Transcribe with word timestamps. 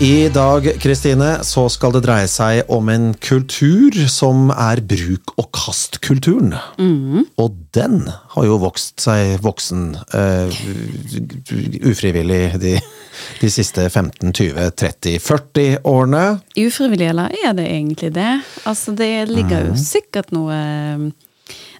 I 0.00 0.28
dag 0.30 0.62
Kristine, 0.78 1.40
så 1.42 1.64
skal 1.66 1.90
det 1.96 2.04
dreie 2.04 2.28
seg 2.30 2.68
om 2.70 2.86
en 2.92 3.08
kultur 3.18 3.96
som 4.06 4.52
er 4.54 4.78
bruk 4.86 5.32
og 5.34 5.48
kast-kulturen. 5.50 6.52
Og 7.42 7.56
den 7.74 8.04
har 8.06 8.44
jo 8.46 8.60
vokst 8.62 9.02
seg 9.02 9.42
voksen 9.42 9.96
uh, 10.14 10.46
ufrivillig 11.82 12.60
de, 12.62 12.78
de 13.42 13.50
siste 13.50 13.88
15-20-30-40 13.90 15.82
årene. 15.82 16.22
Ufrivillig, 16.54 17.08
eller 17.10 17.34
er 17.42 17.58
det 17.58 17.66
egentlig 17.66 18.14
det? 18.14 18.38
Altså, 18.70 18.94
det 18.94 19.26
ligger 19.32 19.66
jo 19.72 19.74
sikkert 19.82 20.30
noe, 20.30 20.54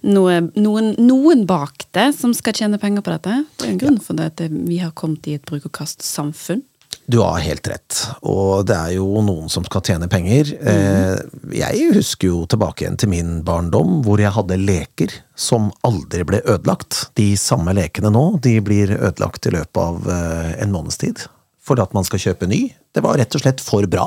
noe 0.03 0.41
noen, 0.59 0.91
noen 0.99 1.47
bak 1.47 1.87
det 1.95 2.09
som 2.19 2.35
skal 2.35 2.51
tjene 2.59 2.81
penger 2.83 2.99
på 2.99 3.15
dette. 3.15 3.45
Det 3.55 3.63
er 3.63 3.71
en 3.77 3.79
grunn 3.85 4.01
for 4.03 4.19
det 4.19 4.33
at 4.33 4.43
vi 4.51 4.83
har 4.83 4.91
kommet 4.91 5.23
i 5.31 5.39
et 5.39 5.47
bruk 5.47 5.71
og 5.71 5.73
kast-samfunn. 5.79 6.65
Du 7.09 7.17
har 7.23 7.39
helt 7.41 7.65
rett, 7.67 7.95
og 8.21 8.67
det 8.69 8.75
er 8.77 8.91
jo 8.99 9.21
noen 9.25 9.49
som 9.49 9.63
skal 9.65 9.81
tjene 9.85 10.05
penger. 10.11 10.51
Mm. 10.61 11.53
Jeg 11.57 11.87
husker 11.95 12.29
jo 12.29 12.43
tilbake 12.49 12.83
igjen 12.83 12.99
til 13.01 13.09
min 13.09 13.31
barndom, 13.45 14.03
hvor 14.05 14.21
jeg 14.21 14.29
hadde 14.35 14.59
leker 14.61 15.15
som 15.33 15.71
aldri 15.87 16.21
ble 16.29 16.43
ødelagt. 16.45 17.07
De 17.17 17.31
samme 17.37 17.73
lekene 17.73 18.11
nå, 18.13 18.23
de 18.45 18.53
blir 18.61 18.93
ødelagt 18.93 19.49
i 19.49 19.55
løpet 19.57 19.81
av 19.81 20.05
eh, 20.13 20.51
en 20.61 20.73
måneds 20.75 21.01
tid. 21.01 21.23
Fordi 21.65 21.87
at 21.87 21.97
man 21.97 22.05
skal 22.05 22.21
kjøpe 22.27 22.49
ny. 22.49 22.61
Det 22.93 23.01
var 23.05 23.17
rett 23.17 23.33
og 23.37 23.41
slett 23.41 23.65
for 23.65 23.89
bra. 23.89 24.05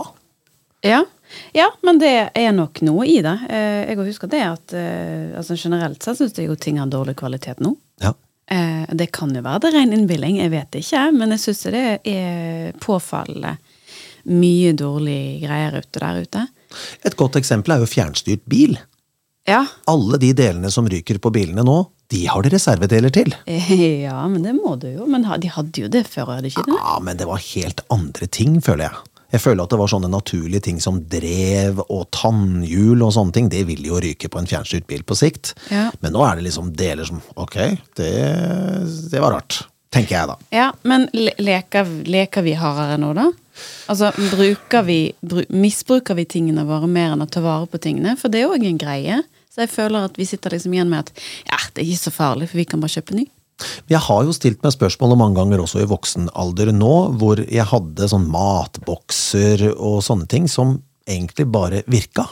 Ja. 0.86 1.02
ja, 1.58 1.68
men 1.82 1.98
det 2.02 2.14
er 2.38 2.54
nok 2.54 2.84
noe 2.86 3.06
i 3.10 3.18
det. 3.24 3.34
Eh, 3.50 3.82
Jeg 3.90 3.98
husker 3.98 4.30
det 4.30 4.44
at 4.46 4.76
altså 4.78 5.58
generelt 5.58 6.02
sett 6.06 6.22
syns 6.22 6.38
jeg 6.38 6.50
jo 6.50 6.54
ting 6.54 6.78
har 6.78 6.90
dårlig 6.90 7.18
kvalitet 7.18 7.58
nå. 7.62 7.74
Ja. 8.02 8.14
Eh, 8.52 8.84
Det 8.92 9.08
kan 9.14 9.32
jo 9.34 9.42
være 9.44 9.64
det 9.66 9.72
ren 9.74 9.92
innbilning, 9.96 10.38
jeg 10.42 10.52
vet 10.52 10.80
ikke. 10.82 11.06
Men 11.16 11.34
jeg 11.34 11.40
syns 11.46 11.62
det 11.72 11.84
er 12.04 12.72
påfallende 12.82 13.56
mye 14.28 14.72
dårlige 14.78 15.40
greier 15.46 15.80
ute 15.80 15.98
der 16.02 16.20
ute. 16.22 16.46
Et 17.04 17.16
godt 17.18 17.36
eksempel 17.40 17.74
er 17.74 17.82
jo 17.82 17.90
fjernstyrt 17.90 18.44
bil. 18.48 18.76
Ja. 19.48 19.64
Alle 19.90 20.20
de 20.22 20.30
delene 20.38 20.70
som 20.70 20.86
ryker 20.86 21.18
på 21.18 21.32
bilene 21.34 21.64
nå, 21.66 21.80
de 22.12 22.26
har 22.30 22.44
de 22.44 22.52
reservedeler 22.52 23.10
til. 23.14 23.32
ja, 24.06 24.20
men 24.28 24.44
det 24.44 24.52
må 24.54 24.76
du 24.78 24.86
jo. 24.92 25.08
Men 25.10 25.24
de 25.40 25.50
hadde 25.50 25.82
jo 25.82 25.88
det 25.90 26.04
før, 26.06 26.34
hadde 26.36 26.46
de 26.46 26.52
ikke 26.52 26.66
det? 26.68 26.76
Ja, 26.78 26.98
men 27.02 27.18
det 27.18 27.26
var 27.26 27.42
helt 27.42 27.82
andre 27.90 28.28
ting, 28.30 28.60
føler 28.62 28.86
jeg. 28.90 29.00
Jeg 29.32 29.40
føler 29.40 29.64
at 29.64 29.72
det 29.72 29.80
var 29.80 29.88
sånne 29.88 30.10
naturlige 30.12 30.66
ting 30.68 30.80
som 30.82 31.00
drev 31.08 31.80
og 31.86 32.04
tannhjul 32.12 33.00
og 33.00 33.14
sånne 33.16 33.32
ting. 33.32 33.50
Det 33.52 33.64
vil 33.68 33.84
jo 33.88 34.00
ryke 34.02 34.28
på 34.28 34.40
en 34.40 34.48
fjernstyrt 34.48 34.86
bil 34.90 35.04
på 35.08 35.16
sikt. 35.16 35.54
Ja. 35.72 35.88
Men 36.04 36.12
nå 36.16 36.24
er 36.26 36.38
det 36.38 36.46
liksom 36.50 36.72
deler 36.76 37.08
som 37.08 37.22
Ok, 37.40 37.56
det, 37.96 38.12
det 39.12 39.22
var 39.22 39.38
rart. 39.38 39.62
Tenker 39.92 40.16
jeg, 40.16 40.28
da. 40.28 40.36
Ja, 40.52 40.68
men 40.88 41.08
leker, 41.12 41.88
leker 42.08 42.44
vi 42.44 42.54
hardere 42.56 42.96
nå, 43.00 43.12
da? 43.16 43.28
Altså, 43.92 44.08
bruker 44.32 44.86
vi, 44.86 45.00
bru 45.20 45.42
Misbruker 45.52 46.16
vi 46.16 46.24
tingene 46.28 46.64
våre 46.68 46.88
mer 46.88 47.12
enn 47.12 47.24
å 47.24 47.28
ta 47.28 47.42
vare 47.44 47.68
på 47.68 47.80
tingene? 47.82 48.16
For 48.20 48.32
det 48.32 48.40
er 48.40 48.46
jo 48.46 48.56
òg 48.56 48.64
en 48.68 48.80
greie. 48.80 49.20
Så 49.52 49.66
jeg 49.66 49.72
føler 49.72 50.08
at 50.08 50.16
vi 50.16 50.24
sitter 50.28 50.54
liksom 50.54 50.72
igjen 50.72 50.88
med 50.88 51.04
at 51.04 51.24
ja, 51.44 51.58
det 51.74 51.82
er 51.82 51.90
ikke 51.92 52.06
så 52.06 52.14
farlig, 52.14 52.48
for 52.48 52.60
vi 52.60 52.68
kan 52.68 52.80
bare 52.80 52.94
kjøpe 52.94 53.18
ny. 53.18 53.26
Jeg 53.90 54.00
har 54.02 54.24
jo 54.26 54.32
stilt 54.34 54.62
meg 54.64 54.72
spørsmålet 54.74 55.18
mange 55.20 55.36
ganger 55.38 55.62
også 55.62 55.82
i 55.84 55.88
voksen 55.90 56.28
alder 56.38 56.72
nå, 56.74 56.92
hvor 57.20 57.38
jeg 57.44 57.66
hadde 57.70 58.08
sånn 58.10 58.26
matbokser 58.32 59.68
og 59.76 60.00
sånne 60.06 60.28
ting 60.30 60.48
som 60.50 60.78
egentlig 61.08 61.46
bare 61.52 61.82
virka. 61.90 62.26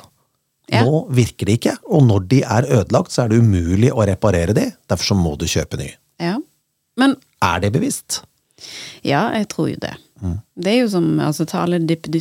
Ja. 0.70 0.84
Nå 0.86 1.04
virker 1.14 1.48
de 1.50 1.56
ikke, 1.58 1.74
og 1.90 2.04
når 2.06 2.26
de 2.30 2.42
er 2.46 2.68
ødelagt, 2.78 3.10
så 3.14 3.24
er 3.24 3.32
det 3.32 3.40
umulig 3.42 3.90
å 3.90 4.04
reparere 4.06 4.54
de. 4.54 4.68
Derfor 4.90 5.10
så 5.12 5.16
må 5.18 5.32
du 5.38 5.46
kjøpe 5.50 5.80
ny. 5.80 5.88
Ja. 6.22 6.36
Men 7.00 7.16
Er 7.42 7.60
det 7.60 7.72
bevisst? 7.72 8.22
ja, 9.02 9.30
jeg 9.32 9.48
tror 9.48 9.70
jo 9.70 9.76
det. 9.80 9.94
Det 10.60 10.68
er 10.68 10.82
jo 10.82 10.88
som 10.92 11.06
altså, 11.24 11.46
ta 11.48 11.62
alle 11.64 11.78
dippedu- 11.80 12.20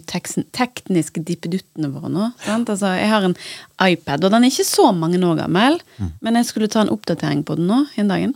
tekniske 0.55 1.19
dippeduttene 1.27 1.89
våre 1.91 2.07
nå. 2.07 2.29
Sant? 2.45 2.69
Altså, 2.71 2.93
jeg 2.95 3.09
har 3.11 3.25
en 3.27 3.35
iPad, 3.83 4.23
og 4.23 4.31
den 4.31 4.45
er 4.47 4.53
ikke 4.53 4.63
så 4.69 4.85
mange 4.95 5.19
år 5.19 5.35
gammel, 5.41 5.81
men 6.21 6.39
jeg 6.39 6.47
skulle 6.47 6.69
ta 6.71 6.85
en 6.85 6.93
oppdatering 6.95 7.43
på 7.43 7.57
den 7.59 7.67
nå 7.67 7.81
en 7.99 8.07
dagen. 8.13 8.35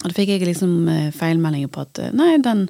Og 0.00 0.08
da 0.08 0.16
fikk 0.16 0.34
jeg 0.34 0.48
liksom 0.48 0.74
eh, 0.88 1.08
feilmeldinger 1.14 1.72
på 1.72 1.84
at 1.84 2.00
eh, 2.00 2.12
nei, 2.16 2.34
den 2.42 2.68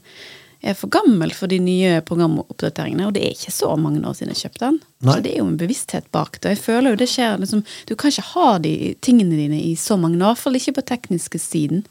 er 0.61 0.77
for 0.77 0.93
gammel 0.93 1.31
for 1.33 1.49
de 1.49 1.57
nye 1.63 2.01
programoppdateringene, 2.05 3.07
og 3.09 3.15
det 3.17 3.23
er 3.25 3.37
ikke 3.37 3.55
så 3.55 3.71
mange 3.81 4.03
år 4.05 4.17
siden 4.19 4.35
jeg 4.35 4.43
kjøpte 4.43 4.67
den. 4.67 4.81
Nei. 5.07 5.15
Så 5.15 5.25
det 5.25 5.33
er 5.33 5.41
jo 5.41 5.47
en 5.49 5.61
bevissthet 5.61 6.11
bak 6.13 6.37
det. 6.41 6.57
Jeg 6.57 6.63
føler 6.67 6.93
jo 6.93 7.01
det 7.01 7.09
skjer 7.09 7.41
liksom 7.41 7.63
Du 7.89 7.95
kan 7.97 8.13
ikke 8.13 8.27
ha 8.35 8.51
de 8.61 8.75
tingene 9.01 9.39
dine 9.39 9.63
i 9.63 9.73
så 9.79 9.97
mange 9.97 10.19
år, 10.19 10.21
i 10.21 10.27
hvert 10.27 10.43
fall 10.43 10.61
ikke 10.61 10.77
på 10.81 10.87
tekniske 10.91 11.41
siden. 11.41 11.87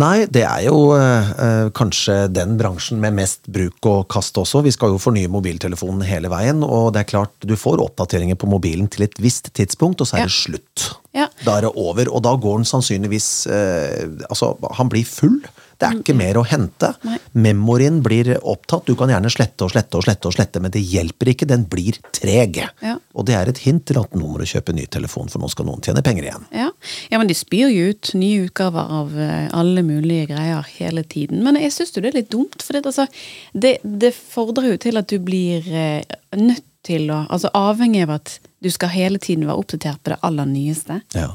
Nei, 0.00 0.26
det 0.30 0.42
er 0.46 0.64
jo 0.66 0.92
eh, 0.96 1.30
eh, 1.44 1.68
kanskje 1.76 2.16
den 2.32 2.56
bransjen 2.60 3.00
med 3.02 3.14
mest 3.18 3.46
bruk 3.52 3.86
og 3.90 4.08
kast 4.12 4.38
også. 4.40 4.62
Vi 4.66 4.72
skal 4.74 4.94
jo 4.94 5.00
fornye 5.02 5.30
mobiltelefonen 5.30 6.02
hele 6.08 6.30
veien, 6.32 6.64
og 6.66 6.92
det 6.94 7.04
er 7.04 7.10
klart 7.12 7.46
du 7.46 7.54
får 7.58 7.82
oppdateringer 7.84 8.38
på 8.40 8.50
mobilen 8.50 8.88
til 8.90 9.06
et 9.06 9.18
visst 9.22 9.52
tidspunkt, 9.56 10.00
og 10.02 10.10
så 10.10 10.16
er 10.18 10.24
Ja. 10.24 10.26
det 10.30 10.36
slutt. 10.36 10.88
Ja. 11.14 11.28
Da 11.44 11.56
er 11.58 11.60
det 11.68 11.72
over, 11.76 12.10
og 12.10 12.22
da 12.22 12.34
går 12.36 12.60
den 12.60 12.68
sannsynligvis 12.70 13.46
eh, 13.50 14.06
Altså, 14.30 14.54
han 14.78 14.88
blir 14.88 15.04
full. 15.06 15.40
Det 15.80 15.88
er 15.88 15.98
ikke 16.02 16.16
mer 16.16 16.38
å 16.40 16.44
hente. 16.44 16.92
Nei. 17.06 17.16
Memorien 17.40 18.00
blir 18.04 18.32
opptatt. 18.38 18.86
Du 18.88 18.96
kan 18.98 19.10
gjerne 19.12 19.30
slette 19.32 19.64
og 19.64 19.72
slette 19.72 19.96
og 19.96 20.04
slette, 20.04 20.28
og 20.28 20.36
slette, 20.36 20.62
men 20.62 20.74
det 20.74 20.82
hjelper 20.84 21.32
ikke. 21.32 21.48
Den 21.48 21.64
blir 21.70 21.96
treg. 22.16 22.60
Ja. 22.84 22.98
Og 23.16 23.26
det 23.28 23.36
er 23.38 23.50
et 23.50 23.62
hint 23.64 23.86
til 23.88 24.00
at 24.00 24.14
nå 24.16 24.28
må 24.28 24.40
du 24.40 24.46
kjøpe 24.48 24.74
ny 24.76 24.86
telefon, 24.92 25.30
for 25.32 25.42
nå 25.42 25.50
skal 25.52 25.68
noen 25.68 25.84
tjene 25.84 26.04
penger 26.06 26.28
igjen. 26.28 26.46
Ja. 26.54 26.68
ja, 27.12 27.20
men 27.20 27.30
de 27.30 27.36
spyr 27.38 27.72
jo 27.72 27.90
ut 27.94 28.12
nye 28.18 28.46
utgaver 28.46 28.94
av 29.00 29.16
eh, 29.16 29.48
alle 29.56 29.84
mulige 29.86 30.30
greier 30.34 30.66
hele 30.76 31.04
tiden. 31.08 31.42
Men 31.46 31.58
jeg 31.60 31.74
syns 31.74 31.94
jo 31.96 32.04
det 32.04 32.12
er 32.12 32.20
litt 32.22 32.32
dumt, 32.32 32.60
for 32.64 32.76
det, 32.76 32.84
altså, 32.86 33.08
det, 33.52 33.78
det 33.82 34.12
fordrer 34.16 34.74
jo 34.74 34.82
til 34.84 35.00
at 35.00 35.10
du 35.10 35.16
blir 35.24 35.66
eh, 35.72 36.18
nødt 36.36 36.66
til 36.86 37.10
å 37.12 37.24
Altså 37.30 37.50
avhengig 37.56 38.02
av 38.06 38.16
at 38.18 38.38
du 38.60 38.68
skal 38.72 38.92
hele 38.92 39.20
tiden 39.20 39.46
være 39.48 39.60
oppdatert 39.62 40.02
på 40.04 40.12
det 40.12 40.18
aller 40.26 40.48
nyeste. 40.48 41.00
Ja. 41.16 41.30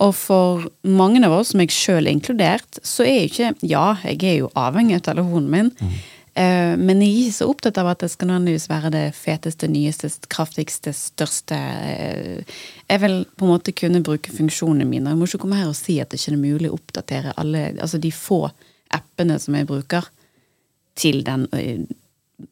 Og 0.00 0.14
for 0.16 0.68
mange 0.82 1.20
av 1.26 1.34
oss, 1.36 1.52
meg 1.56 1.72
sjøl 1.74 2.08
inkludert, 2.08 2.80
så 2.82 3.04
er 3.04 3.20
jo 3.20 3.28
ikke 3.28 3.50
Ja, 3.68 3.98
jeg 4.04 4.22
er 4.24 4.38
jo 4.40 4.54
avhengig 4.56 4.96
av 5.00 5.04
telefonen 5.10 5.50
min. 5.52 5.70
eh, 6.34 6.76
Men 6.76 7.02
jeg 7.02 7.10
er 7.10 7.20
ikke 7.26 7.36
så 7.36 7.50
opptatt 7.52 7.78
av 7.78 7.90
at 7.92 8.00
det 8.00 8.10
skal 8.10 8.28
nødvendigvis 8.30 8.68
være 8.70 8.90
det 8.90 9.04
feteste, 9.14 9.68
nyeste, 9.68 10.10
kraftigste, 10.28 10.92
største 10.96 11.56
uh, 11.56 12.40
Jeg 12.88 13.00
vil 13.00 13.24
på 13.36 13.44
en 13.44 13.52
måte 13.52 13.76
kunne 13.76 14.02
bruke 14.02 14.32
funksjonene 14.32 14.88
mine. 14.88 15.10
Jeg 15.10 15.20
må 15.20 15.28
ikke 15.28 15.44
komme 15.44 15.60
her 15.60 15.68
og 15.68 15.76
si 15.76 16.00
at 16.00 16.10
det 16.10 16.20
ikke 16.20 16.32
er 16.36 16.44
mulig 16.44 16.70
å 16.70 16.78
oppdatere 16.80 17.36
alle 17.36 17.74
Altså 17.78 17.98
de 17.98 18.12
få 18.12 18.46
appene 18.90 19.38
som 19.38 19.54
jeg 19.54 19.68
bruker, 19.68 20.08
til 20.96 21.22
den 21.24 21.46
uh, 21.52 21.84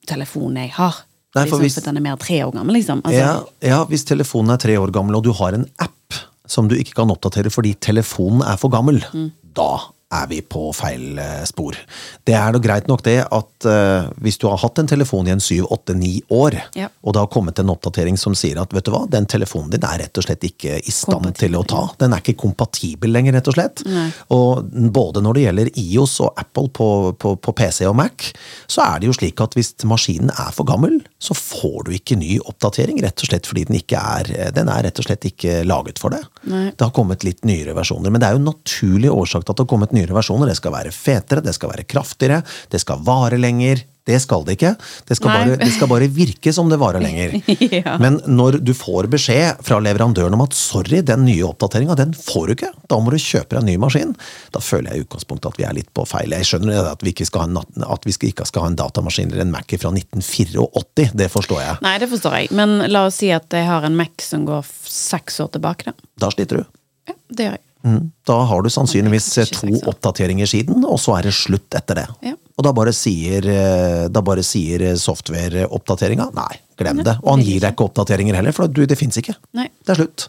telefonen 0.06 0.62
jeg 0.62 0.76
har. 0.76 1.07
Nei, 1.38 1.48
for 1.50 1.58
liksom, 1.58 1.64
hvis- 1.64 1.74
for 1.80 1.86
den 1.92 1.96
er 2.00 2.04
mer 2.08 2.16
tre 2.20 2.40
år 2.44 2.52
gammel, 2.54 2.74
liksom. 2.78 3.02
Altså, 3.02 3.18
ja, 3.18 3.34
ja, 3.72 3.84
hvis 3.90 4.04
telefonen 4.04 4.52
er 4.54 4.58
tre 4.62 4.76
år 4.78 4.90
gammel, 4.92 5.16
og 5.16 5.24
du 5.24 5.32
har 5.32 5.54
en 5.56 5.66
app 5.78 6.18
som 6.46 6.68
du 6.68 6.74
ikke 6.76 6.94
kan 6.96 7.10
oppdatere 7.12 7.50
fordi 7.52 7.74
telefonen 7.80 8.42
er 8.46 8.56
for 8.56 8.70
gammel, 8.72 9.00
Mm. 9.12 9.30
da 9.54 9.78
er 10.08 10.26
vi 10.30 10.38
på 10.40 10.70
feil 10.72 11.18
eh, 11.20 11.42
spor. 11.44 11.76
Det 12.24 12.32
er 12.36 12.54
da 12.54 12.60
greit 12.62 12.86
nok 12.88 13.02
det 13.04 13.18
at 13.24 13.66
uh, 13.68 14.06
hvis 14.24 14.38
du 14.40 14.46
har 14.48 14.56
hatt 14.62 14.78
en 14.80 14.88
telefon 14.88 15.26
i 15.28 15.32
en 15.34 15.42
syv, 15.42 15.66
åtte, 15.74 15.92
ni 15.96 16.22
år, 16.32 16.56
Ja. 16.78 16.88
og 17.04 17.12
det 17.12 17.20
har 17.20 17.28
kommet 17.32 17.58
en 17.60 17.68
oppdatering 17.72 18.16
som 18.20 18.32
sier 18.38 18.56
at 18.62 18.72
vet 18.72 18.86
du 18.86 18.92
hva, 18.94 19.02
den 19.10 19.26
telefonen 19.28 19.70
din 19.74 19.84
er 19.84 19.98
rett 20.04 20.20
og 20.20 20.24
slett 20.24 20.46
ikke 20.48 20.78
i 20.80 20.94
stand 20.94 21.28
til 21.36 21.56
å 21.58 21.64
ta. 21.68 21.82
Den 22.00 22.14
er 22.16 22.22
ikke 22.22 22.38
kompatibel 22.40 23.12
lenger, 23.12 23.36
rett 23.36 23.50
og 23.52 23.56
slett. 23.58 23.82
Nei. 23.88 24.06
Og 24.32 24.70
både 24.94 25.20
når 25.24 25.36
det 25.36 25.44
gjelder 25.44 25.70
IOS 25.84 26.16
og 26.24 26.40
Apple 26.40 26.72
på, 26.78 26.88
på, 27.20 27.34
på 27.44 27.54
PC 27.60 27.84
og 27.90 27.96
Mac, 28.00 28.30
så 28.70 28.86
er 28.86 29.02
det 29.02 29.10
jo 29.10 29.16
slik 29.18 29.42
at 29.44 29.58
hvis 29.58 29.74
maskinen 29.88 30.32
er 30.32 30.54
for 30.56 30.68
gammel, 30.68 31.00
så 31.20 31.36
får 31.36 31.88
du 31.88 31.92
ikke 31.98 32.16
ny 32.20 32.38
oppdatering, 32.48 33.02
rett 33.04 33.20
og 33.24 33.28
slett 33.32 33.48
fordi 33.48 33.66
den 33.68 33.80
ikke 33.80 33.98
er 34.00 34.32
Den 34.56 34.68
er 34.72 34.84
rett 34.86 34.98
og 35.02 35.06
slett 35.08 35.24
ikke 35.28 35.60
laget 35.68 36.00
for 36.00 36.14
det. 36.14 36.22
Nei. 36.48 36.68
Det 36.72 36.86
har 36.86 36.94
kommet 36.96 37.24
litt 37.26 37.44
nyere 37.48 37.74
versjoner, 37.76 38.12
men 38.14 38.22
det 38.22 38.28
er 38.30 38.36
jo 38.38 38.42
en 38.42 38.48
naturlig 38.54 39.12
årsak 39.12 39.44
til 39.44 39.52
at 39.52 39.58
det 39.60 39.66
har 39.66 39.70
kommet 39.74 39.94
nyere 39.98 40.16
versjoner. 40.16 40.50
Det 40.50 40.58
skal 40.60 40.74
være 40.74 40.94
fetere, 40.94 41.44
det 41.44 41.54
skal 41.56 41.74
være 41.74 41.86
kraftigere, 41.90 42.42
det 42.72 42.82
skal 42.82 43.04
vare 43.06 43.40
lenger. 43.40 43.84
Det 44.08 44.16
skal 44.24 44.44
det 44.46 44.54
ikke. 44.56 44.70
Det 45.04 45.16
skal, 45.18 45.28
bare, 45.28 45.56
det 45.60 45.68
skal 45.74 45.88
bare 45.90 46.06
virke 46.08 46.52
som 46.56 46.70
det 46.72 46.78
varer 46.80 47.02
lenger. 47.04 47.34
Ja. 47.68 47.98
Men 48.00 48.16
når 48.24 48.56
du 48.64 48.70
får 48.76 49.08
beskjed 49.12 49.60
fra 49.66 49.76
leverandøren 49.82 50.32
om 50.32 50.40
at 50.44 50.54
sorry, 50.56 51.02
den 51.04 51.26
nye 51.26 51.44
oppdateringa 51.44 51.96
den 51.98 52.14
får 52.16 52.46
du 52.46 52.52
ikke, 52.54 52.70
da 52.88 52.96
må 53.02 53.12
du 53.12 53.18
kjøpe 53.20 53.52
deg 53.52 53.60
en 53.60 53.68
ny 53.68 53.74
maskin, 53.82 54.14
da 54.54 54.62
føler 54.64 54.94
jeg 54.94 55.02
i 55.02 55.04
utgangspunktet 55.04 55.50
at 55.50 55.60
vi 55.60 55.66
er 55.68 55.76
litt 55.76 55.90
på 55.96 56.06
feil. 56.08 56.32
Jeg 56.32 56.48
skjønner 56.48 56.88
at 56.94 57.04
vi 57.04 57.12
ikke 57.12 57.26
skal 57.28 57.44
ha 57.44 57.50
en, 57.50 57.84
at 57.84 58.08
vi 58.08 58.14
ikke 58.16 58.48
skal 58.48 58.64
ha 58.64 58.72
en 58.72 58.78
datamaskin 58.78 59.34
eller 59.34 59.44
en 59.44 59.52
Mac 59.52 59.68
fra 59.68 59.92
1984, 59.92 61.12
det 61.18 61.28
forstår 61.34 61.62
jeg. 61.66 61.78
Nei, 61.84 61.94
det 62.00 62.08
forstår 62.14 62.38
jeg. 62.38 62.52
Men 62.56 62.78
la 62.88 63.04
oss 63.10 63.20
si 63.20 63.32
at 63.34 63.52
jeg 63.52 63.68
har 63.68 63.84
en 63.84 63.98
Mac 63.98 64.24
som 64.24 64.48
går 64.48 64.64
seks 64.88 65.42
år 65.44 65.52
tilbake, 65.58 65.90
da. 65.90 66.10
Da 66.24 66.32
sliter 66.32 66.62
du. 66.62 66.68
Ja, 67.10 67.18
det 67.28 67.50
gjør 67.50 67.58
jeg. 67.58 67.67
Mm. 67.86 68.10
Da 68.26 68.36
har 68.50 68.62
du 68.62 68.68
sannsynligvis 68.74 69.28
to 69.54 69.68
oppdateringer 69.88 70.48
siden, 70.50 70.82
og 70.84 70.98
så 71.00 71.14
er 71.18 71.28
det 71.28 71.34
slutt 71.36 71.76
etter 71.78 72.00
det. 72.00 72.06
Ja. 72.26 72.32
Og 72.58 72.64
da 72.66 72.72
bare 72.74 72.90
sier, 72.96 73.44
eh, 73.46 74.08
da 74.10 74.20
bare 74.26 74.42
sier 74.42 74.82
eh, 74.82 74.96
software-oppdateringa 74.98 76.26
nei, 76.34 76.56
glem 76.80 77.04
det. 77.06 77.14
Og 77.22 77.36
han 77.36 77.44
gir 77.46 77.60
deg 77.62 77.76
ikke 77.76 77.86
oppdateringer 77.86 78.34
heller, 78.40 78.52
for 78.56 78.66
du, 78.66 78.82
det 78.90 78.98
fins 78.98 79.16
ikke. 79.22 79.36
Nei. 79.54 79.68
Det 79.86 79.94
er 79.94 80.00
slutt. 80.02 80.26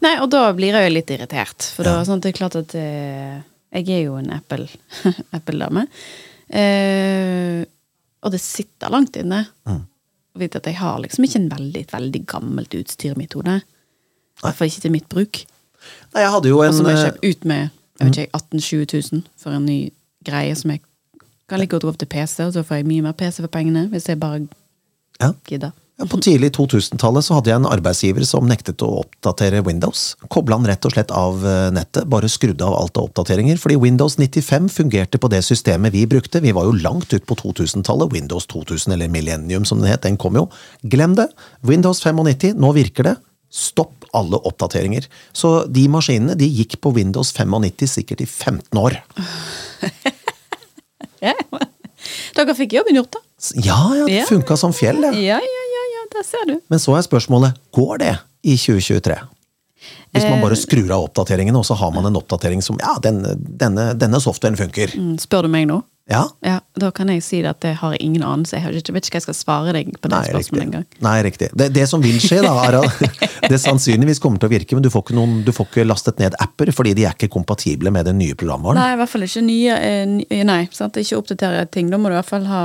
Nei, 0.00 0.14
og 0.22 0.30
da 0.32 0.46
blir 0.56 0.72
jeg 0.78 0.88
jo 0.88 0.94
litt 0.94 1.10
irritert. 1.12 1.68
For 1.76 1.84
Ja. 1.84 1.98
da, 1.98 2.04
sånn, 2.08 2.20
det 2.24 2.32
er 2.32 2.38
klart 2.38 2.56
at 2.56 2.74
eh, 2.78 3.36
jeg 3.76 3.88
er 3.98 4.02
jo 4.06 4.16
en 4.16 4.32
Apple- 4.32 4.70
Apple-dame. 5.36 5.86
eh, 6.50 7.64
Og 8.24 8.32
det 8.32 8.40
sitter 8.42 8.90
langt 8.90 9.16
inne. 9.20 9.44
Mm. 9.68 9.82
Å 10.36 10.40
vite 10.40 10.58
at 10.60 10.66
jeg 10.70 10.78
har 10.80 10.98
liksom 11.04 11.24
ikke 11.26 11.40
en 11.42 11.50
veldig, 11.52 11.84
veldig 11.92 12.22
gammelt 12.32 12.74
utstyr 12.80 13.12
i 13.14 13.18
mitt 13.20 13.36
hode. 13.36 13.58
I 13.60 14.42
hvert 14.44 14.56
fall 14.58 14.68
ikke 14.72 14.82
til 14.86 14.92
mitt 14.96 15.06
bruk. 15.12 15.44
Jeg 16.16 16.32
hadde 16.32 16.48
jo 16.48 16.60
Og 16.62 16.72
så 16.72 16.80
som 16.80 16.90
jeg 16.90 17.02
kjøpe 17.04 17.30
ut 17.30 17.48
med 17.52 17.68
jeg 17.96 18.10
vet 18.10 18.18
ikke, 18.18 18.36
18 18.36 18.60
000-20 18.60 19.12
000 19.12 19.22
for 19.40 19.56
en 19.56 19.64
ny 19.64 19.78
greie 20.26 20.52
som 20.58 20.74
jeg 20.74 20.82
kan 21.48 21.62
like 21.62 21.72
godt 21.72 21.86
gå 21.86 21.94
opp 21.94 21.98
til 22.00 22.10
PC, 22.10 22.42
og 22.44 22.54
så 22.56 22.64
får 22.66 22.82
jeg 22.82 22.88
mye 22.90 23.04
mer 23.06 23.16
PC 23.16 23.40
for 23.40 23.52
pengene, 23.52 23.86
hvis 23.92 24.08
jeg 24.10 24.20
bare 24.20 24.42
ja. 25.22 25.32
gidder. 25.48 25.72
Ja, 25.96 26.04
På 26.04 26.18
tidlig 26.20 26.50
2000-tallet 26.58 27.24
så 27.24 27.38
hadde 27.38 27.48
jeg 27.48 27.56
en 27.56 27.68
arbeidsgiver 27.70 28.26
som 28.28 28.44
nektet 28.44 28.82
å 28.84 28.88
oppdatere 28.98 29.62
Windows. 29.64 30.10
Kobla 30.28 30.58
han 30.58 30.66
rett 30.68 30.84
og 30.84 30.92
slett 30.92 31.14
av 31.14 31.40
eh, 31.40 31.70
nettet, 31.72 32.04
bare 32.12 32.28
skrudde 32.28 32.66
av 32.66 32.74
alt 32.76 33.00
av 33.00 33.06
oppdateringer. 33.08 33.56
Fordi 33.62 33.78
Windows 33.80 34.18
95 34.20 34.68
fungerte 34.74 35.16
på 35.22 35.30
det 35.32 35.40
systemet 35.46 35.94
vi 35.94 36.04
brukte. 36.10 36.42
Vi 36.44 36.52
var 36.52 36.68
jo 36.68 36.76
langt 36.76 37.14
ut 37.14 37.24
på 37.24 37.38
2000-tallet. 37.40 38.12
Windows 38.12 38.44
2000, 38.52 38.92
eller 38.92 39.08
Millennium 39.08 39.64
som 39.64 39.80
den 39.80 39.88
het, 39.88 40.04
den 40.04 40.20
kom 40.20 40.36
jo. 40.36 40.50
Glem 40.84 41.16
det! 41.16 41.30
Windows 41.64 42.04
95, 42.04 42.52
nå 42.60 42.74
virker 42.76 43.08
det. 43.08 43.16
Stopp 43.50 44.04
alle 44.16 44.36
oppdateringer. 44.48 45.06
Så 45.32 45.66
de 45.72 45.86
maskinene 45.88 46.34
de 46.36 46.48
gikk 46.48 46.78
på 46.80 46.92
Windows 46.96 47.32
95 47.32 47.86
sikkert 47.86 48.20
i 48.20 48.26
15 48.26 48.78
år. 48.80 48.98
Ja. 51.22 51.32
Dere 52.36 52.54
fikk 52.54 52.74
jobben 52.76 52.98
gjort, 52.98 53.16
da. 53.16 53.20
Ja, 53.64 53.78
ja, 53.96 54.04
det 54.06 54.18
Ja. 54.20 54.26
funka 54.28 54.56
som 54.56 54.72
fjell, 54.76 55.00
det. 55.00 55.14
Ja, 55.24 55.38
ja, 55.40 55.62
ja, 55.72 55.84
ja, 55.94 56.02
der 56.12 56.22
ser 56.28 56.44
du. 56.46 56.60
Men 56.68 56.78
så 56.78 56.94
er 56.96 57.02
spørsmålet, 57.06 57.56
går 57.72 57.98
det 57.98 58.12
i 58.44 58.56
2023? 58.56 59.16
Hvis 60.12 60.22
man 60.24 60.38
Eh. 60.38 60.42
bare 60.42 60.56
skrur 60.56 60.90
av 60.92 61.08
oppdateringene, 61.08 61.56
og 61.58 61.64
så 61.64 61.74
har 61.76 61.90
man 61.92 62.06
en 62.06 62.16
oppdatering 62.16 62.62
som 62.62 62.78
Ja, 62.80 62.94
denne, 63.00 63.34
denne, 63.36 63.94
denne 63.98 64.20
softwaren 64.20 64.56
funker. 64.56 64.88
Mm, 64.94 65.16
Spør 65.18 65.42
du 65.42 65.48
meg 65.48 65.66
nå? 65.66 65.82
Ja? 66.06 66.22
Ja, 66.46 66.60
Da 66.78 66.92
kan 66.94 67.08
jeg 67.10 67.22
si 67.26 67.40
at 67.42 67.58
det 67.64 67.72
har 67.80 67.94
jeg 67.96 68.04
ingen 68.04 68.22
anelse. 68.22 68.60
Jeg 68.60 68.70
vet 68.70 69.08
ikke 69.08 69.16
hva 69.16 69.18
jeg 69.18 69.24
skal 69.24 69.36
svare 69.36 69.72
deg 69.74 69.90
på 69.98 70.06
det 70.06 70.14
Nei, 70.14 70.28
spørsmålet 70.30 70.64
engang. 70.68 70.84
Nei, 71.02 71.14
riktig. 71.26 71.48
Det, 71.58 71.68
det 71.74 71.86
som 71.90 72.04
vil 72.04 72.18
skje, 72.22 72.42
da, 72.44 72.52
er 72.62 72.78
at 72.82 73.18
det 73.50 73.58
sannsynligvis 73.62 74.22
kommer 74.22 74.38
til 74.42 74.50
å 74.50 74.52
virke, 74.54 74.78
men 74.78 74.86
du 74.86 74.90
får, 74.92 75.06
ikke 75.06 75.18
noen, 75.18 75.40
du 75.46 75.50
får 75.56 75.70
ikke 75.70 75.86
lastet 75.88 76.22
ned 76.22 76.36
apper, 76.42 76.70
fordi 76.76 76.94
de 76.98 77.08
er 77.08 77.16
ikke 77.18 77.32
kompatible 77.34 77.90
med 77.94 78.06
den 78.06 78.20
nye 78.22 78.38
programvaren. 78.38 78.78
Nei, 78.78 78.92
i 78.94 79.00
hvert 79.02 79.12
fall 79.16 79.26
ikke 79.26 79.44
nye 79.48 79.78
eh, 79.82 80.44
Nei, 80.46 80.60
sant? 80.76 81.00
ikke 81.02 81.18
oppdatere 81.18 81.66
ting. 81.74 81.90
Da 81.90 81.98
må 81.98 82.12
du 82.12 82.14
i 82.14 82.20
hvert 82.20 82.30
fall 82.30 82.46
ha 82.50 82.64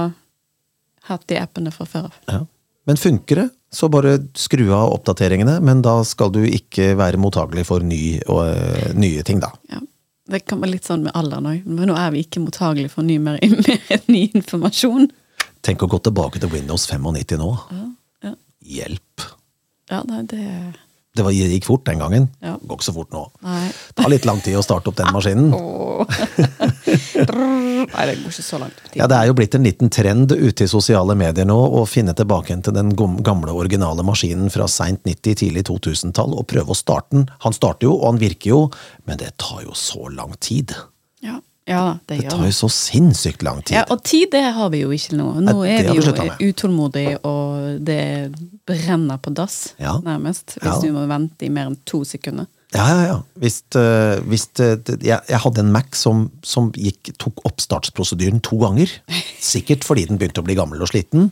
hatt 1.10 1.26
de 1.32 1.40
appene 1.42 1.74
fra 1.74 1.88
før 1.90 2.12
av. 2.12 2.20
Ja. 2.30 2.44
Men 2.90 2.98
funker 2.98 3.44
det, 3.44 3.50
så 3.74 3.88
bare 3.94 4.18
skru 4.38 4.68
av 4.74 4.92
oppdateringene, 4.96 5.60
men 5.64 5.82
da 5.86 6.00
skal 6.06 6.34
du 6.34 6.42
ikke 6.46 6.92
være 7.00 7.20
mottagelig 7.22 7.66
for 7.70 7.86
ny, 7.86 8.20
og, 8.28 8.42
øh, 8.52 8.94
nye 8.98 9.26
ting, 9.26 9.42
da. 9.42 9.52
Ja. 9.72 9.82
Det 10.32 10.44
kan 10.48 10.62
være 10.64 10.72
litt 10.78 10.88
sånn 10.88 11.04
med 11.08 11.16
alderen 11.18 11.50
òg, 11.52 11.66
men 11.68 11.90
nå 11.92 11.96
er 12.00 12.14
vi 12.16 12.22
ikke 12.26 12.40
mottagelige 12.44 12.94
for 12.94 13.04
ny, 13.08 13.18
mer, 13.20 13.40
mer 13.68 14.06
ny 14.12 14.22
informasjon. 14.38 15.10
Tenk 15.66 15.84
å 15.84 15.90
gå 15.92 16.00
tilbake 16.08 16.40
til 16.42 16.50
Windows 16.54 16.88
95 16.90 17.38
nå. 17.42 17.50
Ja, 18.24 18.32
Hjelp. 18.62 19.26
ja 19.92 20.00
nei, 20.08 20.22
det 20.30 20.46
Det 21.18 21.26
var, 21.26 21.34
gikk 21.36 21.66
fort 21.68 21.84
den 21.90 22.00
gangen. 22.00 22.30
Ja. 22.40 22.54
Går 22.64 22.78
ikke 22.80 22.88
så 22.88 22.94
fort 22.96 23.12
nå. 23.12 23.26
Nei. 23.44 23.66
Det 23.68 23.98
tar 24.00 24.10
litt 24.14 24.26
lang 24.30 24.40
tid 24.46 24.56
å 24.56 24.64
starte 24.64 24.88
opp 24.94 24.96
den 25.02 25.12
maskinen. 25.16 25.52
Nei, 27.30 28.06
det 28.08 28.16
går 28.22 28.32
ikke 28.32 28.44
så 28.46 28.60
langt. 28.62 28.82
Ja, 28.96 29.08
Det 29.08 29.18
er 29.18 29.28
jo 29.30 29.36
blitt 29.38 29.56
en 29.56 29.64
liten 29.66 29.90
trend 29.90 30.32
ute 30.32 30.64
i 30.66 30.68
sosiale 30.72 31.16
medier 31.16 31.46
nå 31.46 31.58
å 31.58 31.86
finne 31.90 32.14
tilbake 32.18 32.56
til 32.64 32.74
den 32.74 32.94
gamle, 32.96 33.52
originale 33.54 34.04
maskinen 34.04 34.50
fra 34.54 34.68
seint 34.72 35.04
90-, 35.08 35.36
tidlig 35.44 35.66
2000-tall 35.70 36.34
og 36.38 36.48
prøve 36.48 36.74
å 36.74 36.78
starte 36.78 37.16
den. 37.18 37.28
Han 37.46 37.54
starter 37.54 37.88
jo, 37.90 37.96
og 38.00 38.14
han 38.14 38.22
virker 38.22 38.50
jo, 38.54 38.62
men 39.06 39.18
det 39.22 39.34
tar 39.42 39.64
jo 39.66 39.74
så 39.78 40.08
lang 40.14 40.34
tid. 40.40 40.76
Ja, 41.22 41.40
ja 41.68 41.98
det, 42.08 42.22
Det 42.22 42.30
tar 42.32 42.46
jo 42.46 42.52
så 42.52 42.70
sinnssykt 42.70 43.44
lang 43.44 43.62
tid. 43.64 43.78
Ja, 43.78 43.86
og 43.90 44.04
tid 44.04 44.32
det 44.32 44.44
har 44.56 44.70
vi 44.74 44.82
jo 44.84 44.90
ikke 44.96 45.18
nå. 45.20 45.28
Nå 45.42 45.58
Nei, 45.62 45.76
er 45.76 45.92
vi 45.92 46.00
jo 46.00 46.52
utålmodige, 46.52 47.20
og 47.28 47.84
det 47.86 48.32
brenner 48.68 49.18
på 49.22 49.34
dass, 49.34 49.74
nærmest. 49.80 50.58
Hvis 50.62 50.74
Ja. 50.76 50.80
du 50.82 50.92
må 50.94 51.08
vente 51.08 51.46
i 51.46 51.50
mer 51.50 51.68
enn 51.72 51.78
to 51.86 52.04
sekunder. 52.04 52.48
Ja, 52.72 52.86
ja, 52.88 53.00
ja. 53.10 53.16
Hvis, 53.36 53.64
øh, 53.76 54.22
hvis 54.32 54.48
øh, 54.64 54.78
jeg, 55.04 55.20
jeg 55.30 55.40
hadde 55.44 55.64
en 55.64 55.72
Mac 55.74 55.98
som, 56.00 56.30
som 56.44 56.70
gikk, 56.72 57.12
tok 57.20 57.44
oppstartsprosedyren 57.48 58.40
to 58.44 58.62
ganger. 58.62 58.94
Sikkert 59.44 59.84
fordi 59.88 60.06
den 60.08 60.22
begynte 60.22 60.44
å 60.44 60.48
bli 60.48 60.56
gammel 60.56 60.84
og 60.84 60.92
sliten. 60.92 61.32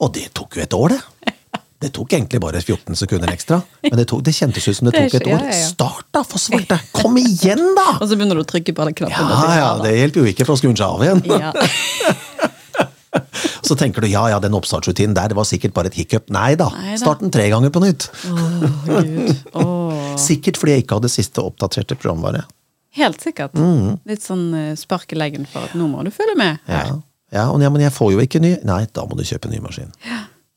Og 0.00 0.14
det 0.16 0.30
tok 0.38 0.56
jo 0.56 0.64
et 0.64 0.76
år, 0.76 0.96
det. 0.96 1.34
Det 1.78 1.92
tok 1.94 2.10
egentlig 2.16 2.40
bare 2.42 2.58
14 2.58 2.96
sekunder 2.98 3.30
ekstra. 3.30 3.60
Men 3.84 4.00
det, 4.00 4.08
tok, 4.10 4.24
det 4.26 4.32
kjentes 4.34 4.64
ut 4.66 4.74
som 4.80 4.88
det 4.88 4.96
tok 4.96 5.14
et 5.20 5.28
år. 5.30 5.44
Start, 5.54 6.08
da, 6.16 6.24
for 6.26 6.42
svarte! 6.42 6.80
Kom 6.96 7.14
igjen, 7.20 7.62
da! 7.76 8.00
Og 8.00 8.08
så 8.08 8.16
begynner 8.18 8.40
du 8.40 8.42
å 8.42 8.48
trykke 8.48 8.74
på 8.74 8.82
alle 8.82 8.96
knappene. 8.98 9.36
Ja, 9.44 9.52
ja, 9.60 9.68
det 9.84 9.92
hjelper 9.94 10.24
jo 10.24 10.32
ikke 10.32 10.48
for 10.48 10.56
å 10.56 10.58
skru 10.58 10.72
den 10.72 10.80
seg 10.80 10.96
av 10.96 11.04
igjen. 11.06 11.22
Ja. 11.38 11.52
Så 13.68 13.76
tenker 13.78 14.04
du 14.04 14.10
ja, 14.10 14.24
ja, 14.32 14.38
den 14.42 14.56
oppstartsrutinen 14.56 15.16
der, 15.16 15.32
det 15.32 15.38
var 15.38 15.48
sikkert 15.48 15.74
bare 15.76 15.92
et 15.92 15.98
hiccup. 15.98 16.28
Nei 16.34 16.52
da, 16.58 16.70
start 17.00 17.24
den 17.24 17.32
tre 17.34 17.48
ganger 17.52 17.72
på 17.74 17.82
nytt. 17.84 18.08
Sikkert 20.18 20.58
fordi 20.58 20.74
jeg 20.74 20.84
ikke 20.84 20.98
hadde 20.98 21.10
siste 21.12 21.42
oppdaterte 21.44 21.98
programvare. 21.98 22.44
Helt 22.98 23.22
sikkert. 23.22 23.54
Mm. 23.54 23.98
Litt 24.08 24.24
sånn 24.24 24.48
eh, 24.56 24.72
spark 24.78 25.12
i 25.14 25.18
leggen 25.18 25.44
for 25.46 25.68
at 25.68 25.76
nå 25.78 25.86
må 25.90 26.02
du 26.06 26.10
følge 26.14 26.34
med. 26.38 26.58
Ja, 26.66 26.98
ja, 27.34 27.44
og 27.52 27.60
ja, 27.60 27.68
men 27.70 27.84
jeg 27.84 27.92
får 27.92 28.14
jo 28.14 28.22
ikke 28.24 28.40
ny. 28.40 28.54
Nei, 28.66 28.82
da 28.96 29.04
må 29.06 29.18
du 29.18 29.26
kjøpe 29.28 29.50
ny 29.52 29.60
maskin. 29.62 29.92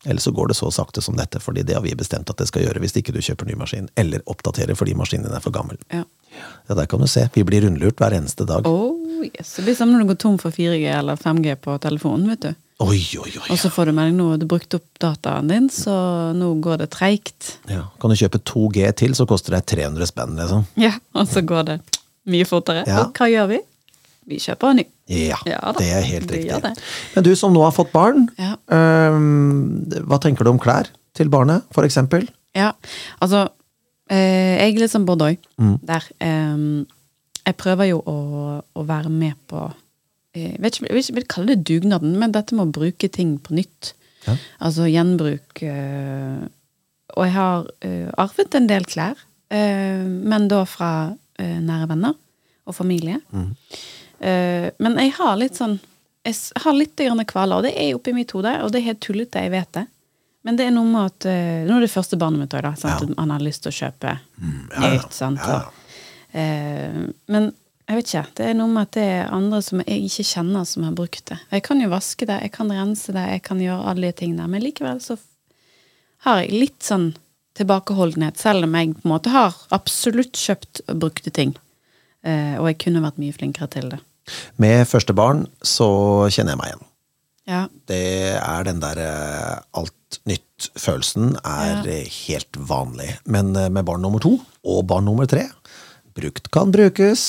Eller 0.07 0.23
så 0.23 0.31
går 0.33 0.49
det 0.49 0.57
så 0.57 0.71
sakte 0.73 1.01
som 1.03 1.17
dette, 1.17 1.41
fordi 1.43 1.65
det 1.67 1.75
har 1.77 1.83
vi 1.83 1.91
bestemt 1.97 2.29
at 2.31 2.39
det 2.39 2.47
skal 2.49 2.63
gjøre 2.63 2.81
hvis 2.81 2.95
ikke 2.97 3.13
du 3.13 3.19
kjøper 3.21 3.49
ny 3.49 3.57
maskin. 3.59 3.89
Eller 3.99 4.23
oppdaterer 4.31 4.77
fordi 4.77 4.95
maskinen 4.97 5.27
din 5.27 5.37
er 5.37 5.43
for 5.43 5.53
gammel. 5.53 5.77
Ja. 5.93 6.05
Ja, 6.69 6.77
der 6.77 6.87
kan 6.89 7.03
du 7.03 7.09
se. 7.11 7.25
Vi 7.35 7.43
blir 7.45 7.65
rundlurt 7.65 7.99
hver 7.99 8.15
eneste 8.15 8.47
dag. 8.47 8.65
Oh, 8.65 8.95
yes. 9.23 9.55
Det 9.57 9.63
blir 9.67 9.75
som 9.77 9.91
når 9.91 10.03
du 10.03 10.11
går 10.11 10.19
tom 10.23 10.37
for 10.41 10.51
4G 10.55 10.85
eller 10.97 11.15
5G 11.19 11.55
på 11.61 11.77
telefonen. 11.83 12.27
vet 12.33 12.41
du. 12.41 12.51
Oi, 12.81 12.97
oi, 13.21 13.29
oi. 13.37 13.47
Og 13.53 13.57
så 13.61 13.69
får 13.69 13.85
du 13.85 13.91
melding 13.93 14.17
nå 14.17 14.27
du 14.41 14.45
brukt 14.49 14.73
opp 14.73 14.87
dataen 14.99 15.47
din, 15.51 15.67
så 15.69 15.93
nå 16.33 16.47
går 16.65 16.79
det 16.81 16.89
treigt. 16.95 17.57
Ja. 17.69 17.83
Kan 18.01 18.09
du 18.09 18.15
kjøpe 18.17 18.39
2G 18.41 18.87
til, 18.97 19.13
så 19.13 19.27
koster 19.29 19.53
det 19.53 19.65
300 19.69 20.07
spenn, 20.09 20.33
liksom. 20.39 20.63
Ja, 20.81 20.95
og 21.13 21.27
så 21.29 21.43
går 21.45 21.67
det 21.67 21.75
mye 22.31 22.47
fortere. 22.49 22.81
Ja. 22.89 23.03
Og 23.05 23.13
hva 23.19 23.27
gjør 23.29 23.51
vi? 23.53 23.59
Vi 24.31 24.39
kjøper 24.41 24.69
en 24.71 24.79
ny. 24.81 24.85
Ja, 25.11 25.37
Ja 25.45 25.71
det 25.77 25.87
er 25.91 26.01
helt 26.07 26.31
riktig. 26.31 26.73
Men 27.15 27.23
du 27.25 27.31
som 27.35 27.53
nå 27.53 27.61
har 27.65 27.71
fått 27.75 27.91
barn, 27.93 28.27
Ja. 28.39 28.55
um, 28.69 29.85
hva 30.07 30.19
tenker 30.21 30.45
du 30.45 30.49
om 30.53 30.59
klær 30.61 30.87
til 31.17 31.29
barnet, 31.29 31.63
for 31.73 31.83
eksempel? 31.85 32.27
Ja, 32.55 32.71
altså 33.21 33.45
eh, 34.09 34.57
Jeg 34.61 34.73
er 34.75 34.79
litt 34.79 34.91
som 34.91 35.05
Bordeaux 35.05 35.37
Mm. 35.59 35.77
der. 35.85 36.03
Eh, 36.19 36.85
jeg 37.45 37.57
prøver 37.57 37.89
jo 37.91 38.01
å, 38.05 38.17
å 38.61 38.83
være 38.87 39.09
med 39.13 39.37
på 39.49 39.63
Jeg 40.37 40.59
vet 40.63 40.77
ikke, 40.77 40.91
Jeg 40.95 41.15
vil 41.17 41.27
kalle 41.27 41.55
det 41.55 41.65
dugnaden, 41.67 42.13
men 42.19 42.31
dette 42.31 42.55
med 42.55 42.69
å 42.69 42.75
bruke 42.79 43.09
ting 43.11 43.33
på 43.43 43.55
nytt. 43.57 43.93
Ja. 44.27 44.35
Altså 44.63 44.85
gjenbruk. 44.87 45.63
Øh, 45.65 46.45
og 47.17 47.25
jeg 47.25 47.33
har 47.35 47.65
øh, 47.83 48.11
arvet 48.21 48.55
en 48.55 48.69
del 48.69 48.85
klær, 48.87 49.19
øh, 49.51 50.05
men 50.07 50.47
da 50.47 50.61
fra 50.69 50.91
eh, 51.41 51.57
nære 51.59 51.89
venner 51.91 52.15
og 52.69 52.77
familie. 52.77 53.19
Mm. 53.33 53.49
Eh, 54.21 54.67
men 54.79 54.99
jeg 55.01 55.15
har 55.17 55.39
litt 55.41 55.57
sånn 55.59 55.79
Jeg 56.23 56.37
har 56.61 56.75
litt 56.77 57.01
kvaler, 57.27 57.57
og 57.57 57.63
det 57.65 57.73
er 57.73 57.95
oppi 57.97 58.13
mitt 58.13 58.31
hode, 58.31 58.53
og 58.61 58.69
det 58.71 58.79
er 58.79 58.91
helt 58.91 59.01
tullete, 59.01 59.41
jeg 59.41 59.51
vet 59.51 59.71
det. 59.73 59.87
Men 60.45 60.57
det 60.57 60.67
er 60.67 60.73
noe 60.73 60.85
med 60.89 61.09
at 61.09 61.25
eh, 61.29 61.65
Nå 61.67 61.77
er 61.77 61.85
det 61.85 61.91
første 61.93 62.17
barnet 62.21 62.43
mitt 62.43 62.53
òg, 62.53 62.63
da. 62.65 62.73
Sant? 62.77 63.09
Ja. 63.09 63.15
Han 63.17 63.33
har 63.33 63.43
lyst 63.43 63.65
til 63.65 63.73
å 63.73 63.77
kjøpe 63.81 64.17
Mm, 64.41 64.69
ja, 64.73 64.89
nytt. 64.95 65.13
Sant? 65.13 65.37
Ja. 65.41 65.57
Og, 65.57 65.73
eh, 65.73 65.80
men 66.33 67.51
jeg 67.89 67.97
vet 67.97 68.07
ikke. 68.11 68.23
Det 68.37 68.45
er 68.47 68.53
noe 68.55 68.71
med 68.71 68.87
at 68.87 68.93
det 68.95 69.03
er 69.03 69.33
andre 69.35 69.59
som 69.65 69.81
jeg 69.83 70.05
ikke 70.07 70.23
kjenner, 70.29 70.63
som 70.69 70.85
har 70.87 70.93
brukt 70.95 71.25
det. 71.27 71.39
Jeg 71.51 71.63
kan 71.65 71.81
jo 71.83 71.89
vaske 71.91 72.27
det, 72.29 72.37
jeg 72.45 72.53
kan 72.55 72.71
rense 72.71 73.11
det, 73.15 73.25
jeg 73.33 73.41
kan 73.43 73.59
gjøre 73.59 73.89
alle 73.91 74.11
de 74.11 74.17
tingene, 74.21 74.47
men 74.47 74.63
likevel 74.63 75.01
så 75.03 75.17
har 76.23 76.43
jeg 76.43 76.53
litt 76.53 76.85
sånn 76.85 77.09
tilbakeholdenhet, 77.57 78.37
selv 78.39 78.63
om 78.63 78.77
jeg 78.79 78.93
på 78.95 79.03
en 79.03 79.11
måte 79.11 79.33
har 79.33 79.57
absolutt 79.75 80.37
kjøpt 80.39 80.83
og 80.87 81.01
brukte 81.03 81.33
ting. 81.35 81.51
Eh, 82.23 82.55
og 82.61 82.69
jeg 82.69 82.77
kunne 82.85 83.01
vært 83.03 83.19
mye 83.19 83.35
flinkere 83.35 83.67
til 83.73 83.89
det. 83.91 83.99
Med 84.61 84.85
første 84.87 85.15
barn 85.17 85.47
så 85.65 85.89
kjenner 86.31 86.53
jeg 86.55 86.61
meg 86.61 86.71
igjen. 86.71 86.87
Ja. 87.51 87.61
Det 87.89 88.01
er 88.37 88.63
den 88.69 88.79
der 88.79 89.01
eh, 89.03 89.57
alt 89.81 90.19
nytt-følelsen 90.29 91.33
er 91.41 91.81
Ja. 91.81 91.81
eh, 91.89 92.07
helt 92.29 92.55
vanlig. 92.55 93.17
Men 93.25 93.51
eh, 93.57 93.67
med 93.73 93.83
barn 93.89 94.01
nummer 94.05 94.21
to 94.23 94.37
og 94.63 94.85
barn 94.87 95.05
nummer 95.09 95.25
tre 95.27 95.49
Brukt 96.15 96.49
kan 96.51 96.71
brukes. 96.73 97.21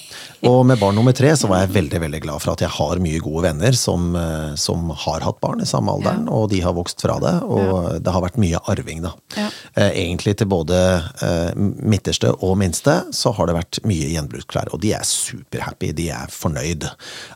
Og 0.48 0.64
med 0.66 0.80
barn 0.80 0.96
nummer 0.98 1.14
tre 1.14 1.30
så 1.38 1.46
var 1.46 1.60
jeg 1.62 1.70
veldig 1.76 1.98
veldig 2.02 2.20
glad 2.24 2.42
for 2.42 2.50
at 2.56 2.62
jeg 2.64 2.72
har 2.74 2.98
mye 3.04 3.20
gode 3.22 3.44
venner 3.44 3.76
som, 3.78 4.08
eh, 4.18 4.54
som 4.58 4.88
har 5.04 5.22
hatt 5.22 5.38
barn 5.44 5.60
i 5.62 5.68
samme 5.68 5.92
alderen, 5.94 6.24
og 6.32 6.48
de 6.50 6.58
har 6.64 6.74
vokst 6.74 7.04
fra 7.04 7.14
det. 7.22 7.34
Og 7.46 8.00
det 8.02 8.10
har 8.14 8.24
vært 8.24 8.40
mye 8.42 8.58
arving, 8.72 9.04
da. 9.04 9.12
Ja. 9.36 9.48
Eh, 9.76 9.92
Egentlig 10.02 10.34
til 10.40 10.48
både 10.50 10.78
eh, 11.22 11.52
midterste 11.54 12.32
og 12.42 12.56
minste 12.58 12.96
så 13.14 13.30
har 13.36 13.46
det 13.52 13.54
vært 13.60 13.78
mye 13.86 14.08
gjenbruksklær, 14.16 14.72
og 14.74 14.82
de 14.82 14.94
er 14.98 15.06
superhappy, 15.06 15.92
de 16.00 16.08
er 16.16 16.32
fornøyd. 16.34 16.88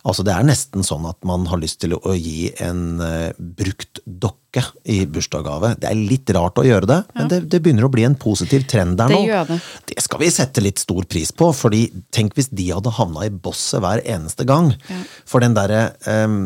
Altså 0.03 0.27
Det 0.27 0.35
er 0.35 0.49
nesten 0.51 0.83
sånn 0.87 1.07
at 1.07 1.21
man 1.29 1.47
har 1.53 1.63
lyst 1.63 1.79
til 1.85 1.95
å 1.95 2.17
gi 2.17 2.49
en 2.65 2.97
brukt 3.39 4.01
dokke 4.07 4.65
i 4.89 5.03
bursdagsgave. 5.05 5.75
Det 5.79 5.91
er 5.91 5.99
litt 6.01 6.31
rart 6.35 6.59
å 6.59 6.65
gjøre 6.67 6.89
det, 6.91 6.99
men 7.15 7.31
det, 7.31 7.43
det 7.53 7.61
begynner 7.63 7.87
å 7.87 7.93
bli 7.93 8.07
en 8.09 8.17
positiv 8.19 8.65
trend 8.71 8.97
der 8.99 9.13
Det 9.13 9.19
nå. 9.21 9.27
gjør 9.29 9.51
det. 9.53 9.59
Det 9.93 10.03
skal 10.03 10.23
vi 10.25 10.31
sette 10.33 10.65
litt 10.65 10.81
stor 10.87 11.03
pris 11.11 11.33
på, 11.35 11.49
fordi 11.57 11.81
tenk 12.15 12.37
hvis 12.39 12.47
de 12.55 12.69
hadde 12.71 12.93
havna 12.95 13.25
i 13.27 13.31
bosset 13.31 13.81
hver 13.83 13.99
eneste 14.07 14.45
gang. 14.47 14.69
Ja. 14.87 15.01
For 15.27 15.43
den 15.43 15.57
derre 15.57 15.81
eh, 16.07 16.37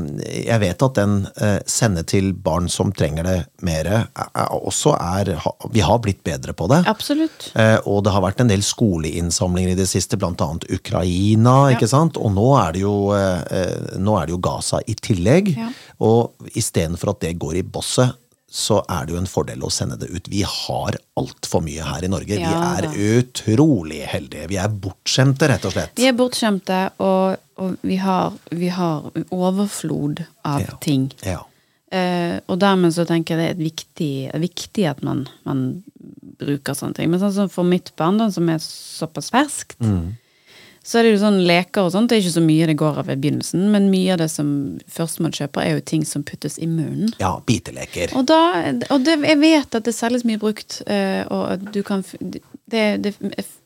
Jeg 0.47 0.61
vet 0.63 0.85
at 0.87 0.97
den 0.97 1.27
eh, 1.37 1.59
sende 1.69 2.03
til 2.09 2.33
barn 2.33 2.71
som 2.73 2.93
trenger 2.97 3.27
det 3.29 3.37
mere, 3.67 4.07
er- 4.17 4.31
er 4.41 4.55
også 4.57 4.95
er 4.97 5.35
Vi 5.75 5.81
har 5.85 5.99
blitt 6.01 6.23
bedre 6.25 6.55
på 6.57 6.69
det. 6.73 6.81
Absolutt. 6.89 7.51
Eh, 7.55 7.77
og 7.85 8.05
det 8.07 8.15
har 8.17 8.25
vært 8.25 8.41
en 8.41 8.49
del 8.49 8.65
skoleinnsamlinger 8.65 9.75
i 9.75 9.79
det 9.83 9.89
siste, 9.91 10.17
annet 10.21 10.65
Ukraina, 10.73 11.69
Ja. 11.71 11.77
ikke 11.77 11.89
sant? 11.89 12.17
Og 12.17 12.33
nå 12.33 12.49
er 12.67 12.73
det 12.73 12.81
jo, 12.87 13.13
eh, 13.13 13.43
eh, 13.51 13.99
nå 13.99 14.17
er 14.23 14.27
det 14.27 14.33
jo 14.39 14.39
Gaza 14.41 14.81
i 14.89 14.95
tillegg. 14.95 15.53
Ja. 15.57 15.69
Og 16.01 16.33
istedenfor 16.57 17.11
at 17.11 17.21
det 17.21 17.39
går 17.39 17.57
i 17.61 17.63
bosset, 17.63 18.17
så 18.51 18.81
er 18.91 19.05
det 19.07 19.15
jo 19.15 19.19
en 19.21 19.29
fordel 19.31 19.63
å 19.63 19.69
sende 19.71 19.95
det 20.01 20.09
ut. 20.11 20.27
Vi 20.33 20.41
har 20.43 20.97
altfor 21.21 21.63
mye 21.63 21.85
her 21.87 22.03
i 22.03 22.11
Norge. 22.11 22.35
Ja, 22.41 22.49
vi 22.51 22.71
er 22.71 22.87
da. 22.89 23.21
utrolig 23.21 24.01
heldige. 24.11 24.49
Vi 24.51 24.59
er 24.59 24.73
bortskjemte, 24.75 25.47
rett 25.53 25.69
og 25.69 25.75
slett. 25.77 25.93
Vi 26.01 26.09
er 26.11 26.17
bortskjemte, 26.19 26.81
og, 26.99 27.37
og 27.63 27.77
vi, 27.87 28.01
har, 28.03 28.35
vi 28.51 28.73
har 28.75 29.07
overflod 29.31 30.25
av 30.43 30.65
Ja. 30.67 30.77
ting. 30.83 31.13
Ja. 31.23 31.45
Eh, 31.95 32.41
og 32.47 32.59
dermed 32.63 32.95
så 32.95 33.07
tenker 33.07 33.39
jeg 33.39 33.41
det 33.41 33.51
er 33.55 33.63
viktig, 33.71 34.11
viktig 34.43 34.85
at 34.91 35.01
man, 35.07 35.25
man 35.47 35.63
bruker 36.41 36.75
sånne 36.79 36.95
ting. 36.99 37.11
Men 37.11 37.23
sånn 37.23 37.35
som 37.35 37.49
for 37.53 37.67
mitt 37.67 37.93
barndom, 37.99 38.31
som 38.35 38.49
er 38.51 38.59
såpass 38.63 39.31
ferskt, 39.35 39.79
så 40.83 40.99
er 40.99 41.03
det 41.05 41.11
jo 41.13 41.19
sånn 41.21 41.41
leker 41.47 41.83
og 41.87 41.93
sånt. 41.93 42.09
Det 42.09 42.17
er 42.17 42.23
ikke 42.25 42.35
så 42.39 42.43
mye 42.45 42.67
det 42.71 42.77
går 42.81 42.99
av 43.03 43.11
i 43.13 43.17
begynnelsen, 43.21 43.67
men 43.71 43.91
mye 43.93 44.15
av 44.15 44.19
det 44.23 44.31
som 44.33 44.49
først 44.89 45.21
man 45.21 45.33
kjøper, 45.37 45.61
er 45.67 45.75
jo 45.77 45.81
ting 45.93 46.05
som 46.09 46.23
puttes 46.25 46.59
i 46.59 46.67
munnen. 46.67 47.13
ja, 47.21 47.35
biteleker. 47.47 48.15
Og, 48.17 48.25
da, 48.27 48.39
og 48.91 49.05
det, 49.05 49.19
jeg 49.29 49.39
vet 49.43 49.75
at 49.77 49.85
det 49.85 49.95
selges 49.95 50.25
mye 50.25 50.41
brukt, 50.41 50.81
eh, 50.87 51.25
og 51.31 51.69
du 51.73 51.83
kan 51.83 52.05
Det, 52.71 53.03
det, 53.03 53.17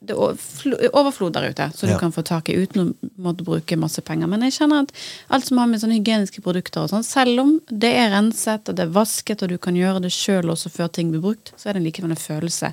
det 0.00 0.14
er 0.16 0.94
overflod 0.97 1.35
der 1.37 1.50
ute, 1.52 1.66
så 1.76 1.85
du 1.87 1.92
Ja. 1.92 1.99
kan 2.00 2.11
få 2.12 2.23
tak 2.25 2.49
i 2.49 2.54
uten 2.56 2.80
å 2.80 3.11
måtte 3.21 3.44
bruke 3.44 3.76
masse 3.76 4.00
penger. 4.00 4.26
Men 4.26 4.40
jeg 4.40 4.52
kjenner 4.56 4.87
at 4.87 4.92
alt 5.28 5.44
som 5.44 5.59
har 5.59 5.66
med 5.68 5.80
sånne 5.83 5.99
hygieniske 5.99 6.40
produkter 6.40 6.80
og 6.87 6.88
sånn, 6.88 7.04
selv 7.04 7.38
om 7.42 7.61
det 7.68 7.90
er 7.92 8.09
renset 8.16 8.66
og 8.68 8.75
det 8.78 8.87
er 8.87 8.94
vasket, 8.97 9.42
og 9.42 9.50
du 9.52 9.59
kan 9.59 9.76
gjøre 9.76 10.00
det 10.06 10.11
sjøl 10.11 10.49
også 10.49 10.71
før 10.73 10.88
ting 10.88 11.11
blir 11.12 11.21
brukt, 11.21 11.52
så 11.61 11.68
er 11.68 11.75
det 11.76 11.83
likevel 11.85 12.11
en 12.16 12.16
følelse 12.16 12.73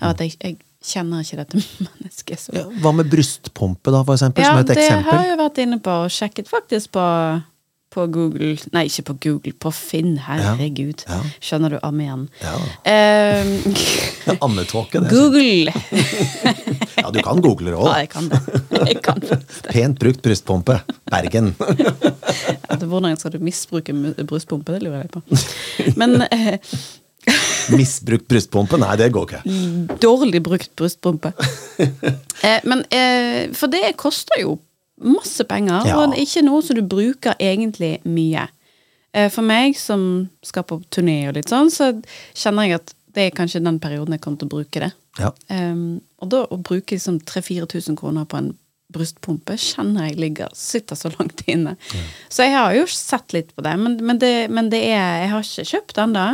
av 0.00 0.14
at 0.14 0.18
jeg, 0.24 0.32
jeg 0.40 0.56
kjenner 0.86 1.24
ikke 1.26 1.40
dette 1.42 1.60
mennesket 1.86 2.40
så 2.46 2.54
Ja, 2.56 2.64
hva 2.84 2.92
med 2.96 3.10
brystpumpe, 3.12 3.90
da, 3.92 4.04
for 4.06 4.14
eksempel? 4.16 4.44
ja, 4.46 4.54
som 4.54 4.62
et 4.64 4.72
det 4.76 4.88
har 5.10 5.26
jeg 5.32 5.38
vært 5.42 5.60
inne 5.66 5.80
på 5.82 5.98
og 6.06 6.12
sjekket 6.14 6.48
faktisk 6.50 6.92
på, 6.96 7.04
på 7.96 8.06
Google 8.12 8.54
Nei, 8.74 8.84
ikke 8.90 9.04
på 9.10 9.14
Google, 9.26 9.52
på 9.62 9.70
Finn. 9.74 10.16
Herregud. 10.20 11.04
Ja. 11.08 11.18
Skjønner 11.42 11.76
du 11.76 11.78
Amen. 11.86 12.26
Ja. 12.44 12.56
Um, 14.26 14.38
Ammetåke, 14.42 15.00
det. 15.04 15.10
Google! 15.10 15.72
Ja, 16.96 17.10
du 17.12 17.18
kan 17.22 17.42
google 17.44 17.70
det 17.70 17.76
Ja, 17.76 17.96
jeg 18.00 18.08
kan 18.10 18.28
det. 18.32 18.38
Jeg 18.88 19.00
kan 19.04 19.18
det. 19.20 19.36
Pent 19.68 19.98
brukt 20.00 20.22
brystpumpe. 20.24 20.78
Bergen. 21.12 21.50
Hvordan 22.80 23.16
skal 23.20 23.34
du 23.36 23.38
misbruke 23.44 23.92
brystpumpe? 24.26 24.72
Det 24.78 24.82
lurer 24.86 25.04
jeg 25.04 25.10
på. 25.12 25.22
Men 26.00 26.16
eh, 26.30 26.56
Misbrukt 27.74 28.28
brystpumpe? 28.30 28.78
Nei, 28.78 28.92
det 29.00 29.08
går 29.14 29.26
ikke. 29.26 29.40
dårlig 30.02 30.42
brukt 30.46 30.72
brystpumpe. 30.78 31.32
Eh, 32.46 32.60
men 32.68 32.82
eh, 32.94 33.48
For 33.56 33.66
det 33.72 33.96
koster 33.98 34.38
jo 34.42 34.58
masse 35.02 35.44
penger, 35.48 35.86
Ja. 35.88 35.96
og 35.98 36.12
det 36.12 36.20
er 36.20 36.26
ikke 36.26 36.42
noe 36.46 36.62
som 36.62 36.76
du 36.78 36.82
bruker 36.88 37.34
egentlig 37.42 37.96
mye. 38.04 38.44
Eh, 39.16 39.26
For 39.32 39.42
meg 39.44 39.74
som 39.80 40.28
skal 40.44 40.64
på 40.68 40.78
turné 40.92 41.16
og 41.28 41.34
litt 41.36 41.50
sånn, 41.52 41.72
så 41.72 41.90
kjenner 42.36 42.68
jeg 42.68 42.78
at 42.78 42.94
det 43.16 43.26
er 43.26 43.34
kanskje 43.36 43.64
den 43.64 43.80
perioden 43.82 44.12
jeg 44.14 44.20
kommer 44.24 44.38
til 44.40 44.48
å 44.50 44.54
bruke 44.54 44.84
det. 44.84 44.92
Ja. 45.18 45.32
Um, 45.48 46.02
og 46.20 46.28
da 46.32 46.42
å 46.52 46.58
bruke 46.60 46.92
liksom 46.96 47.18
3000-4000 47.24 47.96
kroner 47.96 48.28
på 48.28 48.36
en 48.40 48.50
brystpumpe 48.92 49.56
kjenner 49.58 50.10
jeg 50.10 50.18
ligger, 50.20 50.52
sitter 50.54 50.96
så 51.00 51.10
langt 51.16 51.40
inne. 51.50 51.74
Så 52.28 52.44
jeg 52.46 52.52
har 52.54 52.76
jo 52.76 52.84
sett 52.92 53.32
litt 53.36 53.54
på 53.56 53.64
det, 53.64 53.72
men, 53.80 53.96
men, 54.04 54.20
det, 54.22 54.34
men 54.52 54.68
det 54.72 54.82
er 54.92 55.24
Jeg 55.24 55.30
har 55.32 55.48
ikke 55.48 55.70
kjøpt 55.72 55.96
den 55.98 56.12
da. 56.16 56.26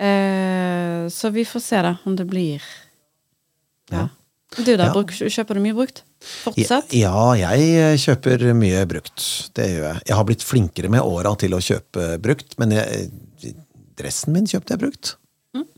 Eh, 0.00 1.08
så 1.12 1.30
vi 1.34 1.44
får 1.44 1.60
se 1.60 1.82
da 1.84 1.96
om 2.08 2.16
det 2.16 2.24
blir 2.30 2.62
Ja. 3.90 4.08
Du 4.56 4.72
da, 4.74 4.88
bruk, 4.90 5.12
kjøper 5.14 5.54
du 5.54 5.62
mye 5.62 5.76
brukt? 5.76 6.00
Fortsatt? 6.20 6.90
Ja, 6.96 7.30
jeg 7.38 7.66
eh, 7.78 7.96
kjøper 8.00 8.48
mye 8.58 8.82
brukt. 8.90 9.22
Det 9.54 9.66
gjør 9.68 9.84
jeg. 9.86 10.02
Jeg 10.08 10.16
har 10.18 10.26
blitt 10.26 10.42
flinkere 10.42 10.90
med 10.90 11.06
åra 11.06 11.36
til 11.38 11.54
å 11.54 11.60
kjøpe 11.62 12.16
brukt, 12.22 12.56
men 12.58 12.74
jeg, 12.74 13.12
dressen 14.00 14.34
min 14.34 14.48
kjøpte 14.50 14.74
jeg 14.74 14.82
brukt. 14.82 15.12
Mm. 15.54 15.68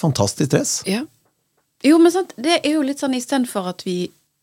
Fantastisk 0.00 0.54
dress. 0.54 0.78
Ja. 0.88 1.02
Jo, 1.84 1.98
men 2.00 2.12
sant, 2.14 2.32
det 2.40 2.62
er 2.62 2.74
jo 2.76 2.86
litt 2.86 3.02
sånn 3.02 3.16
istedenfor 3.16 3.70
at 3.74 3.86
vi 3.88 3.98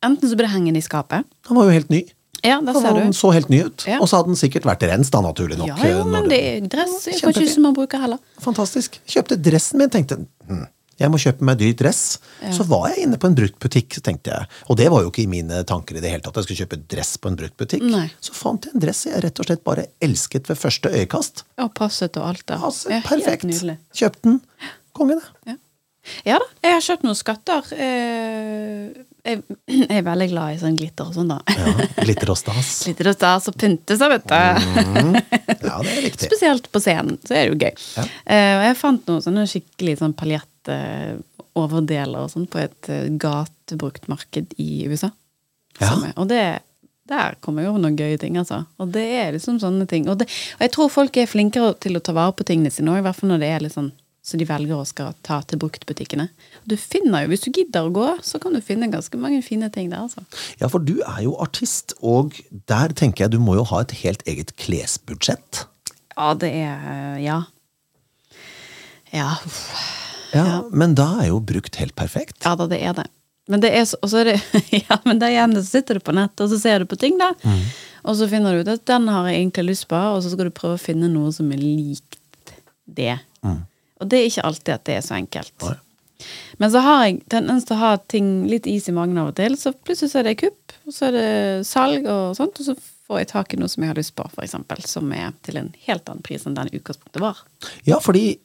Enten 0.05 0.29
så 0.29 0.37
blir 0.37 0.45
det 0.45 0.53
hengende 0.53 0.77
i 0.77 0.85
skapet. 0.85 1.25
Den 1.47 1.57
var 1.57 1.65
jo 1.65 1.73
helt 1.73 1.89
ny. 1.89 2.03
Ja, 2.43 2.59
der 2.61 2.77
ser 2.77 2.93
Den 2.97 3.13
du. 3.13 3.17
så 3.17 3.31
helt 3.33 3.49
ny 3.49 3.63
ut. 3.65 3.85
Ja. 3.87 3.99
Og 4.01 4.09
så 4.09 4.19
hadde 4.19 4.33
den 4.33 4.39
sikkert 4.39 4.67
vært 4.67 4.85
rens, 4.89 5.11
da, 5.13 5.21
naturlig 5.25 5.57
nok. 5.59 5.69
Ja, 5.73 5.91
jo, 5.91 5.99
eh, 6.05 6.09
men 6.13 6.29
det 6.31 6.39
er 6.39 6.65
dress 6.69 7.07
jo 7.09 7.17
kanskje 7.19 7.45
ikke 7.45 7.53
som 7.53 7.69
man 7.69 7.77
bruker 7.77 8.03
heller. 8.03 8.19
Fantastisk. 8.43 8.99
Kjøpte 9.09 9.39
dressen 9.41 9.81
min, 9.81 9.89
tenkte 9.93 10.19
hm, 10.47 10.65
jeg 10.97 11.13
må 11.13 11.19
kjøpe 11.21 11.45
meg 11.45 11.59
dyr 11.61 11.75
dress. 11.77 12.17
Så 12.53 12.65
var 12.69 12.87
jeg 12.89 13.05
inne 13.05 13.19
på 13.21 13.29
en 13.29 13.35
bruktbutikk, 13.37 13.99
tenkte 14.05 14.33
jeg. 14.33 14.49
Og 14.71 14.79
det 14.79 14.87
var 14.89 15.03
jo 15.05 15.11
ikke 15.11 15.27
i 15.27 15.29
mine 15.29 15.61
tanker 15.69 15.99
i 15.99 16.01
det 16.01 16.09
hele 16.09 16.25
tatt, 16.25 16.33
at 16.33 16.41
jeg 16.41 16.47
skulle 16.47 16.63
kjøpe 16.65 16.79
dress 16.89 17.11
på 17.21 17.29
en 17.29 17.37
bruktbutikk. 17.37 17.85
Så 18.23 18.33
fant 18.37 18.65
jeg 18.65 18.73
en 18.73 18.81
dress 18.81 19.03
jeg 19.05 19.21
rett 19.25 19.41
og 19.43 19.49
slett 19.49 19.63
bare 19.67 19.85
elsket 20.03 20.49
ved 20.49 20.57
første 20.57 20.89
øyekast. 20.93 21.45
Og 21.61 21.69
passet 21.77 22.17
og 22.17 22.31
alt 22.31 22.47
da. 22.49 22.57
Altså, 22.69 22.89
Ja, 22.95 23.03
perfekt. 23.05 23.45
Kjøpte 23.93 24.25
den. 24.25 24.41
Konge, 24.97 25.19
det. 25.19 25.53
Ja. 25.53 25.57
ja 26.31 26.41
da, 26.41 26.49
jeg 26.65 26.77
har 26.79 26.85
kjøpt 26.89 27.05
noen 27.05 27.19
skatter. 27.21 27.71
Eh, 27.77 29.05
jeg, 29.27 29.41
jeg 29.81 29.99
er 29.99 30.05
veldig 30.05 30.27
glad 30.31 30.55
i 30.55 30.59
sånn 30.61 30.77
glitter 30.79 31.09
og 31.09 31.15
sånn, 31.17 31.31
da. 31.33 31.39
Ja, 31.51 31.65
glitter 32.01 32.29
og 32.33 32.39
stas. 32.39 32.69
Glitter 32.87 33.07
og 33.11 33.15
stas 33.17 33.43
og 33.51 33.55
pynte 33.59 33.93
seg, 33.99 34.07
vet 34.13 34.25
du. 34.27 34.33
Ja, 35.67 35.75
det 35.83 35.93
er 35.93 36.03
riktig. 36.07 36.27
Spesielt 36.31 36.65
på 36.73 36.79
scenen, 36.83 37.15
så 37.27 37.31
er 37.37 37.41
det 37.43 37.51
jo 37.51 37.61
gøy. 37.61 37.73
Ja. 37.97 38.03
Eh, 38.35 38.55
jeg 38.67 38.79
fant 38.79 39.03
noen 39.11 39.23
sånne 39.25 39.43
skikkelig 39.51 39.95
sånn 40.01 40.17
paljettoverdeler 40.17 42.19
og 42.23 42.29
sånn 42.33 42.47
på 42.51 42.57
et 42.63 42.81
eh, 42.93 43.09
gatebruktmarked 43.21 44.47
i 44.63 44.65
USA. 44.89 45.09
Ja. 45.77 45.87
Som 45.91 45.99
Og 46.15 46.25
det 46.31 46.45
der 47.07 47.37
kommer 47.39 47.63
jo 47.63 47.77
noen 47.79 47.95
gøye 47.95 48.17
ting, 48.19 48.35
altså. 48.39 48.65
Og 48.83 48.87
det 48.91 49.05
er 49.21 49.29
liksom 49.35 49.61
sånne 49.61 49.85
ting. 49.87 50.03
Og, 50.11 50.15
det, 50.19 50.25
og 50.57 50.61
jeg 50.65 50.71
tror 50.75 50.87
folk 50.91 51.13
er 51.19 51.29
flinkere 51.29 51.69
til 51.79 51.95
å 51.95 52.03
ta 52.03 52.11
vare 52.15 52.33
på 52.35 52.43
tingene 52.47 52.71
sine 52.73 52.91
òg, 52.91 52.97
i 52.99 53.05
hvert 53.05 53.15
fall 53.15 53.31
når 53.31 53.39
det 53.43 53.51
er 53.53 53.61
litt 53.63 53.75
sånn 53.77 53.91
så 54.27 54.35
de 54.39 54.43
velger 54.49 54.75
å 54.75 54.85
skal 54.87 55.13
ta 55.23 55.37
til 55.47 55.59
bruktbutikkene. 55.61 56.25
Du 56.67 56.75
finner 56.79 57.23
jo, 57.23 57.29
Hvis 57.31 57.45
du 57.45 57.51
gidder 57.55 57.87
å 57.87 57.93
gå, 57.95 58.07
så 58.27 58.41
kan 58.43 58.51
du 58.57 58.59
finne 58.59 58.89
ganske 58.91 59.15
mange 59.19 59.39
fine 59.45 59.69
ting 59.71 59.87
der, 59.93 60.03
altså. 60.03 60.25
Ja, 60.59 60.67
for 60.67 60.83
du 60.83 60.97
er 60.99 61.21
jo 61.23 61.37
artist, 61.39 61.95
og 62.03 62.35
der 62.67 62.91
tenker 62.91 63.25
jeg 63.25 63.37
du 63.37 63.39
må 63.39 63.55
jo 63.55 63.63
ha 63.71 63.79
et 63.85 63.95
helt 64.03 64.25
eget 64.27 64.51
klesbudsjett. 64.59 65.63
Ja, 66.17 66.33
det 66.35 66.51
er 66.51 67.21
Ja. 67.23 67.43
Ja. 69.15 69.37
uff. 69.45 69.93
Ja, 70.33 70.63
Men 70.71 70.95
da 70.97 71.21
er 71.21 71.29
jo 71.31 71.39
brukt 71.39 71.77
helt 71.79 71.95
perfekt. 71.95 72.43
Ja 72.43 72.55
da, 72.59 72.67
det 72.67 72.81
er 72.83 72.93
det. 72.97 73.07
Men 73.47 73.61
det 73.63 73.71
er 73.71 73.85
så, 73.87 73.95
og 74.03 74.09
så 74.11 74.19
er 74.25 74.33
det, 74.33 74.39
ja, 74.89 74.97
men 75.07 75.21
der 75.23 75.31
igjen 75.31 75.55
så 75.55 75.63
sitter 75.63 75.95
du 75.95 76.03
på 76.03 76.11
nettet, 76.15 76.41
og 76.43 76.51
så 76.51 76.59
ser 76.59 76.83
du 76.83 76.89
på 76.91 76.97
ting, 76.99 77.15
da. 77.21 77.29
Og 78.03 78.17
så 78.19 78.27
finner 78.27 78.51
du 78.57 78.65
ut 78.65 78.73
at 78.73 78.83
den 78.91 79.07
har 79.07 79.29
jeg 79.29 79.39
egentlig 79.39 79.69
lyst 79.69 79.87
på, 79.87 79.95
og 79.95 80.19
så 80.23 80.33
skal 80.33 80.49
du 80.49 80.55
prøve 80.55 80.75
å 80.75 80.81
finne 80.83 81.07
noe 81.11 81.31
som 81.35 81.47
er 81.55 81.63
likt 81.63 82.19
det. 82.83 83.15
Og 84.01 84.09
det 84.11 84.19
er 84.19 84.31
ikke 84.31 84.47
alltid 84.49 84.73
at 84.75 84.87
det 84.89 84.97
er 84.97 85.05
så 85.05 85.17
enkelt. 85.17 85.53
Nei. 85.63 85.77
Men 86.57 86.71
så 86.73 86.81
har 86.81 87.03
jeg 87.05 87.19
tendens 87.29 87.67
til 87.67 87.77
å 87.77 87.81
ha 87.83 87.91
ting 88.09 88.29
litt 88.49 88.67
is 88.69 88.87
i 88.89 88.95
magen 88.95 89.19
av 89.21 89.31
og 89.31 89.37
til, 89.37 89.57
så 89.59 89.73
plutselig 89.75 90.13
så 90.13 90.21
er 90.21 90.29
det 90.31 90.39
kupp, 90.41 90.73
og 90.87 90.95
så 90.95 91.09
er 91.09 91.17
det 91.17 91.31
salg 91.69 92.07
og 92.09 92.33
sånt, 92.39 92.57
og 92.57 92.69
så 92.71 92.73
får 93.07 93.21
jeg 93.21 93.29
tak 93.31 93.53
i 93.53 93.59
noe 93.61 93.71
som 93.71 93.85
jeg 93.85 93.93
har 93.93 93.99
lyst 93.99 94.15
på, 94.17 94.25
eksempel, 94.43 94.81
som 94.89 95.11
er 95.15 95.29
til 95.45 95.59
en 95.61 95.69
helt 95.85 96.09
annen 96.09 96.25
pris 96.25 96.47
enn 96.47 96.57
den 96.57 96.73
utgangspunktet 96.73 97.21
var. 97.23 97.43
Ja, 97.87 98.01
fordi 98.03 98.39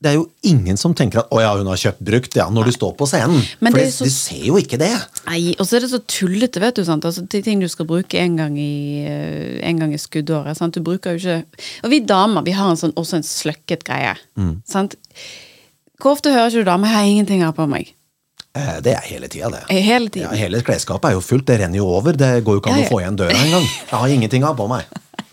det 0.00 0.10
er 0.12 0.14
jo 0.14 0.28
ingen 0.46 0.76
som 0.78 0.94
tenker 0.94 1.18
at 1.24 1.30
'å 1.30 1.40
ja, 1.42 1.56
hun 1.56 1.66
har 1.66 1.76
kjøpt 1.76 2.02
brukt', 2.06 2.36
ja, 2.36 2.48
når 2.48 2.64
du 2.66 2.72
står 2.72 2.92
på 2.96 3.06
scenen. 3.06 3.42
Men 3.60 3.72
For 3.72 3.80
så- 3.80 4.04
du 4.04 4.10
ser 4.10 4.44
jo 4.46 4.54
ikke 4.54 4.78
det. 4.78 4.94
Nei, 5.26 5.56
og 5.58 5.66
så 5.66 5.76
er 5.76 5.80
det 5.80 5.90
så 5.90 5.98
tullete, 6.06 6.60
vet 6.60 6.74
du. 6.76 6.84
sant? 6.84 7.04
Altså, 7.04 7.26
de 7.28 7.42
ting 7.42 7.58
du 7.60 7.66
skal 7.68 7.86
bruke 7.86 8.14
en 8.14 8.36
gang 8.36 8.56
i, 8.56 9.04
eh, 9.04 9.58
en 9.68 9.78
gang 9.78 9.92
i 9.92 9.96
skuddåret. 9.98 10.56
sant? 10.56 10.74
Du 10.74 10.80
bruker 10.80 11.18
jo 11.18 11.18
ikke 11.18 11.44
Og 11.84 11.90
vi 11.90 12.00
damer 12.00 12.44
vi 12.44 12.52
har 12.52 12.70
en 12.70 12.76
sånn, 12.76 12.92
også 12.94 13.14
en 13.16 13.22
sløkket 13.22 13.82
greie. 13.84 14.16
sant? 14.64 14.94
Hvor 16.00 16.12
ofte 16.14 16.30
hører 16.30 16.46
ikke 16.50 16.64
du 16.64 16.64
damer 16.64 16.86
'jeg 16.86 16.94
har 16.94 17.04
ingenting 17.04 17.40
her 17.42 17.52
på 17.52 17.66
meg'? 17.68 17.92
Eh, 18.54 18.80
Det 18.80 18.94
er 18.94 19.00
hele 19.00 19.28
tida, 19.28 19.50
det. 19.50 19.64
Hele, 19.68 19.82
Hele 19.82 20.10
Ja, 20.14 20.28
hele 20.30 20.62
klesskapet 20.62 21.04
er 21.10 21.12
jo 21.14 21.20
fullt, 21.20 21.44
det 21.44 21.60
renner 21.60 21.76
jo 21.76 21.86
over. 21.86 22.12
Det 22.12 22.44
går 22.44 22.54
jo 22.54 22.60
ikke 22.60 22.72
an 22.72 22.84
å 22.84 22.88
få 22.88 23.00
igjen 23.02 23.16
døra 23.16 23.32
engang. 23.32 23.62
Jeg 23.90 23.98
har 23.98 24.08
ingenting 24.08 24.44
av 24.44 24.56
på 24.56 24.68
meg. 24.68 24.84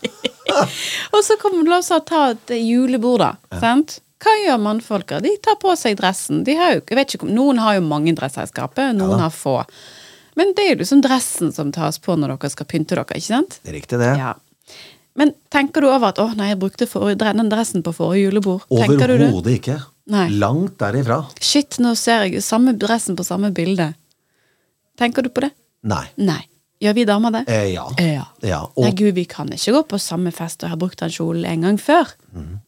Og 1.12 1.22
så 1.22 1.36
kommer 1.38 1.64
du 1.64 1.70
også 1.70 2.04
ta 2.04 2.30
et 2.30 2.46
julebord, 2.48 3.18
da. 3.18 3.32
sant? 3.60 4.00
Hva 4.22 4.32
gjør 4.40 4.60
mannfolka? 4.64 5.20
De 5.20 5.34
tar 5.44 5.58
på 5.60 5.74
seg 5.76 5.98
dressen. 5.98 6.42
De 6.46 6.54
har 6.56 6.76
jo, 6.76 6.82
ikke, 6.86 7.28
Noen 7.28 7.60
har 7.60 7.76
jo 7.76 7.84
mange 7.84 8.14
dresser 8.16 8.46
i 8.46 8.50
skapet, 8.50 8.96
noen 8.96 9.20
har 9.20 9.34
få. 9.34 9.58
Men 10.36 10.52
det 10.56 10.64
er 10.64 10.74
jo 10.74 10.80
liksom 10.82 11.02
dressen 11.04 11.52
som 11.52 11.72
tas 11.72 11.98
på 12.02 12.16
når 12.16 12.34
dere 12.34 12.52
skal 12.52 12.68
pynte 12.68 12.96
dere, 12.96 13.06
ikke 13.16 13.28
sant? 13.28 13.58
Det 13.62 13.72
er 13.72 13.78
riktig, 13.78 14.00
det. 14.00 14.12
Ja. 14.20 14.34
Men 15.16 15.32
tenker 15.52 15.80
du 15.80 15.88
over 15.88 16.12
at 16.12 16.18
'å 16.20 16.34
nei, 16.36 16.50
jeg 16.52 16.60
brukte 16.60 16.88
for, 16.88 17.14
den 17.14 17.48
dressen 17.48 17.82
på 17.82 17.94
forrige 17.96 18.28
julebord'? 18.28 18.66
Overhodet 18.68 19.54
ikke. 19.60 19.78
Nei. 20.12 20.28
Langt 20.30 20.76
derifra. 20.78 21.24
Shit, 21.40 21.78
nå 21.80 21.94
ser 21.96 22.28
jeg 22.28 22.42
samme 22.44 22.76
dressen 22.78 23.16
på 23.16 23.24
samme 23.24 23.50
bilde. 23.52 23.94
Tenker 24.96 25.22
du 25.22 25.28
på 25.28 25.40
det? 25.40 25.50
Nei. 25.82 26.04
Nei. 26.16 26.42
Gjør 26.80 26.94
vi 26.98 27.04
damer 27.08 27.32
det? 27.32 27.44
Eh, 27.48 27.72
ja. 27.72 27.86
Ja. 27.98 28.26
ja. 28.44 28.60
Nei, 28.76 28.92
gud, 28.92 29.14
vi 29.16 29.24
kan 29.24 29.48
ikke 29.48 29.72
gå 29.72 29.82
på 29.94 30.00
samme 30.00 30.32
fest 30.36 30.62
og 30.62 30.70
ha 30.74 30.76
brukt 30.76 31.00
den 31.00 31.12
kjolen 31.12 31.46
en 31.48 31.64
gang 31.64 31.78
før. 31.80 32.12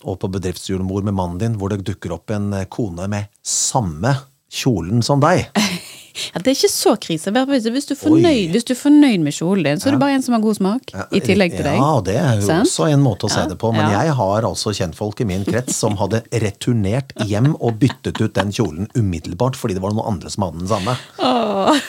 Og 0.04 0.20
på 0.22 0.30
bedriftsjulemor 0.34 1.06
med 1.06 1.16
mannen 1.18 1.40
din, 1.42 1.58
hvor 1.58 1.72
det 1.72 1.84
dukker 1.86 2.14
opp 2.14 2.34
en 2.34 2.52
eh, 2.54 2.68
kone 2.70 3.08
med 3.10 3.30
samme 3.42 4.14
kjolen 4.52 5.04
som 5.04 5.22
deg. 5.24 5.48
Ja, 6.18 6.40
det 6.42 6.50
er 6.50 6.56
ikke 6.56 6.70
så 6.72 6.92
krise. 6.98 7.30
Hvis 7.30 7.86
du 7.86 7.92
er 7.94 7.98
fornøyd, 8.00 8.50
hvis 8.50 8.66
du 8.66 8.72
er 8.74 8.78
fornøyd 8.80 9.22
med 9.22 9.36
kjolen 9.36 9.68
din, 9.68 9.78
så 9.78 9.86
er 9.86 9.94
det 9.94 10.00
bare 10.02 10.16
en 10.18 10.24
som 10.24 10.34
har 10.34 10.42
god 10.42 10.58
smak. 10.58 10.92
I 11.14 11.20
tillegg 11.22 11.54
til 11.54 11.62
deg. 11.62 11.78
Ja, 11.78 11.92
det 12.02 12.16
er 12.18 12.40
jo 12.40 12.48
også 12.56 12.88
en 12.90 13.04
måte 13.04 13.28
å 13.28 13.32
se 13.32 13.44
det 13.46 13.58
på. 13.60 13.70
Men 13.76 13.92
jeg 13.94 14.16
har 14.18 14.48
altså 14.48 14.74
kjentfolk 14.74 15.22
i 15.22 15.28
min 15.30 15.46
krets 15.46 15.78
som 15.78 15.94
hadde 16.00 16.24
returnert 16.42 17.14
hjem 17.22 17.52
og 17.54 17.78
byttet 17.82 18.18
ut 18.18 18.34
den 18.34 18.50
kjolen 18.50 18.90
umiddelbart 18.98 19.58
fordi 19.58 19.78
det 19.78 19.84
var 19.84 19.94
noen 19.94 20.16
andre 20.16 20.34
som 20.34 20.48
hadde 20.48 20.64
den 20.64 20.72
samme. 20.74 20.98
Åh. 21.22 21.84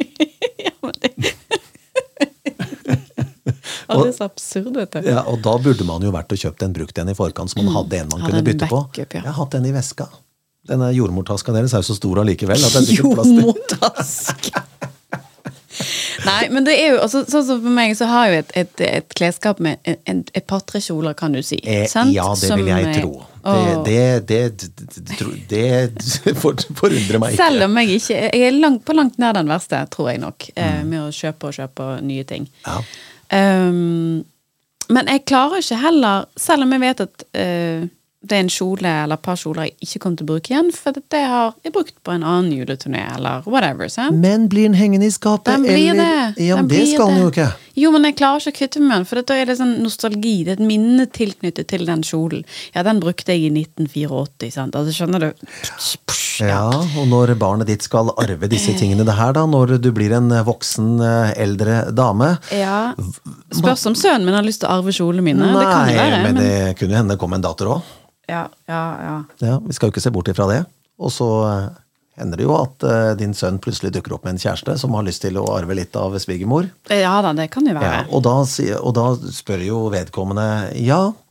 ja, 0.64 0.72
men 0.80 1.02
det... 1.02 1.35
Å, 3.96 4.04
det 4.04 4.12
er 4.12 4.18
så 4.18 4.28
absurd, 4.28 4.72
vet 4.76 4.92
du. 4.98 5.08
Ja, 5.08 5.22
Og 5.30 5.40
da 5.44 5.56
burde 5.62 5.84
man 5.88 6.02
jo 6.06 6.12
vært 6.14 6.32
og 6.36 6.38
kjøpt 6.44 6.62
en 6.66 6.72
brukt 6.76 6.98
en 7.02 7.08
i 7.12 7.14
forkant, 7.18 7.50
så 7.52 7.62
man 7.62 7.72
hadde 7.74 8.00
en 8.02 8.08
man 8.12 8.20
Hadde 8.20 8.30
kunne 8.32 8.44
en 8.44 8.48
bytte 8.52 8.68
på. 8.70 8.82
ja. 9.00 9.06
Jeg 9.12 9.26
har 9.26 9.36
hatt 9.40 9.56
den 9.58 9.66
i 9.66 9.74
veska. 9.76 10.08
Denne 10.66 10.88
jordmortaska 10.96 11.52
deres 11.54 11.74
er 11.74 11.84
jo 11.84 11.92
så 11.92 11.98
stor 12.00 12.18
allikevel 12.24 12.58
at 12.58 12.72
det 12.74 12.80
er 12.82 12.88
sikkert 12.90 13.14
plass 13.14 13.28
til 13.30 13.44
Jordmortask. 13.44 14.50
Nei, 16.26 16.48
men 16.50 16.64
det 16.64 16.72
er 16.80 16.94
jo 16.94 17.00
også, 17.04 17.20
sånn 17.28 17.44
som 17.44 17.58
for 17.62 17.74
meg, 17.76 17.92
så 17.98 18.06
har 18.08 18.26
jeg 18.26 18.32
jo 18.32 18.38
et, 18.40 18.52
et, 18.62 18.80
et 18.86 19.14
klesskap 19.18 19.58
med 19.62 19.76
en- 19.84 19.98
en- 20.10 20.24
et 20.34 20.46
par-tre 20.48 20.80
kjoler, 20.80 21.14
kan 21.14 21.32
du 21.36 21.42
si. 21.44 21.58
Eh, 21.62 21.84
ja, 22.10 22.24
det 22.34 22.48
Som, 22.48 22.58
vil 22.58 22.66
jeg 22.72 22.86
eh, 22.88 23.00
tro. 23.00 23.26
Det, 23.86 24.26
det, 24.26 24.40
det, 24.56 24.70
det, 25.46 25.92
det 26.24 26.34
forundrer 26.42 27.20
meg 27.22 27.36
ikke. 27.36 27.44
Selv 27.44 27.62
om 27.68 27.76
jeg 27.78 28.00
ikke 28.00 28.16
Jeg 28.16 28.42
er 28.48 28.56
langt, 28.58 28.82
på 28.88 28.96
langt 28.96 29.18
nær 29.22 29.36
den 29.36 29.46
verste, 29.52 29.84
tror 29.92 30.10
jeg 30.10 30.18
nok, 30.24 30.48
mm. 30.56 30.80
med 30.88 31.04
å 31.04 31.12
kjøpe 31.14 31.52
og 31.52 31.54
kjøpe 31.60 31.90
nye 32.02 32.24
ting. 32.26 32.48
Mm. 32.48 32.64
Ja. 32.66 32.80
Um, 33.32 34.24
men 34.92 35.10
jeg 35.10 35.24
klarer 35.26 35.62
ikke 35.62 35.82
heller, 35.82 36.26
selv 36.38 36.66
om 36.66 36.74
jeg 36.74 36.82
vet 36.84 37.04
at 37.06 37.24
uh, 37.34 37.88
det 38.26 38.36
er 38.36 38.42
en 38.44 38.50
kjole 38.50 38.90
eller 39.04 39.18
et 39.18 39.22
par 39.22 39.38
kjoler 39.38 39.68
jeg 39.68 39.86
ikke 39.86 40.00
kommer 40.02 40.18
til 40.18 40.26
å 40.26 40.30
bruke 40.30 40.52
igjen, 40.52 40.70
for 40.74 40.96
det 40.96 41.22
har 41.30 41.52
jeg 41.64 41.74
brukt 41.74 41.94
på 42.06 42.14
en 42.14 42.24
annen 42.26 42.52
juleturné 42.54 43.04
eller 43.14 43.46
whatever. 43.46 43.90
sant? 43.92 44.18
Men 44.22 44.48
blir 44.50 44.66
den 44.68 44.78
hengende 44.78 45.08
i 45.08 45.14
skapet? 45.14 45.52
Den 45.52 45.66
blir 45.66 45.92
eller? 45.92 46.32
det. 46.34 46.46
Ja, 46.48 46.58
Den 46.58 46.70
det 46.72 46.82
skal 46.90 47.12
den 47.12 47.22
jo 47.22 47.30
ikke. 47.30 47.48
Jo, 47.76 47.92
men 47.92 48.08
jeg 48.08 48.16
klarer 48.16 48.40
ikke 48.40 48.54
å 48.54 48.58
kvitte 48.58 48.80
meg 48.80 48.88
med 48.88 48.96
den, 48.96 49.08
for 49.10 49.20
da 49.28 49.36
er 49.36 49.50
det 49.50 49.58
sånn 49.60 49.74
nostalgi. 49.84 50.36
Det 50.46 50.54
er 50.54 50.60
et 50.60 50.68
minne 50.70 51.06
tilknyttet 51.12 51.68
til 51.72 51.84
den 51.88 52.04
kjolen. 52.06 52.46
Ja, 52.74 52.86
den 52.86 53.02
brukte 53.04 53.36
jeg 53.36 53.50
i 53.50 53.52
1984, 53.52 54.50
sant. 54.54 54.78
Altså, 54.78 54.96
skjønner 54.96 55.26
du? 55.28 55.44
Ja, 56.40 56.66
og 57.00 57.06
når 57.08 57.34
barnet 57.40 57.66
ditt 57.70 57.82
skal 57.86 58.10
arve 58.18 58.48
disse 58.52 58.74
tingene 58.78 59.04
det 59.06 59.14
her, 59.16 59.32
da, 59.32 59.46
når 59.46 59.76
du 59.80 59.90
blir 59.96 60.12
en 60.16 60.28
voksen, 60.46 61.00
eh, 61.00 61.32
eldre 61.46 61.90
dame 61.96 62.34
Ja. 62.52 62.92
Spørs 63.54 63.86
om 63.86 63.94
sønnen 63.94 64.24
min 64.26 64.34
har 64.34 64.42
lyst 64.46 64.60
til 64.60 64.68
å 64.68 64.76
arve 64.80 64.92
kjolene 64.92 65.22
mine. 65.22 65.46
det 65.46 65.64
kan 65.70 65.86
det 65.88 65.96
være. 65.96 66.22
men 66.22 66.34
Men, 66.34 66.42
det 66.44 66.76
kunne 66.78 66.92
jo 66.92 66.96
hende 67.00 67.14
det 67.16 67.20
kom 67.22 67.32
en 67.32 67.42
datter 67.46 67.66
òg. 67.66 67.82
Ja, 68.28 68.48
ja, 68.68 68.84
ja. 69.06 69.16
Ja, 69.40 69.58
vi 69.62 69.72
skal 69.72 69.88
jo 69.88 69.92
ikke 69.94 70.02
se 70.02 70.10
bort 70.10 70.28
ifra 70.28 70.46
det. 70.50 70.64
Og 70.98 71.12
så 71.12 71.26
eh, 71.46 71.68
hender 72.18 72.36
det 72.40 72.46
jo 72.48 72.54
at 72.56 72.82
eh, 72.82 73.12
din 73.20 73.34
sønn 73.36 73.58
plutselig 73.62 73.92
dukker 73.94 74.14
opp 74.16 74.24
med 74.24 74.34
en 74.34 74.40
kjæreste 74.42 74.78
som 74.80 74.94
har 74.96 75.04
lyst 75.06 75.22
til 75.22 75.36
å 75.38 75.44
arve 75.54 75.74
litt 75.76 75.94
av 76.00 76.16
svigermor. 76.18 76.68
Ja 76.90 77.20
da, 77.22 77.32
det 77.36 77.50
kan 77.52 77.66
jo 77.68 77.74
Ja, 77.76 77.80
være. 77.80 78.06
og, 78.10 78.22
da, 78.24 78.34
og 78.80 78.94
da 78.96 79.06
spør 79.36 79.62
jo 79.66 79.82
vedkommende 79.92 80.72
ja, 80.82 81.02
eh, 81.12 81.22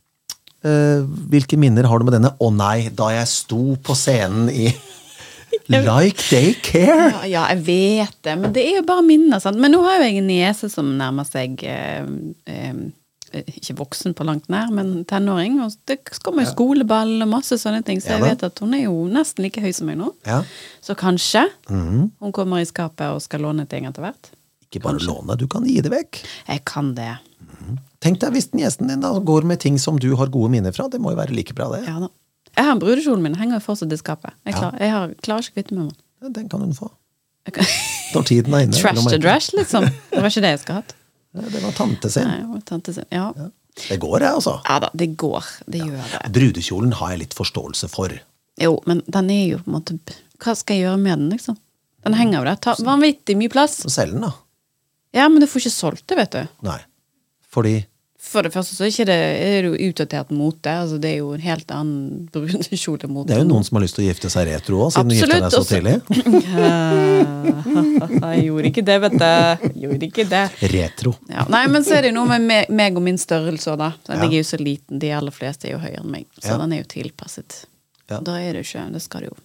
hvilke 1.30 1.56
minner 1.60 1.86
har 1.88 1.98
du 1.98 2.04
med 2.08 2.16
denne? 2.18 2.32
Å 2.42 2.50
nei, 2.54 2.88
da 2.94 3.10
jeg 3.14 3.28
sto 3.30 3.76
på 3.86 3.94
scenen 3.98 4.48
i 4.50 4.68
Like 5.72 6.20
They 6.28 6.52
Care! 6.62 7.08
Ja, 7.10 7.24
ja, 7.26 7.42
jeg 7.54 7.62
vet 7.66 8.16
det, 8.26 8.34
men 8.38 8.52
det 8.54 8.62
er 8.68 8.76
jo 8.80 8.84
bare 8.86 9.02
minner. 9.06 9.40
sant? 9.42 9.58
Men 9.62 9.72
nå 9.74 9.80
har 9.86 9.98
jo 9.98 10.06
jeg 10.08 10.20
en 10.20 10.28
niese 10.30 10.68
som 10.70 10.92
nærmer 10.98 11.26
seg 11.26 11.62
eh, 11.66 12.04
eh, 12.50 13.42
Ikke 13.56 13.74
voksen 13.80 14.14
på 14.16 14.26
langt 14.28 14.46
nær, 14.52 14.70
men 14.74 15.04
tenåring. 15.08 15.58
Og 15.64 15.74
det 15.90 15.98
kommer 16.22 16.44
jo 16.46 16.52
skoleball 16.52 17.16
og 17.24 17.28
masse 17.32 17.58
sånne 17.62 17.82
ting, 17.86 18.00
så 18.04 18.14
jeg 18.14 18.22
ja, 18.22 18.28
vet 18.30 18.44
at 18.46 18.62
hun 18.62 18.76
er 18.78 18.84
jo 18.86 18.94
nesten 19.12 19.44
like 19.46 19.60
høy 19.64 19.72
som 19.76 19.88
meg 19.90 19.98
nå. 20.00 20.12
Ja. 20.28 20.42
Så 20.84 20.94
kanskje 20.98 21.46
Mhm. 21.68 22.10
hun 22.22 22.32
kommer 22.36 22.62
i 22.62 22.68
skapet 22.68 23.08
og 23.10 23.22
skal 23.24 23.42
låne 23.46 23.66
ting 23.68 23.86
etter 23.88 24.04
hvert. 24.06 24.30
Ikke 24.66 24.82
bare 24.86 25.02
låne, 25.02 25.36
du 25.38 25.46
kan 25.50 25.64
gi 25.66 25.80
det 25.80 25.90
vekk. 25.92 26.22
Jeg 26.48 26.64
kan 26.68 26.94
det. 26.94 27.16
Tenk 28.04 28.20
deg 28.20 28.32
hvis 28.36 28.50
gjesten 28.52 28.88
din 28.90 29.00
da 29.00 29.12
går 29.18 29.46
med 29.48 29.60
ting 29.62 29.78
som 29.80 29.98
du 29.98 30.10
har 30.20 30.28
gode 30.32 30.50
minner 30.52 30.72
fra. 30.76 30.88
Det 30.92 31.00
må 31.00 31.14
jo 31.14 31.18
være 31.20 31.34
like 31.36 31.54
bra, 31.56 31.70
det. 31.72 31.84
Ja 31.88 31.98
da. 32.04 32.08
Jeg 32.56 32.64
har 32.64 32.78
brudekjolen 32.80 33.22
min, 33.24 33.34
henger 33.36 33.60
fortsatt 33.60 33.92
i 33.92 33.96
skapet. 34.00 34.32
Jeg, 34.46 34.54
Ja. 34.54 34.58
klar, 34.60 34.78
jeg 34.80 34.90
har, 34.90 35.08
klarer 35.22 35.42
ikke 35.44 35.52
å 35.52 35.56
kvitte 35.60 35.74
meg 35.76 35.84
med 35.84 35.96
den. 36.22 36.32
Den 36.32 36.48
kan 36.48 36.60
hun 36.60 36.72
få. 36.72 36.90
Kan- 37.52 37.64
Når 38.14 38.24
tiden 38.26 38.54
er 38.54 38.64
inne. 38.64 38.72
Trash 38.80 39.04
to 39.10 39.18
drash, 39.18 39.50
liksom. 39.54 39.84
Det 40.10 40.22
var 40.22 40.30
ikke 40.30 40.40
det 40.44 40.52
jeg 40.54 40.60
skulle 40.60 40.78
hatt. 40.80 40.94
Ja, 41.36 41.40
Det 41.52 41.62
var 41.62 41.72
tante 41.72 42.10
sin. 42.10 42.24
Nei, 42.28 42.38
det 42.40 42.48
var 42.48 42.60
tante 42.64 42.94
sin. 42.94 43.04
Ja. 43.12 43.32
Det 43.88 43.98
går, 44.00 44.18
det, 44.20 44.28
altså. 44.32 44.54
ja 44.64 44.78
da, 44.80 44.88
det 44.96 45.16
går. 45.20 45.44
Det 45.68 45.80
gjør 45.84 46.06
det. 46.12 46.32
Brudekjolen 46.32 46.92
har 46.96 47.10
jeg 47.12 47.18
litt 47.26 47.34
forståelse 47.36 47.90
for. 47.92 48.08
Jo, 48.58 48.80
men 48.86 49.02
den 49.06 49.30
er 49.30 49.42
jo 49.50 49.58
på 49.58 49.68
en 49.68 49.74
måte 49.76 49.98
Hva 50.40 50.54
skal 50.56 50.76
jeg 50.76 50.86
gjøre 50.86 50.98
med 51.02 51.18
den, 51.18 51.30
liksom? 51.30 51.58
Den 52.04 52.14
henger 52.14 52.38
jo 52.38 52.44
der. 52.44 52.56
Tar 52.56 52.74
vanvittig 52.86 53.36
mye 53.36 53.50
plass. 53.52 53.82
Selg 53.92 54.12
den, 54.16 54.22
da. 54.24 54.32
Ja, 55.12 55.28
men 55.28 55.40
du 55.40 55.46
får 55.46 55.60
ikke 55.66 55.74
solgt 55.76 56.06
det, 56.08 56.16
vet 56.16 56.30
du. 56.32 56.48
Nei. 56.62 56.78
Fordi 57.52 57.84
For 58.26 58.42
det 58.42 58.50
første 58.52 58.74
så 58.74 58.84
er, 58.88 59.04
det, 59.06 59.14
er 59.14 59.62
det 59.62 59.68
jo 59.70 59.90
utdatert 59.90 60.30
mote. 60.34 60.66
Altså, 60.72 60.96
det 60.98 61.10
er 61.12 61.18
jo 61.20 61.28
en 61.36 61.40
helt 61.44 61.70
annen 61.70 62.24
brudekjolemote. 62.34 63.28
det 63.28 63.36
er 63.36 63.42
jo 63.44 63.48
noen 63.52 63.62
som 63.68 63.76
har 63.78 63.84
lyst 63.84 63.94
til 63.98 64.04
å 64.04 64.08
gifte 64.08 64.30
seg 64.32 64.48
retro 64.48 64.80
òg, 64.86 64.90
siden 64.96 65.08
du 65.12 65.14
gifta 65.14 65.38
deg 65.38 65.52
så 65.52 65.60
Absolutt, 65.62 66.08
tidlig. 66.10 67.06
Jeg 68.26 68.44
gjorde 68.48 68.70
ikke 68.70 68.84
det, 68.86 68.96
vet 69.04 69.14
du. 69.20 69.24
Jeg 69.26 69.72
Gjorde 69.84 70.08
ikke 70.08 70.24
det. 70.30 70.42
Retro. 70.72 71.12
Ja, 71.30 71.44
nei, 71.52 71.62
men 71.70 71.84
så 71.86 71.96
er 71.96 72.06
det 72.06 72.10
jo 72.12 72.16
noe 72.18 72.28
med 72.34 72.46
meg, 72.48 72.70
meg 72.82 72.98
og 72.98 73.04
min 73.06 73.18
størrelse 73.20 73.72
òg, 73.74 73.78
da. 73.84 73.90
Den 74.08 74.16
Ja. 74.16 74.22
ligger 74.24 74.38
jo 74.42 74.48
så 74.50 74.58
liten. 74.60 74.98
De 75.02 75.10
aller 75.14 75.34
fleste 75.34 75.68
er 75.68 75.76
jo 75.76 75.80
høyere 75.82 76.02
enn 76.02 76.10
meg. 76.10 76.26
Så 76.40 76.50
Ja. 76.54 76.58
den 76.58 76.72
er 76.72 76.82
jo 76.82 76.88
tilpasset. 76.90 77.64
Ja. 78.10 78.20
Da 78.20 78.36
er 78.40 78.52
det 78.54 78.64
jo 78.64 78.78
ikke 78.78 78.92
Det 78.92 79.02
skal 79.02 79.20
det 79.20 79.28
jo. 79.30 79.36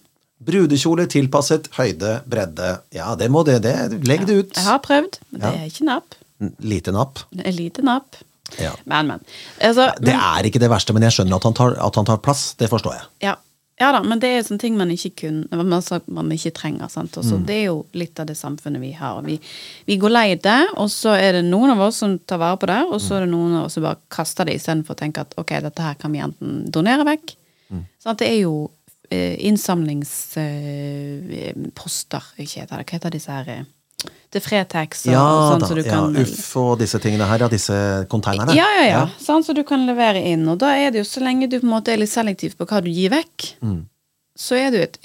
Brudekjole 0.42 1.06
tilpasset 1.06 1.68
høyde, 1.78 2.22
bredde. 2.26 2.80
Ja, 2.92 3.14
det 3.14 3.30
må 3.30 3.44
det. 3.44 3.62
det. 3.62 4.02
Legg 4.08 4.26
det 4.26 4.34
ut. 4.42 4.52
Jeg 4.56 4.64
har 4.64 4.78
prøvd, 4.80 5.18
men 5.30 5.40
det 5.40 5.54
er 5.60 5.66
ikke 5.70 5.84
napp. 5.86 6.14
Lite 6.58 6.94
napp. 6.94 7.22
Lite 7.30 7.86
napp. 7.86 8.18
Ja. 8.58 8.72
Men, 8.84 9.06
men. 9.06 9.20
Altså, 9.60 9.92
Det 10.00 10.14
er 10.14 10.48
ikke 10.48 10.60
det 10.62 10.70
verste, 10.70 10.92
men 10.92 11.02
jeg 11.06 11.12
skjønner 11.16 11.36
at 11.38 11.44
han 11.48 11.56
tar, 11.56 11.70
at 11.80 11.96
han 11.96 12.06
tar 12.08 12.18
plass. 12.24 12.42
Det 12.60 12.68
forstår 12.70 12.92
jeg. 12.96 13.04
Ja. 13.28 13.34
ja 13.80 13.88
da, 13.96 14.00
men 14.04 14.20
det 14.22 14.28
er 14.28 14.44
sånne 14.46 14.62
ting 14.62 14.74
man 14.78 14.90
ikke 14.94 15.12
kun, 15.24 15.38
altså, 15.52 16.00
man 16.12 16.32
ikke 16.34 16.54
trenger. 16.58 16.88
Mm. 16.92 17.46
Det 17.48 17.56
er 17.56 17.66
jo 17.70 17.78
litt 17.98 18.20
av 18.20 18.26
det 18.28 18.38
samfunnet 18.38 18.80
vi 18.82 18.92
har. 18.98 19.14
Vi, 19.26 19.34
vi 19.88 19.94
går 20.00 20.12
lei 20.12 20.28
det, 20.36 20.62
og 20.76 20.88
så 20.92 21.10
er 21.16 21.30
det 21.38 21.44
noen 21.48 21.70
av 21.76 21.80
oss 21.88 21.98
som 22.04 22.10
tar 22.18 22.42
vare 22.42 22.60
på 22.60 22.70
det, 22.70 22.82
og 22.90 22.98
så 23.02 23.10
er 23.18 23.22
det 23.26 23.32
noen 23.32 23.52
av 23.60 23.64
oss 23.68 23.74
som 23.78 23.86
bare 23.86 24.02
kaster 24.12 24.44
det 24.48 24.58
istedenfor 24.60 24.92
å 24.96 25.02
tenke 25.04 25.18
at 25.24 25.30
ok, 25.40 25.50
dette 25.68 25.88
her 25.88 25.96
kan 26.00 26.10
vi 26.14 26.24
enten 26.24 26.48
donere 26.72 27.04
vekk. 27.08 27.26
Mm. 27.72 27.84
Sånn 28.02 28.14
at 28.14 28.20
det 28.20 28.28
er 28.28 28.40
jo 28.42 28.56
eh, 29.08 29.36
innsamlingsposter 29.48 32.24
eh, 32.36 32.42
Ikke 32.44 32.60
heter 32.60 32.76
det, 32.76 32.84
hva 32.84 32.96
heter 32.98 33.12
disse 33.14 33.32
her 33.32 33.46
eh, 33.48 33.64
Til 34.32 34.40
Fretex 34.40 35.06
og 35.06 35.12
Ja 35.12 35.22
sånn 35.50 35.60
da. 35.60 35.66
så 35.68 35.74
du 35.76 35.82
Ja, 35.82 36.00
uff 36.22 36.56
og 36.56 36.78
disse 36.80 36.98
tingene 37.02 37.26
her. 37.28 37.38
Ja, 37.44 37.48
disse 37.52 38.06
konteinerne. 38.08 38.54
ja, 38.56 38.66
ja, 38.78 38.84
ja. 38.88 39.02
Sånn, 39.20 39.44
så 39.44 39.54
du 39.54 39.62
kan 39.64 39.84
levere 39.86 40.22
inn. 40.24 40.46
Og 40.48 40.58
da 40.58 40.70
er 40.76 40.90
det 40.90 41.02
jo, 41.02 41.04
så 41.04 41.20
lenge 41.22 41.48
du 41.50 41.58
på 41.60 41.64
en 41.68 41.74
måte 41.74 41.92
er 41.92 41.98
litt 41.98 42.10
selektiv 42.12 42.56
på 42.56 42.66
hva 42.66 42.80
du 42.82 42.88
gir 42.90 43.10
vekk, 43.10 43.54
Mm. 43.62 43.86
så 44.38 44.56
er 44.56 44.70
det 44.70 44.78
jo 44.80 44.84
et 44.88 44.98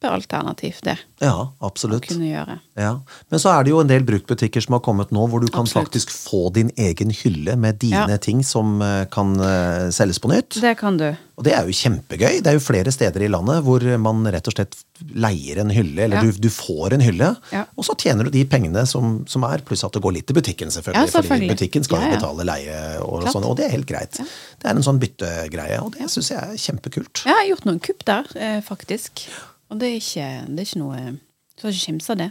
kjempealternativ, 0.00 0.78
det. 0.82 0.96
Ja, 1.20 1.32
Å 1.58 1.66
absolutt. 1.66 2.06
kunne 2.06 2.28
gjøre. 2.30 2.58
Ja. 2.78 3.00
Men 3.30 3.40
så 3.40 3.50
er 3.50 3.64
det 3.64 3.70
jo 3.72 3.80
en 3.80 3.88
del 3.90 4.04
bruktbutikker 4.06 4.62
som 4.62 4.74
har 4.76 4.80
kommet 4.80 5.10
nå, 5.10 5.24
hvor 5.28 5.40
du 5.42 5.48
kan 5.50 5.62
Absolutt. 5.66 5.88
faktisk 5.88 6.10
få 6.14 6.52
din 6.54 6.70
egen 6.76 7.10
hylle 7.10 7.56
med 7.56 7.78
dine 7.78 8.06
Ja. 8.08 8.16
ting 8.18 8.42
som 8.44 8.80
eh, 8.82 9.04
kan 9.10 9.34
eh, 9.40 9.90
selges 9.90 10.18
på 10.20 10.28
nytt. 10.30 10.60
Det 10.60 10.76
kan 10.78 10.96
du. 10.96 11.16
Og 11.36 11.44
det 11.44 11.52
er 11.54 11.66
jo 11.66 11.72
kjempegøy. 11.74 12.40
Det 12.42 12.46
er 12.46 12.52
jo 12.54 12.60
flere 12.62 12.90
steder 12.92 13.22
i 13.22 13.28
landet 13.28 13.62
hvor 13.64 13.80
man 13.98 14.24
rett 14.26 14.46
og 14.46 14.54
slett 14.54 14.76
leier 15.14 15.58
en 15.60 15.70
hylle, 15.70 16.04
eller 16.04 16.16
Ja. 16.16 16.22
du, 16.22 16.32
du 16.32 16.48
får 16.48 16.92
en 16.94 17.00
hylle, 17.00 17.36
Ja. 17.52 17.64
og 17.76 17.84
så 17.84 17.94
tjener 17.98 18.24
du 18.24 18.30
de 18.30 18.44
pengene 18.44 18.86
som, 18.86 19.24
som 19.26 19.42
er, 19.44 19.58
pluss 19.58 19.84
at 19.84 19.92
det 19.92 20.02
går 20.02 20.12
litt 20.14 20.26
til 20.26 20.34
butikken, 20.34 20.68
selvfølgelig. 20.70 21.06
Ja, 21.06 21.06
selvfølgelig. 21.06 21.48
Fordi 21.48 21.48
butikken 21.54 21.84
skal 21.84 22.02
jo 22.02 22.14
betale 22.16 22.44
leie, 22.46 23.00
og, 23.02 23.22
og, 23.24 23.28
sånn, 23.32 23.44
og 23.44 23.56
det 23.56 23.66
er 23.66 23.70
helt 23.76 23.86
greit. 23.86 24.12
Det 24.18 24.64
er 24.66 24.74
en 24.76 24.82
sånn 24.82 24.98
byttegreie, 24.98 25.82
og 25.82 25.92
det 25.98 26.08
syns 26.10 26.30
jeg 26.30 26.38
er 26.38 26.56
kjempekult. 26.56 27.24
Jeg 27.26 27.34
har 27.34 27.46
gjort 27.50 27.64
noen 27.66 27.80
kupp 27.80 28.04
der, 28.04 28.26
eh, 28.36 28.60
faktisk. 28.60 29.26
Og 29.70 29.80
det 29.80 29.88
er 29.88 29.96
ikke, 30.00 30.28
det 30.48 30.62
er 30.62 30.68
ikke 30.68 30.80
noe 30.82 31.00
Du 31.16 31.60
skal 31.62 31.72
ikke 31.74 31.86
kimse 31.90 32.12
av 32.14 32.20
det. 32.22 32.28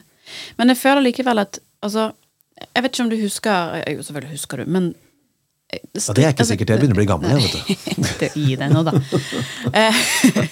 Men 0.58 0.72
jeg 0.74 0.80
føler 0.82 1.06
likevel 1.06 1.44
at 1.44 1.60
Altså, 1.86 2.08
jeg 2.58 2.84
vet 2.84 2.96
ikke 2.96 3.04
om 3.06 3.12
du 3.12 3.20
husker 3.22 3.76
Jo, 3.94 4.02
selvfølgelig 4.06 4.34
husker 4.34 4.64
du, 4.64 4.72
men 4.74 4.88
eh, 5.70 5.84
Ja, 5.94 6.14
det 6.18 6.24
er 6.26 6.34
ikke 6.34 6.48
sikkert. 6.50 6.72
Jeg 6.74 6.82
begynner 6.82 6.98
å 6.98 7.02
bli 7.02 7.10
gammel 7.12 7.36
igjen, 7.36 7.46
vet 7.46 7.54
du. 7.54 8.08
det 8.24 8.32
Gi 8.34 8.56
deg 8.58 8.74
nå, 8.74 8.82
da. 8.88 8.96
Eh, 9.78 10.02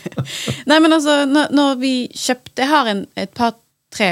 Nei, 0.70 0.78
men 0.84 0.94
altså, 0.94 1.24
når, 1.30 1.50
når 1.58 1.80
vi 1.82 1.94
kjøpte 2.14 2.62
Jeg 2.62 2.72
har 2.72 2.92
en, 2.94 3.02
et 3.18 3.34
par-tre 3.38 4.12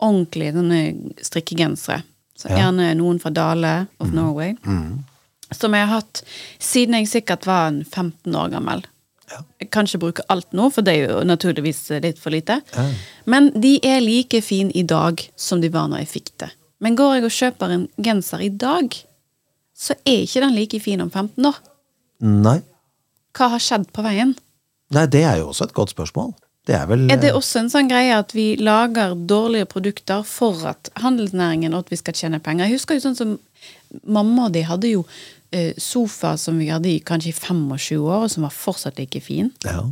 ordentlige 0.00 0.54
sånne 0.56 0.78
strikkegensere. 1.26 2.02
Så 2.40 2.48
Ja. 2.48 2.62
Gjerne 2.62 2.94
noen 2.96 3.18
fra 3.20 3.28
Dale 3.36 3.72
of 4.00 4.14
Norway. 4.16 4.54
Som 5.52 5.74
jeg 5.76 5.84
har 5.84 5.98
hatt 5.98 6.22
siden 6.62 6.96
jeg 6.96 7.10
sikkert 7.10 7.44
var 7.44 7.66
en 7.68 7.82
15 7.84 8.32
år 8.38 8.48
gammel. 8.54 8.80
Kan 9.70 9.86
ikke 9.86 10.00
bruke 10.02 10.24
alt 10.32 10.52
nå, 10.56 10.70
for 10.74 10.86
det 10.86 10.94
er 10.96 11.12
jo 11.12 11.20
naturligvis 11.26 11.84
litt 12.02 12.18
for 12.18 12.34
lite. 12.34 12.60
Men 13.30 13.50
de 13.54 13.76
er 13.86 14.02
like 14.02 14.40
fine 14.42 14.72
i 14.74 14.82
dag 14.82 15.22
som 15.38 15.62
de 15.62 15.70
var 15.72 15.90
når 15.90 16.04
jeg 16.04 16.12
fikk 16.16 16.32
det. 16.42 16.50
Men 16.80 16.96
går 16.96 17.18
jeg 17.18 17.26
og 17.28 17.36
kjøper 17.36 17.74
en 17.74 17.86
genser 18.00 18.42
i 18.42 18.50
dag, 18.50 18.94
så 19.76 19.96
er 20.04 20.24
ikke 20.24 20.42
den 20.44 20.56
like 20.56 20.80
fin 20.80 21.00
om 21.04 21.10
15 21.12 21.46
år. 21.50 21.58
Nei. 22.20 22.60
Hva 23.36 23.52
har 23.54 23.62
skjedd 23.62 23.90
på 23.94 24.04
veien? 24.04 24.34
Nei, 24.94 25.06
det 25.06 25.22
er 25.24 25.40
jo 25.40 25.50
også 25.52 25.68
et 25.68 25.76
godt 25.76 25.92
spørsmål. 25.94 26.32
Det 26.68 26.74
er 26.76 26.88
vel 26.90 27.06
Er 27.10 27.20
det 27.20 27.32
også 27.34 27.62
en 27.62 27.70
sånn 27.72 27.88
greie 27.88 28.16
at 28.16 28.34
vi 28.36 28.52
lager 28.60 29.14
dårlige 29.14 29.68
produkter 29.70 30.24
for 30.28 30.58
at 30.68 30.90
handelsnæringen 31.00 31.72
og 31.72 31.86
at 31.86 31.92
vi 31.94 31.98
skal 32.00 32.16
tjene 32.16 32.40
penger? 32.42 32.68
Jeg 32.68 32.80
husker 32.80 32.98
jo 32.98 33.04
sånn 33.06 33.16
som 33.18 33.36
mamma 34.04 34.48
og 34.48 34.56
de 34.56 34.64
hadde 34.68 34.92
jo 34.92 35.04
sofa 35.80 36.36
som 36.38 36.58
vi 36.58 36.68
hadde 36.70 36.88
i 36.92 37.00
kanskje 37.02 37.32
i 37.32 37.36
25 37.36 37.98
år, 38.04 38.24
og 38.24 38.30
som 38.30 38.44
var 38.46 38.54
fortsatt 38.54 38.98
like 39.00 39.20
fin. 39.24 39.50
Ja. 39.66 39.82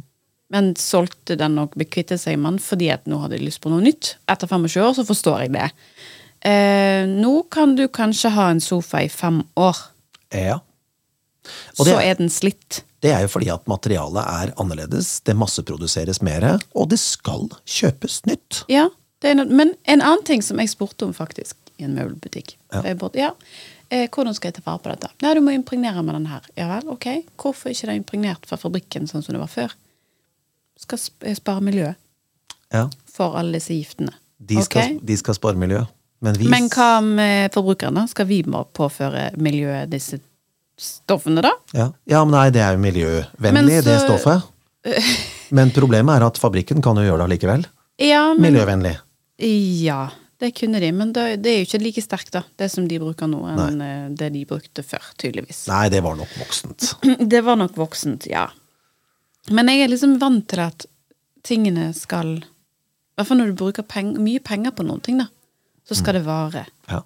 Men 0.54 0.70
solgte 0.80 1.36
den 1.36 1.58
og 1.60 1.74
bekvittet 1.76 2.22
seg 2.22 2.38
med 2.38 2.54
den 2.56 2.62
fordi 2.64 2.88
at 2.94 3.04
nå 3.10 3.18
hadde 3.20 3.36
de 3.36 3.44
lyst 3.44 3.60
på 3.60 3.72
noe 3.72 3.84
nytt. 3.84 4.14
Etter 4.30 4.48
25 4.48 4.80
år 4.86 4.94
så 4.96 5.04
forstår 5.08 5.42
jeg 5.44 5.52
det. 5.56 5.66
Eh, 6.48 7.04
nå 7.10 7.34
kan 7.50 7.74
du 7.76 7.88
kanskje 7.90 8.30
ha 8.36 8.48
en 8.52 8.62
sofa 8.62 9.02
i 9.04 9.10
fem 9.12 9.42
år, 9.58 9.76
ja. 10.32 10.60
Og 11.78 11.86
det 11.86 11.94
så 11.94 12.00
er- 12.02 12.14
den 12.14 12.28
slitt. 12.28 12.82
Det 13.00 13.10
er 13.12 13.22
jo 13.22 13.28
fordi 13.28 13.48
at 13.52 13.66
materialet 13.66 14.24
er 14.26 14.52
annerledes, 14.58 15.20
det 15.24 15.36
masseproduseres 15.36 16.20
mer, 16.20 16.58
og 16.74 16.88
det 16.90 16.98
skal 16.98 17.48
kjøpes 17.64 18.26
nytt. 18.26 18.64
Ja, 18.68 18.88
det 19.20 19.36
noe, 19.36 19.46
men 19.46 19.74
en 19.86 20.00
annen 20.02 20.24
ting 20.24 20.42
som 20.42 20.58
jeg 20.58 20.68
spurte 20.68 21.06
om 21.06 21.14
faktisk 21.14 21.54
i 21.78 21.84
en 21.84 21.94
møbelbutikk. 21.94 22.56
Ja. 22.72 22.82
Ja, 23.14 23.30
eh, 23.90 24.06
hvordan 24.08 24.36
skal 24.36 24.50
jeg 24.50 24.58
ta 24.58 24.64
vare 24.66 24.82
på 24.84 24.92
dette? 24.92 25.10
Nei, 25.24 25.34
du 25.36 25.42
må 25.44 25.54
impregnere 25.56 26.02
med 26.04 26.16
den 26.18 26.28
her. 26.30 26.46
Ja 26.58 26.68
vel, 26.72 26.88
ok. 26.94 27.06
Hvorfor 27.40 27.72
ikke 27.72 27.88
det 27.88 27.94
er 27.94 28.00
impregnert 28.00 28.48
fra 28.48 28.58
fabrikken 28.60 29.08
sånn 29.10 29.24
som 29.24 29.36
det 29.36 29.42
var 29.42 29.52
før? 29.52 29.74
Skal 30.78 31.00
eh, 31.26 31.36
spare 31.38 31.64
miljøet 31.64 31.98
Ja. 32.74 32.88
for 33.10 33.38
alle 33.40 33.58
disse 33.58 33.74
giftene. 33.76 34.14
De 34.38 34.60
skal, 34.62 34.94
okay. 34.94 34.98
de 35.02 35.16
skal 35.18 35.34
spare 35.34 35.58
miljøet. 35.58 35.90
Men 36.20 36.34
vi 36.38 36.48
Men 36.50 36.66
hva 36.72 36.98
med 37.04 37.52
forbrukerne? 37.54 38.06
Skal 38.10 38.26
vi 38.26 38.42
må 38.46 38.64
påføre 38.74 39.30
miljøet 39.38 39.90
disse 39.90 40.18
stoffene, 40.78 41.42
da? 41.42 41.52
ja. 41.74 41.88
ja, 42.06 42.22
men 42.24 42.36
nei, 42.36 42.50
det 42.54 42.62
er 42.62 42.76
jo 42.76 42.82
miljøvennlig, 42.82 43.80
så... 43.82 43.88
det 43.88 43.98
stoffet. 44.04 44.54
Men 45.56 45.72
problemet 45.74 46.18
er 46.18 46.26
at 46.28 46.38
fabrikken 46.38 46.82
kan 46.84 46.98
jo 47.00 47.06
gjøre 47.06 47.22
det 47.22 47.24
allikevel. 47.26 47.62
Ja, 47.98 48.34
men, 48.34 48.44
Miljøvennlig. 48.44 48.92
ja, 49.82 50.02
det 50.38 50.52
kunne 50.54 50.78
de, 50.80 50.92
men 50.94 51.10
det, 51.12 51.24
det 51.42 51.50
er 51.50 51.56
jo 51.58 51.66
ikke 51.66 51.80
like 51.82 52.02
sterkt, 52.04 52.30
da, 52.36 52.44
det 52.60 52.68
som 52.70 52.86
de 52.86 53.00
bruker 53.02 53.26
nå, 53.30 53.40
enn 53.50 53.80
Nei. 53.80 53.90
det 54.18 54.28
de 54.36 54.44
brukte 54.46 54.84
før, 54.86 55.08
tydeligvis. 55.18 55.64
Nei, 55.70 55.88
det 55.90 56.02
var 56.04 56.14
nok 56.18 56.36
voksent. 56.38 56.92
Det 57.32 57.40
var 57.42 57.58
nok 57.58 57.74
voksent, 57.78 58.28
ja. 58.30 58.44
Men 59.50 59.70
jeg 59.72 59.82
er 59.82 59.90
liksom 59.90 60.18
vant 60.22 60.46
til 60.50 60.62
at 60.62 60.86
tingene 61.46 61.88
skal 61.96 62.36
I 62.36 63.18
hvert 63.18 63.28
fall 63.30 63.40
når 63.40 63.50
du 63.50 63.58
bruker 63.58 63.86
peng, 63.88 64.12
mye 64.22 64.42
penger 64.44 64.74
på 64.76 64.86
noen 64.86 65.02
ting, 65.02 65.18
da, 65.18 65.26
så 65.88 65.98
skal 65.98 66.20
det 66.20 66.26
vare. 66.28 66.66
Ja. 66.86 67.00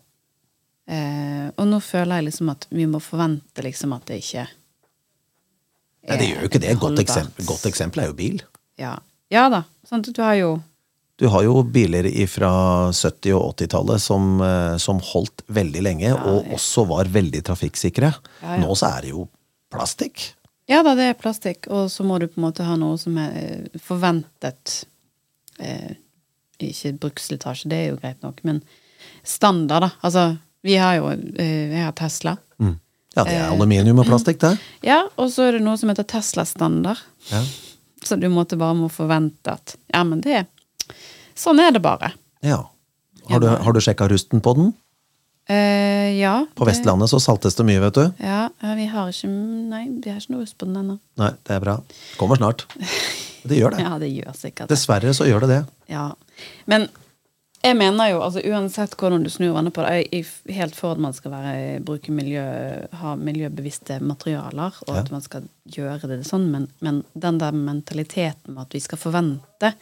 Eh, 0.92 1.48
og 1.56 1.68
nå 1.70 1.78
føler 1.80 2.20
jeg 2.20 2.32
liksom 2.32 2.50
at 2.52 2.66
vi 2.74 2.84
må 2.90 3.00
forvente 3.00 3.64
liksom 3.64 3.94
at 3.94 4.08
det 4.10 4.18
ikke 4.24 4.48
Nei, 6.02 6.16
det 6.18 6.26
gjør 6.26 6.40
jo 6.42 6.48
ikke 6.48 6.58
det. 6.58 6.70
Et 6.72 6.80
godt 6.82 6.98
eksempel, 6.98 7.46
godt 7.46 7.66
eksempel 7.68 8.02
er 8.02 8.08
jo 8.08 8.14
bil. 8.18 8.40
Ja, 8.80 8.96
ja 9.30 9.44
da. 9.52 9.60
Sant? 9.86 10.08
Du 10.10 10.18
har 10.18 10.34
jo 10.34 10.56
Du 11.22 11.28
har 11.30 11.44
jo 11.46 11.60
biler 11.62 12.08
fra 12.26 12.48
70- 12.90 13.36
og 13.36 13.52
80-tallet 13.54 14.02
som, 14.02 14.40
eh, 14.42 14.76
som 14.82 14.98
holdt 14.98 15.44
veldig 15.46 15.82
lenge, 15.86 16.08
og 16.18 16.48
også 16.56 16.82
var 16.90 17.06
veldig 17.14 17.44
trafikksikre. 17.46 18.08
Ja, 18.40 18.56
ja. 18.56 18.62
Nå 18.64 18.74
så 18.74 18.88
er 18.88 19.04
det 19.04 19.12
jo 19.12 19.28
plastikk. 19.70 20.32
Ja 20.66 20.80
da, 20.82 20.96
det 20.98 21.04
er 21.12 21.20
plastikk, 21.20 21.68
og 21.70 21.86
så 21.94 22.02
må 22.02 22.16
du 22.18 22.26
på 22.26 22.40
en 22.40 22.46
måte 22.48 22.66
ha 22.66 22.74
noe 22.74 22.98
som 22.98 23.20
er 23.22 23.36
eh, 23.38 23.78
forventet 23.78 24.80
eh, 25.62 25.92
Ikke 26.58 26.90
bruksslitasje, 27.04 27.70
det 27.70 27.78
er 27.78 27.86
jo 27.92 28.00
greit 28.02 28.18
nok, 28.26 28.40
men 28.42 28.58
standard, 29.22 29.86
da. 29.86 29.90
Altså, 30.02 30.24
vi 30.66 30.74
har 30.82 30.96
jo 30.98 31.12
eh, 31.14 31.70
Jeg 31.70 31.84
har 31.84 31.94
Tesla. 32.02 32.32
Mm. 32.58 32.80
Ja, 33.14 33.24
det 33.28 33.36
er 33.36 33.44
Eh, 33.44 33.52
aluminium 33.52 34.02
og 34.02 34.10
plastikk, 34.10 34.40
det. 34.42 34.56
Ja, 34.90 35.04
og 35.14 35.30
så 35.30 35.46
er 35.46 35.60
det 35.60 35.62
noe 35.68 35.78
som 35.78 35.94
heter 35.94 36.08
Tesla-standard. 36.16 36.98
Ja. 37.30 37.44
Så 38.02 38.18
du 38.18 38.26
måtte 38.26 38.58
bare 38.58 38.74
må 38.74 38.90
forvente 38.90 39.54
at 39.54 39.76
Ja, 39.86 40.02
men 40.02 40.26
det 40.26 40.48
Sånn 41.34 41.60
er 41.62 41.72
det 41.72 41.82
bare. 41.84 42.12
ja. 42.44 42.62
Har 43.30 43.38
du, 43.38 43.46
har 43.46 43.72
du 43.72 43.78
sjekka 43.80 44.08
rusten 44.10 44.40
på 44.42 44.50
den? 44.58 44.72
Eh, 45.48 46.18
ja. 46.18 46.46
På 46.58 46.66
Vestlandet 46.66 47.10
så 47.10 47.20
saltes 47.22 47.54
det 47.54 47.64
mye, 47.68 47.78
vet 47.84 47.94
du. 47.94 48.02
Ja, 48.18 48.48
ja, 48.62 48.72
vi 48.74 48.86
har 48.90 49.10
ikke 49.12 49.28
Nei, 49.30 49.84
vi 50.02 50.10
har 50.10 50.18
ikke 50.18 50.32
noe 50.34 50.42
rust 50.42 50.56
på 50.58 50.66
den 50.66 50.80
ennå. 50.80 50.96
Nei, 51.22 51.28
det 51.46 51.54
er 51.54 51.62
bra. 51.62 51.76
Kommer 52.18 52.40
snart. 52.40 52.66
Det 53.46 53.56
gjør 53.58 53.74
det. 53.74 53.80
Ja, 53.82 53.96
det 53.98 54.08
gjør 54.14 54.34
sikkert 54.38 54.68
det. 54.68 54.74
Dessverre 54.76 55.10
så 55.18 55.24
gjør 55.26 55.42
det 55.42 55.48
det. 55.50 55.60
Ja. 55.90 56.04
Men 56.70 56.84
jeg 57.62 57.74
mener 57.78 58.12
jo, 58.12 58.20
altså 58.22 58.38
uansett 58.46 58.94
hvordan 59.00 59.24
du 59.26 59.30
snur 59.34 59.56
vannet 59.56 59.74
på 59.74 59.82
det, 59.82 59.96
jeg 60.12 60.26
er 60.26 60.54
helt 60.60 60.76
for 60.78 60.94
at 60.94 61.00
man 61.02 61.14
skal 61.16 61.32
være, 61.34 61.80
bruke 61.82 62.14
miljø, 62.14 62.42
ha 63.00 63.16
miljøbevisste 63.18 63.98
materialer, 64.02 64.78
og 64.86 64.94
Ja. 64.94 65.00
at 65.02 65.10
man 65.14 65.22
skal 65.26 65.48
gjøre 65.74 66.06
det 66.12 66.20
sånn, 66.26 66.50
men, 66.54 66.68
men 66.86 67.02
den 67.18 67.38
der 67.42 67.50
mentaliteten 67.54 68.54
med 68.54 68.62
at 68.68 68.74
vi 68.78 68.82
skal 68.86 68.98
forvente, 69.02 69.72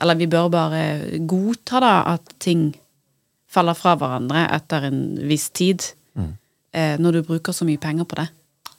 eller 0.00 0.14
vi 0.18 0.26
bør 0.30 0.48
bare 0.50 0.84
godta 1.30 1.80
da 1.84 1.92
at 2.14 2.34
ting 2.42 2.72
faller 3.54 3.76
fra 3.78 3.94
hverandre 3.96 4.48
etter 4.56 4.88
en 4.90 5.02
viss 5.28 5.50
tid, 5.54 5.92
Mm. 6.16 6.32
eh, 6.72 6.96
når 6.98 7.12
du 7.12 7.22
bruker 7.26 7.52
så 7.52 7.64
mye 7.66 7.78
penger 7.82 8.04
på 8.06 8.14
det. 8.20 8.28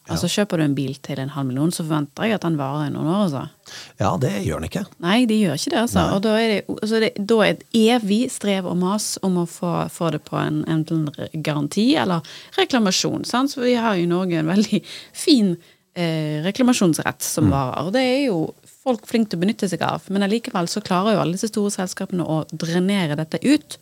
Altså 0.08 0.28
Kjøper 0.30 0.58
du 0.58 0.64
en 0.64 0.76
bil 0.78 0.94
til 1.02 1.18
en 1.20 1.30
halv 1.34 1.48
million, 1.48 1.72
så 1.74 1.82
forventer 1.84 2.28
jeg 2.28 2.36
at 2.36 2.42
den 2.46 2.58
varer 2.60 2.92
noen 2.94 3.08
år. 3.10 3.24
altså. 3.26 3.50
Ja, 4.00 4.12
det 4.22 4.46
gjør 4.46 4.60
den 4.62 4.70
ikke. 4.70 4.84
Nei, 5.02 5.26
de 5.26 5.40
gjør 5.42 5.56
ikke 5.58 5.72
det, 5.74 5.80
altså. 5.82 6.04
Og 6.14 6.22
da 6.22 6.36
er 6.38 6.48
det, 6.52 6.60
altså 6.70 7.00
det, 7.02 7.10
da 7.28 7.40
er 7.42 7.56
et 7.56 7.64
evig 7.74 8.20
strev 8.32 8.68
og 8.70 8.78
mas 8.78 9.18
om 9.26 9.40
å 9.42 9.48
få, 9.50 9.72
få 9.90 10.12
det 10.14 10.22
på 10.28 10.38
en 10.38 10.64
enten 10.70 11.08
garanti 11.42 11.96
eller 11.98 12.22
reklamasjon. 12.60 13.26
Sant? 13.26 13.50
Så 13.56 13.64
vi 13.66 13.74
har 13.74 13.96
jo 13.98 14.04
i 14.06 14.12
Norge 14.12 14.38
en 14.44 14.52
veldig 14.54 14.84
fin 15.26 15.56
eh, 15.96 16.44
reklamasjonsrett 16.46 17.22
som 17.26 17.50
varer. 17.50 17.88
Og 17.88 17.94
det 17.98 18.06
er 18.06 18.22
jo 18.28 18.54
folk 18.86 19.08
flinke 19.10 19.34
til 19.34 19.40
å 19.40 19.44
benytte 19.44 19.70
seg 19.72 19.84
av, 19.86 20.06
men 20.14 20.26
allikevel 20.26 20.70
så 20.72 20.84
klarer 20.86 21.16
jo 21.16 21.24
alle 21.24 21.38
disse 21.38 21.50
store 21.52 21.74
selskapene 21.74 22.26
å 22.26 22.44
drenere 22.54 23.18
dette 23.20 23.42
ut, 23.46 23.80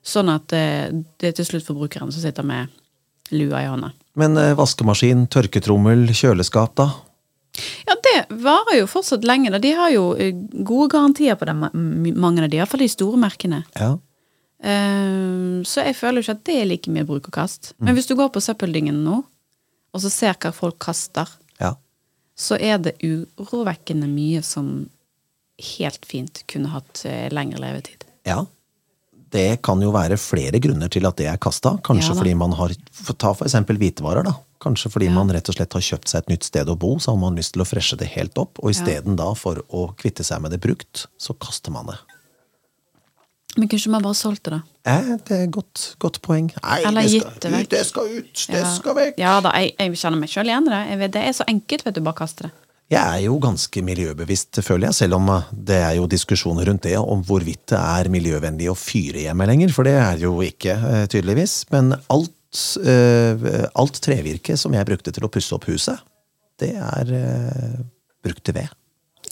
sånn 0.00 0.32
at 0.32 0.54
eh, 0.56 0.88
det 1.20 1.32
er 1.32 1.36
til 1.36 1.48
slutt 1.48 1.68
forbrukeren 1.68 2.12
som 2.12 2.24
sitter 2.24 2.46
med 2.46 2.72
lua 3.36 3.62
i 3.62 3.68
hånda. 3.68 3.92
Men 4.20 4.36
eh, 4.40 4.56
vaskemaskin, 4.58 5.26
tørketrommel, 5.32 6.08
kjøleskap, 6.16 6.74
da? 6.80 6.88
Ja, 7.86 7.96
det 8.00 8.16
varer 8.42 8.78
jo 8.78 8.88
fortsatt 8.88 9.26
lenge. 9.26 9.50
da. 9.52 9.60
De 9.62 9.74
har 9.76 9.90
jo 9.92 10.12
eh, 10.16 10.32
gode 10.64 10.88
garantier 10.94 11.36
på 11.36 11.48
det, 11.48 11.56
mange 11.56 12.44
av 12.44 12.48
de, 12.48 12.60
iallfall 12.60 12.84
de 12.84 12.90
store 12.90 13.20
merkene. 13.20 13.64
Ja. 13.76 13.96
Ehm, 14.60 15.62
så 15.64 15.84
jeg 15.86 15.96
føler 15.96 16.20
jo 16.20 16.26
ikke 16.26 16.36
at 16.38 16.46
det 16.48 16.56
er 16.60 16.68
like 16.68 16.92
mye 16.92 17.06
bruk 17.08 17.30
og 17.30 17.36
kast. 17.36 17.72
Mm. 17.78 17.88
Men 17.88 17.98
hvis 17.98 18.08
du 18.10 18.16
går 18.18 18.32
på 18.32 18.42
søppeldyngen 18.44 19.02
nå, 19.04 19.20
og 19.90 20.02
så 20.04 20.10
ser 20.12 20.36
hva 20.38 20.52
folk 20.54 20.78
kaster. 20.82 21.28
Så 22.40 22.56
er 22.56 22.80
det 22.80 22.96
urovekkende 23.04 24.08
mye 24.08 24.40
som 24.44 24.88
helt 25.76 26.06
fint 26.08 26.42
kunne 26.48 26.72
hatt 26.72 27.04
eh, 27.04 27.28
lengre 27.32 27.60
levetid. 27.60 28.06
Ja. 28.28 28.46
Det 29.30 29.60
kan 29.62 29.82
jo 29.82 29.92
være 29.94 30.16
flere 30.18 30.58
grunner 30.58 30.90
til 30.90 31.06
at 31.06 31.18
det 31.20 31.28
er 31.30 31.38
kasta. 31.38 31.76
Kanskje 31.86 32.14
Ja 32.14 32.18
fordi 32.18 32.32
man 32.34 32.56
har 32.58 32.72
Ta 33.20 33.30
for 33.34 33.46
eksempel 33.46 33.78
hvitevarer, 33.78 34.24
da. 34.26 34.32
Kanskje 34.60 34.90
fordi 34.92 35.08
man 35.12 35.30
rett 35.32 35.48
og 35.48 35.56
slett 35.56 35.72
har 35.76 35.84
kjøpt 35.84 36.10
seg 36.10 36.24
et 36.24 36.32
nytt 36.32 36.48
sted 36.48 36.68
å 36.68 36.76
bo, 36.76 36.96
så 36.98 37.14
har 37.14 37.20
man 37.20 37.38
lyst 37.38 37.54
til 37.54 37.62
å 37.62 37.68
freshe 37.68 37.96
det 38.00 38.10
helt 38.16 38.36
opp. 38.40 38.58
Og 38.60 38.74
isteden 38.74 39.16
da, 39.20 39.30
for 39.38 39.62
å 39.68 39.86
kvitte 40.00 40.26
seg 40.26 40.42
med 40.42 40.52
det 40.52 40.60
brukt, 40.60 41.06
så 41.20 41.36
kaster 41.38 41.72
man 41.72 41.92
det. 41.92 41.96
Men 43.58 43.66
kanskje 43.68 43.90
man 43.90 44.02
bare 44.04 44.14
solgte 44.14 44.50
det? 44.54 44.60
Eh, 44.86 45.08
det 45.26 45.36
er 45.36 45.42
et 45.48 45.50
godt, 45.50 45.96
godt 45.98 46.20
poeng. 46.22 46.52
Nei, 46.62 46.76
Eller 46.86 47.02
det 47.02 47.10
gitt 47.10 47.40
det 47.42 47.50
skal 47.50 47.52
vekk. 47.52 47.66
ut! 47.66 47.70
Det 47.70 47.84
skal 47.86 48.10
ut! 48.18 48.46
Det 48.46 48.60
Ja. 48.60 48.74
skal 48.76 48.94
vekk! 48.94 49.18
Ja 49.18 49.40
da, 49.42 49.50
jeg, 49.58 49.74
jeg 49.78 49.96
kjenner 49.98 50.20
meg 50.22 50.30
sjøl 50.30 50.46
igjen 50.52 50.68
i 50.68 50.70
det. 50.70 50.98
Vet, 51.00 51.12
det 51.16 51.22
er 51.26 51.32
så 51.40 51.46
enkelt, 51.50 51.84
vet 51.84 51.94
du, 51.94 52.00
bare 52.06 52.14
kaste 52.22 52.46
det. 52.46 52.52
Jeg 52.90 53.06
er 53.06 53.20
jo 53.26 53.36
ganske 53.38 53.82
miljøbevisst, 53.86 54.58
føler 54.66 54.88
jeg, 54.88 54.94
selv 54.94 55.14
om 55.18 55.28
eh, 55.34 55.50
det 55.52 55.76
er 55.82 55.92
jo 55.98 56.06
diskusjoner 56.10 56.66
rundt 56.70 56.82
det, 56.86 56.96
om 56.98 57.20
hvorvidt 57.26 57.66
det 57.70 57.78
er 57.78 58.08
miljøvennlig 58.10 58.70
å 58.70 58.74
fyre 58.78 59.26
hjemme 59.26 59.46
lenger, 59.46 59.70
for 59.74 59.86
det 59.86 59.94
er 59.98 60.18
jo 60.24 60.32
ikke, 60.42 60.74
eh, 60.74 61.04
tydeligvis. 61.10 61.64
Men 61.74 61.92
alt, 62.10 62.62
eh, 62.82 63.66
alt 63.78 64.00
trevirke 64.02 64.56
som 64.58 64.74
jeg 64.74 64.86
brukte 64.86 65.12
til 65.14 65.26
å 65.26 65.30
pusse 65.30 65.54
opp 65.54 65.66
huset, 65.70 65.98
det 66.58 66.74
er 66.76 67.12
brukt 68.22 68.42
til 68.44 68.54
ved. 68.58 68.68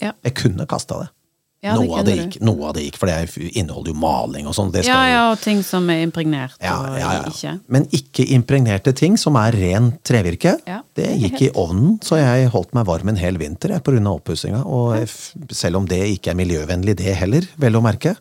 Ja, 0.01 0.13
Jeg 0.23 0.33
kunne 0.39 0.65
kasta 0.65 1.01
det. 1.03 1.09
Ja, 1.59 1.73
noe, 1.75 1.91
av 1.99 2.05
det 2.07 2.13
gikk, 2.15 2.37
noe 2.47 2.69
av 2.69 2.75
det 2.77 2.85
gikk, 2.85 2.97
for 3.01 3.09
det 3.11 3.49
inneholder 3.59 3.91
jo 3.91 3.97
maling 3.99 4.45
og 4.47 4.53
sånn. 4.55 4.69
ja, 4.79 4.99
ja, 5.09 5.23
og 5.33 5.41
ting 5.43 5.59
som 5.65 5.89
er 5.91 6.05
impregnert 6.05 6.55
Ja, 6.63 6.77
og 6.79 6.95
ja, 6.95 7.09
ikke. 7.27 7.57
Men 7.67 7.87
ikke 7.91 8.23
impregnerte 8.31 8.93
ting 8.95 9.17
som 9.19 9.35
er 9.35 9.57
rent 9.59 9.97
trevirke. 10.07 10.55
Ja, 10.69 10.79
det 10.95 11.09
gikk 11.19 11.35
helt. 11.35 11.43
i 11.43 11.51
ovnen, 11.59 11.97
så 12.05 12.21
jeg 12.21 12.47
holdt 12.53 12.71
meg 12.77 12.87
varm 12.87 13.11
en 13.11 13.19
hel 13.19 13.35
vinter 13.41 13.75
pga. 13.83 13.99
oppussinga. 14.07 14.63
Og 14.63 15.03
selv 15.51 15.81
om 15.81 15.89
det 15.89 15.99
ikke 16.15 16.31
er 16.31 16.39
miljøvennlig 16.39 16.95
det 16.95 17.17
heller, 17.19 17.47
vel 17.59 17.75
å 17.75 17.83
merke. 17.83 18.15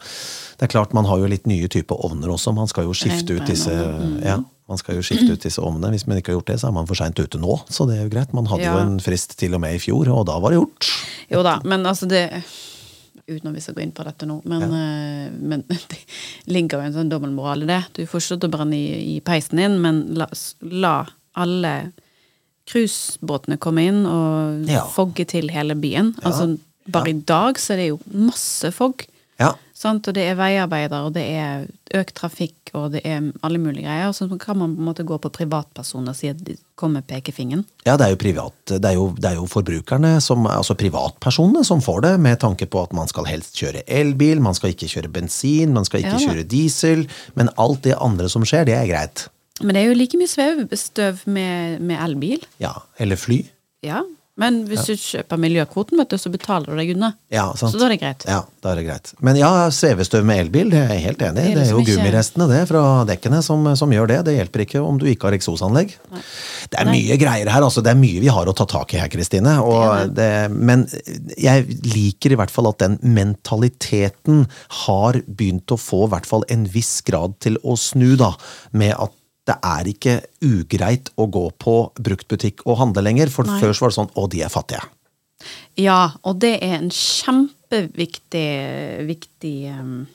Det 0.59 0.67
er 0.67 0.75
klart 0.75 0.93
man 0.97 1.07
har 1.07 1.23
jo 1.23 1.31
litt 1.31 1.47
nye 1.47 1.71
typer 1.71 1.95
ovner 1.95 2.35
også, 2.35 2.51
man 2.57 2.67
skal 2.67 2.89
jo 2.89 2.95
skifte 2.97 3.39
ut 3.39 3.47
disse 3.47 3.71
Rentbrennende, 3.71 4.27
ja, 4.27 4.41
Man 4.69 4.77
skal 4.77 4.99
jo 4.99 5.03
skifte 5.07 5.33
ut 5.33 5.45
disse 5.47 5.63
ovnene. 5.63 5.95
Hvis 5.95 6.05
man 6.11 6.19
ikke 6.19 6.35
har 6.35 6.41
gjort 6.41 6.51
det, 6.51 6.59
så 6.61 6.69
er 6.69 6.75
man 6.77 6.89
for 6.91 6.99
seint 6.99 7.17
ute 7.17 7.39
nå. 7.41 7.55
Så 7.73 7.87
det 7.89 7.95
er 7.97 8.03
jo 8.03 8.11
greit. 8.13 8.35
Man 8.37 8.51
hadde 8.51 8.67
jo 8.67 8.81
en 8.83 8.99
frist 9.01 9.39
til 9.41 9.55
og 9.57 9.63
med 9.63 9.79
i 9.79 9.81
fjor, 9.81 10.11
og 10.13 10.27
da 10.29 10.35
var 10.43 10.53
det 10.53 10.59
gjort. 10.59 10.89
Jo 11.33 11.45
da, 11.47 11.55
men 11.65 11.87
altså 11.89 12.11
det 12.11 12.27
Uten 13.29 13.51
at 13.51 13.55
vi 13.59 13.61
skal 13.61 13.75
gå 13.77 13.83
inn 13.85 13.93
på 13.93 14.05
dette 14.07 14.25
nå, 14.27 14.39
men, 14.49 14.63
eh, 14.73 15.31
men 15.37 15.63
det 15.69 15.99
ligger 16.49 16.79
jo 16.81 16.87
en 16.89 16.95
sånn 16.97 17.11
dobbeltmoral 17.13 17.67
i 17.67 17.69
det. 17.69 17.83
Du 17.99 18.03
får 18.09 18.23
ikke 18.25 18.35
lov 18.37 18.41
til 18.45 18.49
å 18.51 18.55
brenne 18.57 18.79
i, 18.79 19.17
i 19.17 19.21
peisen 19.25 19.61
din, 19.61 19.77
men 19.85 20.03
la, 20.17 20.29
la 20.73 20.95
alle 21.39 21.75
cruisebåtene 22.69 23.59
komme 23.61 23.85
inn 23.89 24.03
og 24.09 24.67
Ja. 24.69 24.85
fogge 24.93 25.25
til 25.29 25.49
hele 25.53 25.75
byen. 25.79 26.15
Altså, 26.25 26.59
bare 26.91 27.11
i 27.13 27.21
dag 27.21 27.57
så 27.61 27.73
er 27.75 27.77
det 27.83 27.89
jo 27.91 27.99
masse 28.13 28.71
fogg. 28.73 29.07
Ja. 29.41 29.55
Sant? 29.79 30.09
Og 30.11 30.17
det 30.17 30.25
er 30.27 30.39
veiarbeider, 30.39 31.07
og 31.07 31.15
det 31.15 31.23
er 31.39 31.67
økt 31.95 32.17
trafikk, 32.19 32.73
og 32.75 32.97
det 32.97 33.05
er 33.07 33.29
alle 33.47 33.61
mulige 33.63 33.87
greier. 33.87 34.11
Så 34.17 34.27
kan 34.41 34.59
man 34.59 34.75
på 34.75 34.83
en 34.83 34.89
måte 34.89 35.07
gå 35.07 35.19
på 35.23 35.31
privatpersoner 35.37 36.15
og 36.15 36.19
si 36.19 36.31
at 36.33 36.41
de 36.43 36.57
kommer 36.79 36.99
med 36.99 37.07
pekefingeren. 37.11 37.63
Ja, 37.87 37.95
det 38.01 38.09
er 38.09 38.15
jo 38.15 38.21
privat. 38.21 38.57
Det 38.67 38.83
er 38.83 38.97
jo, 38.99 39.07
det 39.15 39.31
er 39.31 39.39
jo 39.39 39.47
forbrukerne, 39.51 40.17
som, 40.25 40.49
altså 40.51 40.75
privatpersonene, 40.79 41.63
som 41.67 41.83
får 41.85 42.03
det, 42.09 42.13
med 42.27 42.41
tanke 42.43 42.67
på 42.67 42.83
at 42.89 42.95
man 42.97 43.11
skal 43.11 43.29
helst 43.31 43.59
kjøre 43.61 43.85
elbil, 43.87 44.43
man 44.43 44.59
skal 44.59 44.75
ikke 44.75 44.91
kjøre 44.91 45.13
bensin, 45.15 45.75
man 45.77 45.87
skal 45.87 46.03
ikke 46.03 46.17
Ja 46.19 46.25
kjøre 46.29 46.45
diesel, 46.51 47.05
men 47.39 47.51
alt 47.63 47.85
det 47.87 47.95
andre 48.03 48.27
som 48.33 48.43
skjer, 48.47 48.67
det 48.67 48.75
er 48.75 48.89
greit. 48.91 49.29
Men 49.63 49.75
det 49.75 49.83
er 49.83 49.93
jo 49.93 49.99
like 49.99 50.19
mye 50.19 50.31
svevestøv 50.31 51.23
med, 51.31 51.79
med 51.83 51.99
elbil. 52.03 52.43
Ja, 52.63 52.75
eller 52.99 53.19
fly. 53.19 53.45
Ja. 53.87 54.03
Men 54.39 54.61
hvis 54.71 54.85
du 54.87 54.93
kjøper 54.95 55.41
miljøkvoten, 55.43 55.99
vet 55.99 56.13
du, 56.13 56.17
så 56.21 56.31
betaler 56.31 56.71
du 56.71 56.79
deg 56.79 56.93
unna. 56.95 57.09
Ja, 57.35 57.49
sant. 57.59 57.73
Så 57.75 57.81
da 57.81 57.89
er 57.89 57.97
det 57.97 57.99
greit. 58.05 58.27
Ja, 58.29 58.45
da 58.63 58.71
er 58.71 58.79
det 58.79 58.85
greit. 58.87 59.11
Men 59.25 59.39
ja, 59.41 59.51
svevestøv 59.75 60.23
med 60.29 60.45
elbil, 60.45 60.71
det 60.71 60.79
er 60.85 60.93
jeg 60.95 61.05
helt 61.09 61.25
enig 61.27 61.43
i. 61.43 61.49
Det 61.57 61.57
Det 61.59 61.65
er 61.65 61.73
jo 61.75 61.83
gummirestene 61.89 62.47
det 62.53 62.61
fra 62.71 62.83
dekkene 63.09 63.41
som, 63.43 63.67
som 63.81 63.95
gjør 63.95 64.13
det. 64.13 64.21
Det 64.29 64.37
hjelper 64.37 64.65
ikke 64.65 64.85
om 64.85 65.01
du 65.01 65.09
ikke 65.11 65.27
har 65.29 65.39
eksosanlegg. 65.41 65.97
Det 66.71 66.79
er 66.79 66.91
mye 66.93 67.19
greier 67.19 67.51
her, 67.51 67.67
altså. 67.67 67.83
Det 67.83 67.91
er 67.91 67.99
mye 67.99 68.23
vi 68.23 68.31
har 68.31 68.47
å 68.47 68.55
ta 68.55 68.69
tak 68.71 68.95
i 68.95 69.03
her, 69.03 69.11
Kristine. 69.13 69.59
Men 70.55 70.87
jeg 71.35 71.67
liker 71.91 72.35
i 72.35 72.39
hvert 72.39 72.55
fall 72.55 72.71
at 72.71 72.79
den 72.85 72.99
mentaliteten 73.03 74.47
har 74.87 75.19
begynt 75.27 75.75
å 75.75 75.81
få 75.81 76.07
i 76.07 76.13
hvert 76.15 76.31
fall 76.31 76.47
en 76.53 76.69
viss 76.71 77.01
grad 77.07 77.35
til 77.43 77.59
å 77.67 77.75
snu, 77.75 78.13
da. 78.21 78.35
Med 78.71 78.95
at 78.95 79.15
det 79.49 79.57
er 79.65 79.89
ikke 79.89 80.19
ugreit 80.45 81.09
å 81.17 81.27
gå 81.33 81.47
på 81.61 81.79
bruktbutikk 81.97 82.67
og 82.67 82.81
handle 82.83 83.05
lenger. 83.07 83.33
For 83.33 83.49
Nei. 83.49 83.59
før 83.63 83.73
så 83.73 83.87
var 83.87 83.93
det 83.93 83.99
sånn 83.99 84.13
å, 84.15 84.27
de 84.31 84.45
er 84.45 84.53
fattige. 84.53 84.85
Ja, 85.79 86.01
og 86.27 86.41
det 86.43 86.57
er 86.67 86.79
en 86.81 86.91
kjempeviktig 86.93 88.47
viktig, 89.09 89.57
um, 89.79 90.07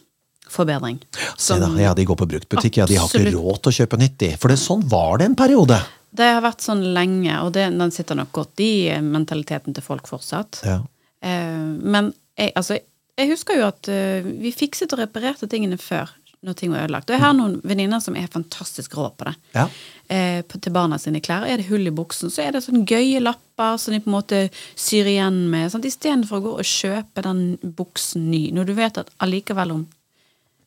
forbedring. 0.51 0.99
Se 1.39 1.57
da, 1.61 1.71
ja, 1.79 1.95
de 1.97 2.05
går 2.05 2.19
på 2.19 2.29
bruktbutikk. 2.35 2.81
Ja, 2.81 2.87
de 2.89 2.99
har 2.99 3.09
ikke 3.09 3.33
råd 3.33 3.61
til 3.63 3.71
å 3.71 3.77
kjøpe 3.79 4.01
nytt, 4.01 4.17
de. 4.21 4.31
For 4.39 4.53
det, 4.53 4.59
sånn 4.61 4.83
var 4.91 5.21
det 5.21 5.31
en 5.31 5.37
periode. 5.39 5.79
Det 6.13 6.29
har 6.35 6.43
vært 6.45 6.65
sånn 6.65 6.83
lenge, 6.93 7.37
og 7.41 7.53
det, 7.55 7.69
den 7.73 7.93
sitter 7.95 8.19
nok 8.19 8.33
godt 8.35 8.61
i 8.61 8.73
eh, 8.93 9.01
mentaliteten 9.01 9.73
til 9.73 9.85
folk 9.85 10.09
fortsatt. 10.09 10.61
Ja. 10.67 10.81
Uh, 11.23 11.71
men 11.79 12.11
jeg, 12.37 12.51
altså, 12.59 12.77
jeg 13.17 13.31
husker 13.31 13.57
jo 13.57 13.69
at 13.71 13.89
uh, 13.89 14.27
vi 14.43 14.51
fikset 14.53 14.93
og 14.93 15.01
reparerte 15.01 15.49
tingene 15.49 15.79
før 15.81 16.11
når 16.43 16.57
ting 16.59 16.71
var 16.73 16.85
ødelagt. 16.85 17.09
Og 17.09 17.15
jeg 17.15 17.23
har 17.23 17.35
noen 17.37 17.57
venninner 17.63 18.01
som 18.03 18.17
er 18.19 18.31
fantastisk 18.31 18.97
rå 18.99 19.07
på 19.17 19.27
det. 19.29 19.33
Ja. 19.55 19.65
Eh, 20.11 20.41
på, 20.47 20.59
til 20.59 20.73
barna 20.75 20.99
sine 20.99 21.21
klær. 21.23 21.45
Er 21.47 21.61
det 21.61 21.69
hull 21.69 21.87
i 21.87 21.93
buksen, 21.95 22.31
så 22.33 22.43
er 22.43 22.55
det 22.55 22.63
sånne 22.65 22.83
gøye 22.89 23.21
lapper 23.23 23.77
som 23.81 23.95
de 23.95 24.01
på 24.03 24.11
en 24.11 24.17
måte 24.17 24.41
syr 24.75 25.09
igjen 25.09 25.45
med. 25.53 25.71
Sant? 25.71 25.87
Istedenfor 25.87 26.41
å 26.41 26.45
gå 26.47 26.55
og 26.59 26.67
kjøpe 26.67 27.23
den 27.25 27.45
buksen 27.63 28.27
ny, 28.31 28.49
når 28.55 28.69
du 28.69 28.75
vet 28.77 28.99
at 28.99 29.13
allikevel 29.23 29.77
om 29.77 29.85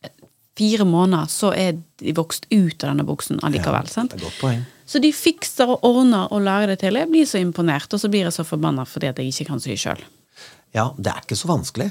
eh, 0.00 0.14
fire 0.56 0.88
måneder 0.88 1.28
så 1.32 1.52
er 1.52 1.76
de 2.00 2.16
vokst 2.16 2.48
ut 2.50 2.80
av 2.80 2.94
denne 2.94 3.06
buksen 3.06 3.42
allikevel. 3.44 3.92
sant? 3.92 4.16
Det 4.16 4.22
er 4.22 4.28
godt 4.30 4.40
poeng. 4.40 4.64
Så 4.86 5.02
de 5.02 5.10
fikser 5.10 5.68
og 5.74 5.84
ordner 5.84 6.30
og 6.30 6.44
lager 6.46 6.72
det 6.72 6.80
til. 6.84 6.96
Jeg 6.96 7.10
blir 7.10 7.26
så 7.26 7.42
imponert, 7.42 7.90
og 7.92 8.00
så 8.00 8.08
blir 8.08 8.28
jeg 8.28 8.36
så 8.36 8.46
forbanna 8.46 8.86
fordi 8.86 9.10
at 9.10 9.18
jeg 9.20 9.34
ikke 9.34 9.50
kan 9.50 9.62
sy 9.62 9.74
sjøl. 9.76 10.00
Ja, 10.76 10.90
det 10.96 11.10
er 11.10 11.24
ikke 11.24 11.38
så 11.38 11.48
vanskelig. 11.50 11.90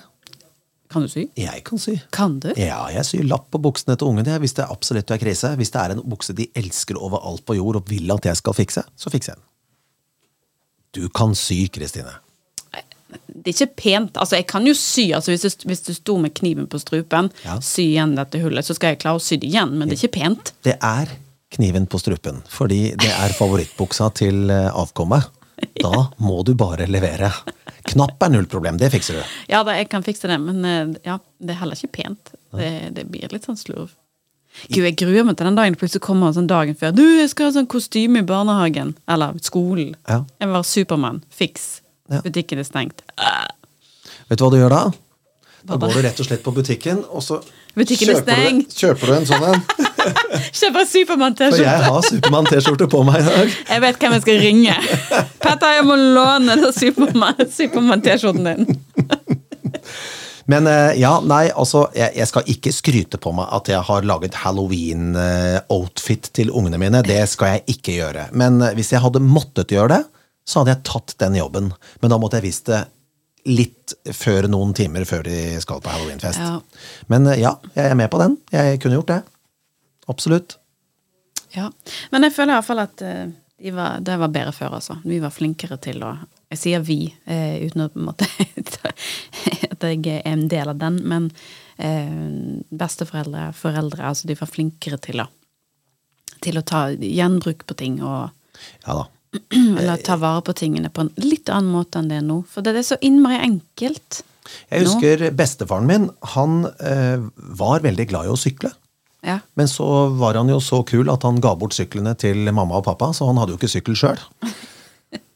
Kan 0.96 1.04
du 1.04 1.12
sy? 1.12 1.26
Jeg 1.36 1.64
kan 1.68 1.82
sy. 1.82 1.98
Kan 2.16 2.38
du? 2.40 2.54
Ja, 2.56 2.86
jeg 2.94 3.04
syr 3.04 3.26
lapp 3.28 3.50
på 3.52 3.60
buksene 3.66 3.98
til 4.00 4.08
ungene 4.08 4.38
hvis 4.40 4.56
det 4.56 4.64
er 4.64 4.72
absolutt 4.72 5.12
er 5.12 5.20
krise. 5.20 5.52
Hvis 5.60 5.74
det 5.74 5.82
er 5.82 5.94
en 5.98 6.04
bukse 6.08 6.32
de 6.38 6.48
elsker 6.56 6.96
overalt 6.96 7.44
på 7.46 7.58
jord 7.58 7.82
og 7.82 7.90
vil 7.92 8.14
at 8.16 8.30
jeg 8.30 8.40
skal 8.40 8.56
fikse, 8.56 8.86
så 8.96 9.12
fikser 9.12 9.34
jeg 9.36 9.42
den. 9.42 9.50
Du 10.96 11.10
kan 11.12 11.36
sy, 11.36 11.66
Kristine. 11.76 12.14
Det 13.28 13.52
er 13.52 13.54
ikke 13.54 13.76
pent. 13.84 14.16
Altså, 14.18 14.40
jeg 14.40 14.48
kan 14.48 14.66
jo 14.68 14.74
sy. 14.80 15.10
altså 15.16 15.34
Hvis 15.36 15.44
du, 15.60 15.68
hvis 15.70 15.84
du 15.84 15.92
sto 15.94 16.16
med 16.22 16.34
kniven 16.40 16.70
på 16.72 16.80
strupen, 16.80 17.28
Ja. 17.44 17.60
sy 17.60 17.90
igjen 17.92 18.16
dette 18.16 18.40
hullet, 18.42 18.66
så 18.66 18.76
skal 18.78 18.94
jeg 18.96 19.02
klare 19.04 19.20
å 19.20 19.24
sy 19.24 19.36
det 19.36 19.52
igjen, 19.52 19.76
men 19.76 19.90
det 19.90 19.98
er 20.00 20.08
ikke 20.08 20.16
pent. 20.22 20.54
Det 20.64 20.78
er 20.80 21.12
kniven 21.56 21.86
på 21.92 22.00
strupen, 22.02 22.42
fordi 22.52 22.96
det 22.96 23.12
er 23.12 23.36
favorittbuksa 23.36 24.10
til 24.18 24.50
eh, 24.50 24.72
avkommet. 24.72 25.28
Da 25.82 26.08
må 26.24 26.39
du 26.48 26.54
bare 26.58 26.88
levere. 26.89 27.32
Knapp 27.91 28.24
er 28.26 28.32
null 28.34 28.48
problem, 28.50 28.80
det 28.82 28.89
fikser 28.94 29.20
du. 29.20 29.36
Ja 29.52 29.62
da, 29.68 29.76
jeg 29.78 29.89
kan 29.91 30.04
fikse 30.06 30.30
det, 30.32 30.39
men 30.41 30.65
eh, 30.65 30.96
ja, 31.06 31.20
det 31.39 31.54
er 31.54 31.62
heller 31.62 31.78
ikke 31.78 32.02
pent. 32.02 32.34
Det, 32.56 32.72
det 32.96 33.06
blir 33.12 33.32
litt 33.34 33.46
sånn 33.48 33.60
slurv. 33.60 33.94
Gud, 34.70 34.86
jeg 34.86 34.96
gruer 35.00 35.26
meg 35.28 35.36
til 35.38 35.50
den 35.50 35.58
dagen 35.58 35.76
plutselig 35.76 36.04
kommer 36.06 36.32
sånn 36.36 36.48
dagen 36.48 36.78
før. 36.80 36.94
Du, 36.96 37.04
jeg 37.04 37.28
skal 37.32 37.50
ha 37.50 37.56
sånn 37.58 37.68
kostyme 37.72 38.22
i 38.24 38.28
barnehagen. 38.28 38.94
Eller 39.12 39.36
skolen. 39.44 39.94
Ja. 40.08 40.22
Jeg 40.39 40.52
være 40.54 40.68
Supermann. 40.70 41.20
Fiks. 41.36 41.65
Ja. 42.12 42.22
Butikken 42.24 42.62
er 42.62 42.68
stengt. 42.68 43.04
Vet 44.30 44.39
du 44.39 44.46
hva 44.46 44.52
du 44.54 44.58
gjør 44.62 44.74
da? 44.74 44.84
Da 45.65 45.78
går 45.82 45.93
du 45.95 46.01
rett 46.06 46.19
og 46.21 46.28
slett 46.28 46.43
på 46.45 46.51
butikken, 46.54 46.99
og 47.10 47.23
så 47.25 47.39
Butikken 47.75 48.08
er 48.13 48.19
kjøper, 48.21 48.36
du, 48.56 48.75
kjøper 48.80 49.10
du 49.10 49.13
en 49.17 49.25
sånn 49.28 49.45
en. 49.49 49.63
Kjøper 50.60 50.86
Supermann-T-skjorte. 50.88 51.58
For 51.58 51.65
jeg 51.65 51.88
har 51.89 52.06
Supermann-T-skjorte 52.08 52.88
på 52.91 53.01
meg 53.08 53.17
i 53.19 53.25
dag. 53.25 53.56
Jeg 53.73 53.84
vet 53.84 53.97
hvem 53.99 54.13
jeg 54.15 54.23
skal 54.23 54.38
ringe. 54.43 54.75
Petter, 55.43 55.73
jeg 55.80 55.86
må 55.88 55.95
låne 55.97 56.56
Supermann-T-skjorten 56.78 58.47
din. 58.47 58.63
Men 60.51 60.69
eh, 60.69 60.93
ja, 61.01 61.15
nei, 61.25 61.49
altså, 61.58 61.88
jeg, 61.97 62.13
jeg 62.19 62.30
skal 62.30 62.49
ikke 62.54 62.73
skryte 62.75 63.17
på 63.21 63.32
meg 63.34 63.49
at 63.58 63.69
jeg 63.71 63.82
har 63.88 64.06
laget 64.06 64.38
halloween-outfit 64.43 66.30
til 66.38 66.51
ungene 66.54 66.78
mine. 66.82 67.01
Det 67.06 67.23
skal 67.32 67.56
jeg 67.56 67.78
ikke 67.78 67.95
gjøre. 67.97 68.28
Men 68.38 68.62
eh, 68.62 68.75
hvis 68.78 68.93
jeg 68.93 69.01
hadde 69.01 69.23
måttet 69.25 69.73
gjøre 69.73 69.97
det, 69.97 70.04
så 70.45 70.62
hadde 70.62 70.75
jeg 70.75 70.86
tatt 70.86 71.15
den 71.25 71.39
jobben. 71.39 71.71
Men 72.04 72.13
da 72.13 72.21
måtte 72.21 72.38
jeg 72.38 72.45
visst 72.51 72.69
det 72.69 72.84
litt 73.46 73.96
før 74.16 74.50
noen 74.50 74.74
timer 74.78 75.06
før 75.06 75.26
de 75.28 75.40
skal 75.62 75.82
på 75.84 75.94
halloweenfest. 75.94 76.42
Ja. 76.42 76.60
Men 77.12 77.28
eh, 77.32 77.42
ja, 77.44 77.56
jeg 77.76 77.92
er 77.92 77.98
med 78.00 78.12
på 78.14 78.22
den. 78.22 78.38
Jeg 78.54 78.80
kunne 78.84 79.00
gjort 79.00 79.12
det. 79.14 79.22
Absolutt. 80.12 80.58
Ja. 81.56 81.70
Men 82.12 82.28
jeg 82.28 82.36
føler 82.36 82.54
i 82.54 82.58
hvert 82.58 82.70
fall 82.70 82.84
at 82.84 83.04
eh, 83.06 83.28
de 83.66 83.72
var, 83.72 84.02
det 84.04 84.18
var 84.20 84.34
bedre 84.34 84.54
før, 84.56 84.78
altså. 84.80 84.98
Vi 85.06 85.20
var 85.24 85.34
flinkere 85.34 85.78
til 85.82 86.04
å 86.04 86.16
Jeg 86.52 86.60
sier 86.62 86.84
vi, 86.86 87.00
eh, 87.26 87.64
uten 87.66 87.86
å 87.86 87.90
på 87.90 88.00
en 88.00 88.10
måte 88.12 88.28
at 89.72 89.86
jeg 89.90 90.04
er 90.12 90.28
en 90.30 90.46
del 90.52 90.70
av 90.72 90.78
den, 90.80 91.00
men 91.04 91.32
eh, 91.78 92.62
besteforeldre, 92.70 93.50
foreldre, 93.58 94.04
altså 94.12 94.30
de 94.30 94.38
var 94.40 94.52
flinkere 94.52 95.00
til 95.02 95.24
å 95.24 95.30
til 96.44 96.60
å 96.60 96.66
ta 96.68 96.88
gjenbruk 96.94 97.66
på 97.66 97.78
ting 97.80 98.02
og 98.04 98.30
Ja 98.86 98.94
da. 99.00 99.06
eller 99.80 100.02
ta 100.06 100.17
vare 100.21 100.43
på 100.45 100.56
tingene 100.58 100.91
på 100.93 101.06
en 101.06 101.12
litt 101.21 101.52
annen 101.52 101.74
måte 101.74 102.02
enn 102.02 102.10
det 102.12 102.21
er 102.21 102.26
nå. 102.26 102.41
For 102.52 102.65
det 102.65 102.76
er 102.76 102.88
så 102.88 103.00
innmari 103.06 103.41
enkelt. 103.43 104.24
Jeg 104.69 104.86
nå. 104.86 104.89
husker 104.89 105.30
bestefaren 105.36 105.88
min. 105.89 106.10
Han 106.36 106.65
eh, 106.80 107.21
var 107.60 107.86
veldig 107.86 108.10
glad 108.12 108.30
i 108.30 108.34
å 108.34 108.39
sykle. 108.39 108.71
Ja. 109.26 109.39
Men 109.58 109.69
så 109.71 109.88
var 110.19 110.38
han 110.38 110.52
jo 110.52 110.60
så 110.62 110.84
kul 110.86 111.10
at 111.10 111.26
han 111.26 111.41
ga 111.41 111.56
bort 111.58 111.74
syklene 111.74 112.13
til 112.19 112.45
mamma 112.52 112.78
og 112.78 112.86
pappa, 112.86 113.10
så 113.15 113.26
han 113.30 113.39
hadde 113.41 113.56
jo 113.56 113.60
ikke 113.60 113.74
sykkel 113.74 113.98
sjøl. 113.98 114.21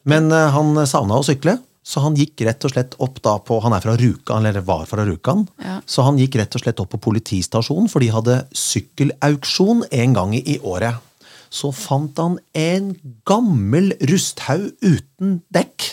Men 0.10 0.30
eh, 0.34 0.52
han 0.54 0.78
savna 0.90 1.18
å 1.20 1.26
sykle, 1.26 1.58
så 1.90 2.04
han 2.04 2.18
gikk 2.18 2.44
rett 2.46 2.66
og 2.68 2.74
slett 2.74 2.96
opp 3.02 3.18
da 3.26 3.38
på 3.42 3.58
Han 3.64 3.74
er 3.74 3.82
fra 3.82 3.96
Rjukan, 3.98 4.46
eller 4.46 4.62
var 4.66 4.84
fra 4.90 5.06
Rjukan. 5.08 5.48
Ja. 5.64 5.80
Så 5.90 6.06
han 6.06 6.20
gikk 6.22 6.38
rett 6.38 6.54
og 6.54 6.62
slett 6.62 6.82
opp 6.84 6.92
på 6.94 7.02
politistasjonen, 7.10 7.90
for 7.90 8.04
de 8.04 8.12
hadde 8.14 8.36
sykkelauksjon 8.54 9.88
en 9.90 10.18
gang 10.18 10.36
i 10.38 10.60
året. 10.62 11.02
Så 11.50 11.72
fant 11.74 12.18
han 12.22 12.38
en 12.58 12.92
gammel 13.28 13.94
rusthaug 14.10 14.70
uten 14.86 15.40
dekk. 15.54 15.88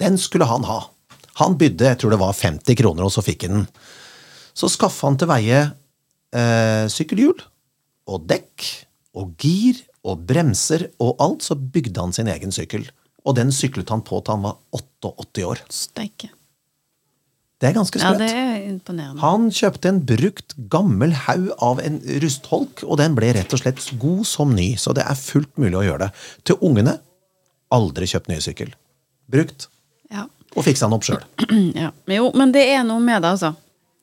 Den 0.00 0.18
skulle 0.18 0.48
han 0.50 0.66
ha. 0.66 0.82
Han 1.40 1.56
bydde 1.60 1.92
jeg 1.92 2.00
tror 2.00 2.14
det 2.14 2.20
var 2.20 2.36
50 2.36 2.78
kroner, 2.80 3.06
og 3.06 3.14
så 3.14 3.24
fikk 3.24 3.46
han 3.46 3.60
den. 3.60 3.68
Så 4.56 4.68
skaffa 4.72 5.08
han 5.08 5.18
til 5.20 5.30
veie 5.30 5.60
eh, 5.62 6.84
sykkelhjul 6.90 7.38
og 8.10 8.26
dekk 8.28 8.66
og 9.20 9.36
gir 9.40 9.78
og 10.06 10.24
bremser 10.26 10.88
og 11.02 11.20
alt, 11.22 11.44
så 11.44 11.54
bygde 11.54 12.00
han 12.00 12.14
sin 12.16 12.30
egen 12.32 12.52
sykkel. 12.54 12.86
Og 13.24 13.36
den 13.36 13.52
syklet 13.52 13.90
han 13.92 14.04
på 14.06 14.20
til 14.24 14.38
han 14.38 14.46
var 14.48 14.58
88 14.74 15.46
år. 15.46 15.64
Steike. 15.70 16.32
Det 17.60 17.68
er 17.68 17.74
ganske 17.76 18.00
Ja, 18.00 18.14
det 18.16 18.30
er 18.32 18.54
imponerende. 18.70 19.20
Han 19.20 19.50
kjøpte 19.52 19.90
en 19.90 19.98
brukt, 20.08 20.54
gammel 20.72 21.12
haug 21.26 21.50
av 21.60 21.80
en 21.84 21.98
rustholk, 22.22 22.80
og 22.86 22.96
den 23.02 23.14
ble 23.18 23.34
rett 23.36 23.52
og 23.52 23.60
slett 23.60 23.82
god 24.00 24.22
som 24.28 24.54
ny, 24.56 24.70
så 24.80 24.94
det 24.96 25.04
er 25.04 25.18
fullt 25.18 25.52
mulig 25.60 25.76
å 25.76 25.84
gjøre 25.84 26.06
det. 26.06 26.10
Til 26.48 26.56
ungene 26.64 26.96
aldri 27.76 28.08
kjøpt 28.08 28.30
ny 28.32 28.38
sykkel. 28.40 28.72
Brukt, 29.30 29.68
Ja. 30.10 30.24
og 30.56 30.64
fiksa 30.64 30.88
den 30.88 30.96
opp 30.96 31.04
sjøl. 31.04 31.20
ja. 31.82 31.90
Jo, 32.08 32.30
men 32.34 32.50
det 32.56 32.64
er 32.72 32.80
noe 32.88 32.98
med 33.04 33.20
det, 33.22 33.34
altså. 33.36 33.52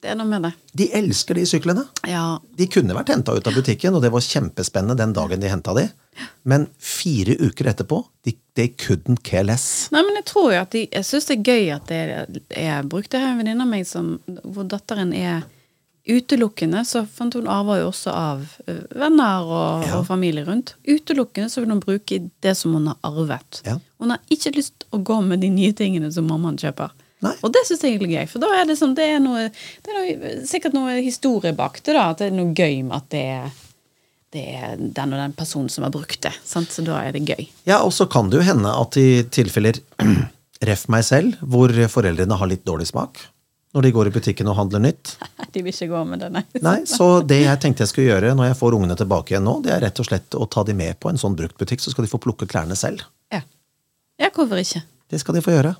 Det 0.02 0.12
er 0.12 0.16
noe 0.20 0.30
med 0.30 0.44
det. 0.46 0.52
De 0.78 0.86
elsker 0.94 1.34
de 1.40 1.44
syklene. 1.50 1.84
Ja. 2.06 2.38
De 2.58 2.68
kunne 2.70 2.94
vært 2.94 3.10
henta 3.10 3.34
ut 3.34 3.48
av 3.50 3.56
butikken, 3.58 3.96
og 3.98 4.04
det 4.04 4.12
var 4.14 4.22
kjempespennende 4.22 4.96
den 5.00 5.16
dagen 5.18 5.42
de 5.42 5.50
henta 5.50 5.74
de. 5.74 5.88
Men 6.46 6.68
fire 6.78 7.34
uker 7.42 7.72
etterpå, 7.72 8.04
de, 8.26 8.36
they 8.58 8.68
couldn't 8.78 9.24
care 9.26 9.44
less. 9.44 9.88
Nei, 9.94 10.04
men 10.06 10.20
jeg 10.20 10.26
tror 10.30 10.52
jo 10.54 10.62
at 10.62 10.72
de 10.74 10.84
Jeg 10.92 11.06
syns 11.06 11.26
det 11.30 11.38
er 11.40 11.50
gøy 11.50 11.70
at 11.76 11.90
det 11.90 12.02
er 12.58 12.84
brukt. 12.90 13.14
Jeg 13.14 13.22
har 13.26 13.34
en 13.34 13.42
venninne 13.42 13.66
av 13.66 13.70
meg 13.74 13.86
som 13.90 14.20
hvor 14.46 14.70
datteren 14.70 15.14
er 15.18 15.44
utelukkende, 16.08 16.86
så 16.88 17.02
fant 17.12 17.34
hun 17.36 17.50
arver 17.52 17.82
jo 17.82 17.90
også 17.90 18.14
av 18.16 18.46
venner 18.96 19.44
og, 19.44 19.84
Ja. 19.88 19.98
og 20.00 20.06
familie 20.08 20.46
rundt. 20.48 20.76
Utelukkende 20.88 21.50
så 21.52 21.62
vil 21.62 21.74
hun 21.74 21.82
bruke 21.84 22.22
det 22.42 22.54
som 22.58 22.74
hun 22.78 22.88
har 22.88 22.98
arvet. 23.04 23.62
Ja. 23.66 23.80
Hun 24.00 24.14
har 24.14 24.20
ikke 24.32 24.54
lyst 24.56 24.86
å 24.94 25.02
gå 25.04 25.20
med 25.26 25.42
de 25.42 25.50
nye 25.50 25.74
tingene 25.74 26.12
som 26.14 26.28
mammaen 26.30 26.58
kjøper. 26.58 26.92
Nei. 27.26 27.34
Og 27.42 27.54
det 27.54 27.64
syns 27.66 27.82
jeg 27.82 27.98
er 27.98 28.12
gøy, 28.12 28.26
for 28.30 28.44
da 28.44 28.52
er 28.60 28.68
det, 28.70 28.76
sånn, 28.78 28.94
det 28.98 29.08
er 29.16 29.22
noe 29.24 29.48
Det 29.50 29.90
er 29.90 29.96
noe, 29.98 30.34
sikkert 30.46 30.76
noe 30.78 31.00
historie 31.02 31.54
bak 31.58 31.80
det, 31.82 31.96
da. 31.98 32.12
At 32.12 32.22
det 32.22 32.30
er 32.30 32.36
noe 32.38 32.54
gøy 32.54 32.84
med 32.86 32.98
at 33.00 33.08
det 33.14 33.24
er, 33.34 33.56
det 34.36 34.44
er 34.58 34.76
den 34.78 35.16
og 35.16 35.24
den 35.24 35.34
personen 35.38 35.72
som 35.74 35.88
har 35.88 35.94
brukt 35.96 36.22
det. 36.28 36.36
Sant? 36.46 36.74
Så 36.74 36.86
da 36.86 37.00
er 37.02 37.16
det 37.18 37.26
gøy. 37.26 37.48
Ja, 37.70 37.82
og 37.82 37.96
så 37.96 38.06
kan 38.12 38.30
det 38.30 38.42
jo 38.42 38.46
hende 38.46 38.74
at 38.74 39.00
i 39.02 39.24
tilfeller 39.34 39.82
ref 40.70 40.86
meg 40.94 41.08
selv, 41.08 41.42
hvor 41.42 41.74
foreldrene 41.90 42.38
har 42.38 42.54
litt 42.54 42.66
dårlig 42.68 42.92
smak 42.92 43.26
når 43.76 43.84
de 43.84 43.92
går 43.94 44.10
i 44.10 44.12
butikken 44.16 44.48
og 44.50 44.56
handler 44.58 44.82
nytt. 44.82 45.18
De 45.54 45.62
vil 45.62 45.74
ikke 45.74 45.90
gå 45.92 46.00
med 46.08 46.22
det, 46.22 46.28
nei. 46.34 46.42
Nei, 46.66 46.80
Så 46.90 47.22
det 47.26 47.40
jeg 47.44 47.60
tenkte 47.62 47.84
jeg 47.84 47.92
skulle 47.92 48.08
gjøre 48.10 48.34
når 48.38 48.52
jeg 48.52 48.58
får 48.60 48.76
ungene 48.78 48.98
tilbake 48.98 49.34
igjen 49.34 49.46
nå, 49.46 49.58
det 49.66 49.74
er 49.76 49.84
rett 49.86 50.02
og 50.02 50.08
slett 50.08 50.38
å 50.38 50.48
ta 50.50 50.64
de 50.66 50.74
med 50.78 50.98
på 51.02 51.12
en 51.12 51.20
sånn 51.22 51.36
bruktbutikk, 51.38 51.82
så 51.84 51.94
skal 51.94 52.06
de 52.06 52.12
få 52.12 52.20
plukke 52.22 52.48
klærne 52.50 52.78
selv. 52.80 53.04
Ja. 53.34 53.42
ja, 54.22 54.30
hvorfor 54.34 54.62
ikke? 54.62 54.82
Det 55.12 55.22
skal 55.22 55.38
de 55.38 55.44
få 55.46 55.54
gjøre. 55.56 55.76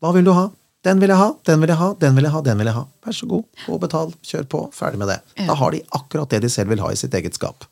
Hva 0.00 0.12
vil 0.16 0.26
du 0.26 0.32
ha? 0.36 0.46
Den 0.86 1.00
vil 1.02 1.12
jeg 1.12 1.20
ha, 1.20 1.32
den 1.44 1.60
vil 1.60 1.68
jeg 1.68 1.76
ha, 1.76 1.90
den 2.00 2.14
vil 2.16 2.24
jeg 2.24 2.32
ha, 2.32 2.40
den 2.44 2.60
vil 2.60 2.70
jeg 2.70 2.76
ha. 2.78 2.86
Vær 3.04 3.16
så 3.16 3.26
god, 3.28 3.44
gå 3.66 3.74
og 3.74 3.82
betal, 3.82 4.14
kjør 4.24 4.46
på, 4.48 4.60
ferdig 4.72 5.02
med 5.02 5.10
det. 5.12 5.18
Da 5.44 5.56
har 5.60 5.74
de 5.74 5.82
akkurat 5.98 6.32
det 6.32 6.40
de 6.46 6.50
selv 6.52 6.72
vil 6.72 6.80
ha 6.80 6.88
i 6.92 6.96
sitt 6.96 7.16
eget 7.16 7.36
skap. 7.36 7.66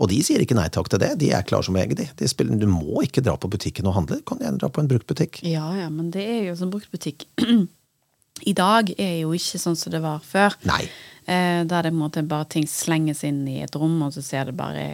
Og 0.00 0.08
de 0.08 0.16
sier 0.24 0.40
ikke 0.40 0.56
nei 0.56 0.70
takk 0.72 0.88
til 0.88 1.02
det, 1.02 1.10
de 1.20 1.28
er 1.36 1.44
klar 1.44 1.64
som 1.66 1.76
eget, 1.76 1.98
de. 1.98 2.06
de 2.16 2.28
spiller, 2.30 2.56
du 2.56 2.64
må 2.70 3.02
ikke 3.04 3.20
dra 3.24 3.34
på 3.36 3.50
butikken 3.52 3.88
og 3.90 3.98
handle, 3.98 4.22
du 4.22 4.24
kan 4.24 4.40
gjerne 4.40 4.60
dra 4.62 4.70
på 4.72 4.80
en 4.80 4.88
bruktbutikk. 4.88 5.42
Ja, 5.44 5.66
ja, 5.76 5.90
men 5.92 6.08
det 6.14 6.24
er 6.24 6.46
jo 6.48 6.56
som 6.56 6.72
bruktbutikk. 6.72 7.26
I 8.48 8.54
dag 8.56 8.94
er 8.96 9.18
jo 9.20 9.34
ikke 9.36 9.60
sånn 9.60 9.76
som 9.76 9.92
det 9.92 10.00
var 10.00 10.22
før. 10.24 10.56
Nei. 10.64 10.86
Eh, 11.28 11.60
da 11.68 11.82
er 11.82 11.90
det 11.90 11.92
måte 11.92 12.24
bare 12.24 12.48
ting 12.48 12.64
slenges 12.64 13.20
inn 13.28 13.42
i 13.44 13.58
et 13.66 13.76
rom, 13.76 13.98
og 14.06 14.14
så 14.16 14.24
ser 14.24 14.48
det 14.48 14.56
bare 14.56 14.86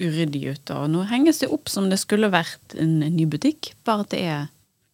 uryddig 0.00 0.42
ut. 0.48 0.72
Og 0.74 0.90
nå 0.90 1.04
henges 1.12 1.44
det 1.44 1.52
opp 1.54 1.70
som 1.70 1.86
det 1.92 2.00
skulle 2.02 2.32
vært 2.32 2.74
en 2.74 2.98
ny 3.04 3.28
butikk, 3.30 3.76
bare 3.86 4.02
at 4.02 4.16
det 4.16 4.24
er 4.26 4.48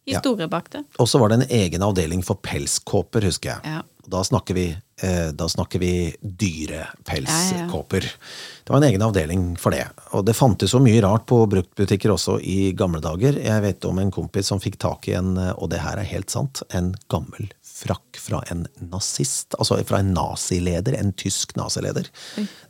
historie 0.07 0.47
bak 0.51 0.71
det. 0.73 0.83
Og 0.97 1.09
så 1.09 1.19
var 1.21 1.29
det 1.31 1.41
en 1.41 1.53
egen 1.59 1.83
avdeling 1.85 2.23
for 2.25 2.39
pelskåper, 2.43 3.27
husker 3.27 3.55
jeg. 3.55 3.77
Ja. 3.77 3.83
Da 4.07 4.21
snakker 4.23 4.55
vi, 4.55 4.77
eh, 5.01 5.29
da 5.35 5.49
snakker 5.51 5.79
vi 5.79 6.15
dyre 6.21 6.87
Ja, 7.07 7.15
ja. 7.51 7.83
Det 8.63 8.71
var 8.71 8.77
en 8.77 8.83
egen 8.83 9.01
avdeling 9.01 9.57
for 9.59 9.71
det. 9.71 9.83
Og 10.15 10.23
det 10.25 10.35
fantes 10.35 10.71
så 10.71 10.79
mye 10.79 11.01
rart 11.03 11.25
på 11.27 11.41
bruktbutikker 11.51 12.13
også 12.13 12.39
i 12.39 12.71
gamle 12.71 13.01
dager. 13.03 13.35
Jeg 13.35 13.61
vet 13.61 13.85
om 13.85 13.99
en 13.99 14.11
kompis 14.11 14.47
som 14.47 14.59
fikk 14.63 14.77
tak 14.79 15.07
i 15.09 15.17
en, 15.19 15.37
eh, 15.37 15.51
og 15.57 15.69
det 15.69 15.81
her 15.83 15.99
er 15.99 16.07
helt 16.07 16.31
sant, 16.31 16.63
en 16.71 16.93
gammel 17.11 17.51
frakk 17.61 18.17
fra 18.17 18.41
en 18.51 18.65
nazist. 18.79 19.55
Altså 19.59 19.81
fra 19.85 19.99
en 19.99 20.13
nazileder, 20.13 20.95
en 20.97 21.11
tysk 21.13 21.55
nazileder. 21.59 22.07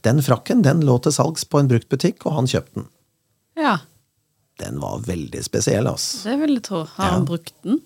Den 0.01 0.23
frakken 0.25 0.63
den 0.65 0.81
lå 0.81 0.97
til 1.03 1.13
salgs 1.15 1.45
på 1.45 1.61
en 1.61 1.69
bruktbutikk, 1.69 2.25
og 2.25 2.33
han 2.33 2.49
kjøpte 2.49 2.81
den. 2.81 2.89
Ja, 3.57 3.77
Den 4.57 4.79
var 4.81 4.99
veldig 5.05 5.43
spesiell, 5.45 5.85
altså. 5.87 6.23
det 6.29 6.39
vil 6.41 6.55
jeg 6.57 6.63
tro. 6.65 6.83
Har 6.97 7.05
Ja. 7.11 7.11
han 7.17 7.25
brukt 7.29 7.53
den? 7.63 7.81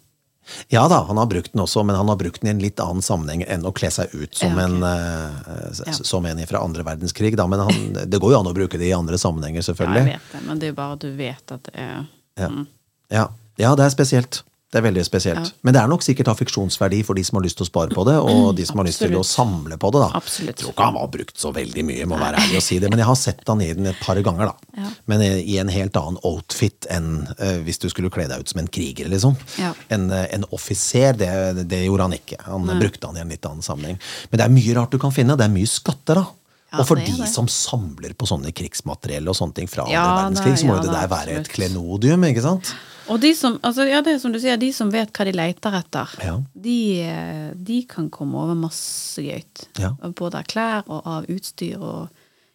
Ja 0.74 0.88
da, 0.90 1.04
han 1.06 1.18
har 1.18 1.28
brukt 1.30 1.52
den 1.54 1.62
også, 1.62 1.84
men 1.86 1.96
han 1.96 2.08
har 2.10 2.16
brukt 2.18 2.42
den 2.42 2.48
i 2.48 2.52
en 2.56 2.60
litt 2.64 2.80
annen 2.82 3.04
sammenheng 3.06 3.44
enn 3.48 3.62
å 3.68 3.72
kle 3.76 3.92
seg 3.94 4.10
ut 4.16 4.34
som, 4.36 4.58
Ja, 4.58 4.66
okay. 4.66 4.78
en, 4.78 4.84
eh, 4.84 6.02
som 6.02 6.26
en 6.26 6.42
fra 6.50 6.64
andre 6.66 6.84
verdenskrig. 6.84 7.36
Da. 7.38 7.46
Men 7.48 7.60
han, 7.60 7.94
det 8.10 8.20
går 8.20 8.32
jo 8.34 8.40
an 8.40 8.50
å 8.50 8.54
bruke 8.56 8.80
det 8.82 8.88
i 8.90 8.94
andre 8.96 9.20
sammenhenger, 9.22 9.62
Ja, 9.62 9.94
jeg 9.94 10.06
vet 10.16 10.32
det, 10.34 10.42
men 10.48 10.60
det 10.60 10.68
er 10.70 10.74
bare 10.74 10.94
at 10.98 11.00
du 11.06 11.12
vet 11.16 11.52
at 11.52 11.64
det 11.64 11.76
er 11.76 12.08
Ja. 12.40 12.48
mm. 12.50 12.68
Ja. 13.12 13.28
ja, 13.58 13.76
det 13.76 13.86
er 13.86 13.90
spesielt. 13.94 14.42
Det 14.72 14.80
er 14.80 14.86
veldig 14.86 15.04
spesielt. 15.04 15.50
Ja. 15.52 15.60
Men 15.68 15.76
det 15.76 15.82
er 15.82 15.90
nok 15.92 16.04
sikkert 16.06 16.30
affeksjonsverdi 16.32 17.02
for 17.04 17.20
de 17.20 17.26
som 17.28 17.36
har 17.38 17.44
lyst 17.44 17.58
til 17.60 17.66
å 17.66 17.68
spare 17.68 17.92
på 17.92 18.06
det, 18.08 18.16
og 18.24 18.54
de 18.56 18.64
som 18.68 18.80
har 18.80 18.88
lyst 18.88 19.04
til 19.04 19.18
å 19.20 19.24
samle 19.28 19.76
på 19.82 19.92
det. 19.92 20.00
da. 20.06 20.10
Absolutt. 20.16 20.54
Jeg 20.54 20.60
tror 20.62 20.72
ikke 20.72 20.88
han 20.88 20.96
var 20.96 21.10
brukt 21.12 21.44
så 21.44 21.52
veldig 21.56 21.84
mye, 21.90 22.08
må 22.08 22.20
være 22.22 22.40
ærlig 22.40 22.62
å 22.62 22.64
si 22.64 22.80
det, 22.80 22.92
men 22.94 23.04
jeg 23.04 23.10
har 23.10 23.20
sett 23.20 23.44
han 23.52 23.64
i 23.66 23.68
den 23.76 23.92
et 23.92 24.00
par 24.00 24.22
ganger. 24.24 24.54
da. 24.54 24.72
Ja. 24.80 24.94
Men 25.12 25.26
i 25.28 25.32
i 25.52 25.58
en 25.60 25.72
helt 25.72 25.98
annen 26.00 26.20
outfit 26.28 26.88
enn 26.94 27.26
uh, 27.40 27.60
hvis 27.66 27.82
du 27.82 27.90
skulle 27.92 28.12
kle 28.14 28.28
deg 28.30 28.44
ut 28.44 28.52
som 28.52 28.62
en 28.62 28.70
kriger, 28.72 29.10
liksom. 29.12 29.36
Ja. 29.60 29.74
En, 29.92 30.08
uh, 30.14 30.24
en 30.32 30.48
offiser, 30.56 31.18
det, 31.20 31.32
det 31.68 31.84
gjorde 31.86 32.08
han 32.08 32.16
ikke. 32.16 32.40
Han 32.48 32.70
brukte 32.80 33.10
han 33.10 33.20
i 33.20 33.26
en 33.26 33.34
litt 33.34 33.48
annen 33.50 33.66
sammenheng. 33.66 34.00
Men 34.32 34.40
det 34.40 34.46
er 34.48 34.54
mye 34.56 34.78
rart 34.78 34.96
du 34.96 35.02
kan 35.02 35.12
finne. 35.16 35.36
Det 35.40 35.48
er 35.48 35.54
mye 35.54 35.68
skatter, 35.70 36.22
da. 36.22 36.30
Ja, 36.72 36.80
og 36.80 36.88
for 36.88 36.96
de 36.96 37.12
det. 37.18 37.28
som 37.28 37.50
samler 37.52 38.14
på 38.16 38.30
sånne 38.30 38.54
krigsmateriell 38.56 39.28
og 39.28 39.36
sånne 39.36 39.58
ting 39.58 39.68
fra 39.68 39.84
Ja, 39.92 40.06
andre 40.06 40.22
verdenskrig, 40.22 40.62
så 40.62 40.70
må 40.70 40.78
jo 40.78 40.86
det 40.86 40.94
der 40.96 41.10
være 41.12 41.34
et 41.42 41.52
klenodium, 41.52 42.24
ikke 42.30 42.46
sant? 42.46 42.72
Og 43.10 43.20
de 43.22 43.34
som, 43.36 43.58
altså, 43.64 43.86
ja, 43.90 44.02
det 44.02 44.14
er 44.16 44.20
som 44.20 44.32
du 44.32 44.40
sier, 44.40 44.58
de 44.58 44.72
som 44.74 44.92
vet 44.94 45.12
hva 45.14 45.26
de 45.26 45.32
leter 45.36 45.74
etter, 45.80 46.08
Ja. 46.24 46.36
de, 46.54 47.02
eh, 47.02 47.54
de 47.56 47.84
kan 47.90 48.10
komme 48.10 48.36
over 48.38 48.56
masse 48.56 49.18
gøyt. 49.22 49.68
Ja. 49.80 49.94
Både 50.16 50.36
av 50.40 50.44
klær 50.46 50.84
og 50.88 51.02
av 51.08 51.26
utstyr 51.26 51.78
og 51.82 52.10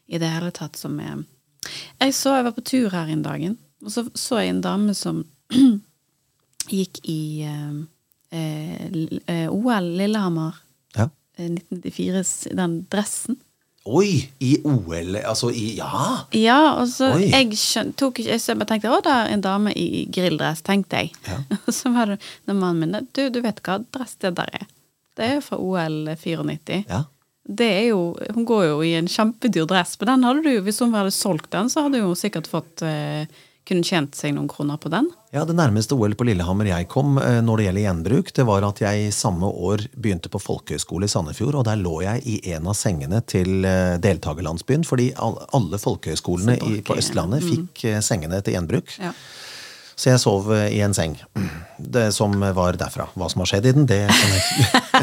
i 0.08 0.18
det 0.18 0.28
hele 0.30 0.50
tatt 0.52 0.76
som 0.76 0.98
er 1.00 1.24
Jeg 2.00 2.12
så 2.14 2.36
jeg 2.36 2.44
var 2.44 2.52
på 2.52 2.62
tur 2.64 2.90
her 2.90 3.08
en 3.10 3.22
dagen, 3.22 3.58
og 3.82 3.90
så 3.90 4.04
så 4.14 4.38
jeg 4.40 4.50
en 4.50 4.60
dame 4.62 4.94
som 4.94 5.24
gikk 6.70 7.00
i 7.10 7.42
eh, 7.42 7.72
eh, 8.38 8.86
L- 8.92 9.20
eh, 9.26 9.48
OL 9.50 9.88
Lillehammer 9.98 10.54
Ja. 10.96 11.08
eh, 11.36 11.48
1994, 11.50 12.20
s- 12.24 12.48
den 12.54 12.86
dressen. 12.90 13.36
Oi! 13.86 14.30
I 14.42 14.56
OL, 14.66 15.16
altså 15.22 15.50
i 15.54 15.76
Ja! 15.78 16.26
Ja, 16.34 16.60
og 16.80 16.88
så 16.90 17.12
Oi. 17.14 17.28
jeg 17.30 17.58
skjøn, 17.60 17.92
tok 17.98 18.18
ikke, 18.22 18.34
jeg 18.34 18.58
bare 18.58 18.70
tenkte 18.72 18.90
å, 18.90 19.00
det 19.04 19.12
er 19.14 19.34
en 19.34 19.44
dame 19.44 19.74
i 19.78 19.86
i 20.00 20.04
grilldress, 20.12 20.64
tenkte 20.66 21.04
jeg. 21.04 21.12
Ja. 21.28 21.38
Og 21.66 21.74
så 21.74 21.92
var 21.94 22.10
det 22.10 22.16
når 22.48 22.56
mannen 22.58 22.80
min 22.82 23.10
du, 23.14 23.28
du 23.30 23.38
vet 23.44 23.62
hva 23.62 23.78
dress 23.94 24.16
det 24.22 24.34
der 24.40 24.50
er? 24.58 24.66
Det 25.16 25.24
er 25.24 25.36
jo 25.38 25.44
fra 25.46 25.60
OL 25.62 26.00
94. 26.18 26.82
ja. 26.90 27.04
Det 27.46 27.66
er 27.70 27.84
jo, 27.92 28.16
Hun 28.34 28.42
går 28.42 28.64
jo 28.66 28.78
i 28.82 28.96
en 28.98 29.06
kjempedyr 29.06 29.68
dress, 29.70 29.92
men 30.00 30.08
den 30.10 30.24
hadde 30.26 30.42
du 30.42 30.48
jo, 30.50 30.62
hvis 30.66 30.80
hun 30.82 30.94
hadde 30.96 31.12
solgt 31.14 31.52
den, 31.52 31.68
så 31.70 31.84
hadde 31.84 32.00
hun 32.02 32.18
sikkert 32.18 32.48
fått 32.50 32.82
eh, 32.82 33.28
kunne 33.66 33.86
tjent 33.86 34.14
seg 34.16 34.34
noen 34.36 34.48
kroner 34.50 34.78
på 34.80 34.90
den. 34.92 35.08
Ja, 35.34 35.44
Det 35.44 35.56
nærmeste 35.58 35.96
OL 35.96 36.14
på 36.16 36.26
Lillehammer 36.28 36.68
jeg 36.70 36.88
kom 36.92 37.18
eh, 37.18 37.40
når 37.44 37.58
det 37.58 37.66
gjelder 37.66 37.84
gjenbruk, 37.86 38.32
det 38.36 38.46
var 38.48 38.66
at 38.68 38.82
jeg 38.84 39.12
samme 39.14 39.48
år 39.50 39.86
begynte 39.96 40.30
på 40.32 40.40
folkehøyskole 40.40 41.08
i 41.08 41.12
Sandefjord, 41.12 41.58
og 41.60 41.66
der 41.68 41.80
lå 41.80 41.96
jeg 42.04 42.22
i 42.24 42.36
en 42.54 42.70
av 42.70 42.78
sengene 42.78 43.20
til 43.26 43.66
eh, 43.66 43.96
deltakerlandsbyen, 44.02 44.86
fordi 44.86 45.10
alle 45.18 45.82
folkehøyskolene 45.82 46.80
på 46.86 46.98
Østlandet 47.00 47.44
fikk 47.46 47.84
eh, 47.90 48.00
sengene 48.04 48.40
til 48.46 48.56
gjenbruk. 48.56 48.96
Ja. 49.02 49.12
Så 49.96 50.10
jeg 50.10 50.20
sov 50.20 50.50
eh, 50.52 50.68
i 50.76 50.82
en 50.84 50.92
seng 50.96 51.14
det 51.96 52.10
som 52.16 52.34
var 52.56 52.76
derfra. 52.76 53.08
Hva 53.16 53.28
som 53.32 53.42
har 53.42 53.48
skjedd 53.50 53.68
i 53.70 53.74
den, 53.76 53.86
det 53.88 54.02
kan 54.08 54.34
jeg 54.34 54.44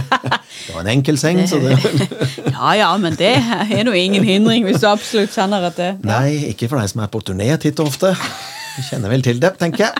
Det 0.63 0.75
var 0.75 0.83
en 0.83 0.91
enkel 0.93 1.17
seng, 1.19 1.41
så 1.49 1.57
det 1.61 1.73
ja 2.53 2.73
ja, 2.77 2.89
men 3.01 3.17
det 3.19 3.33
er 3.35 3.83
nå 3.85 3.93
ingen 3.97 4.23
hindring 4.25 4.67
hvis 4.67 4.79
du 4.83 4.87
absolutt 4.87 5.33
kjenner 5.33 5.65
at 5.67 5.79
det 5.79 5.89
Nei, 6.05 6.53
ikke 6.53 6.69
for 6.71 6.79
deg 6.79 6.91
som 6.93 7.01
er 7.03 7.09
på 7.11 7.21
turné 7.25 7.49
titt 7.61 7.81
og 7.83 7.89
ofte. 7.91 8.13
Du 8.13 8.81
kjenner 8.87 9.11
vel 9.11 9.25
til 9.25 9.41
det, 9.41 9.51
tenker 9.59 9.89
jeg. 9.89 9.93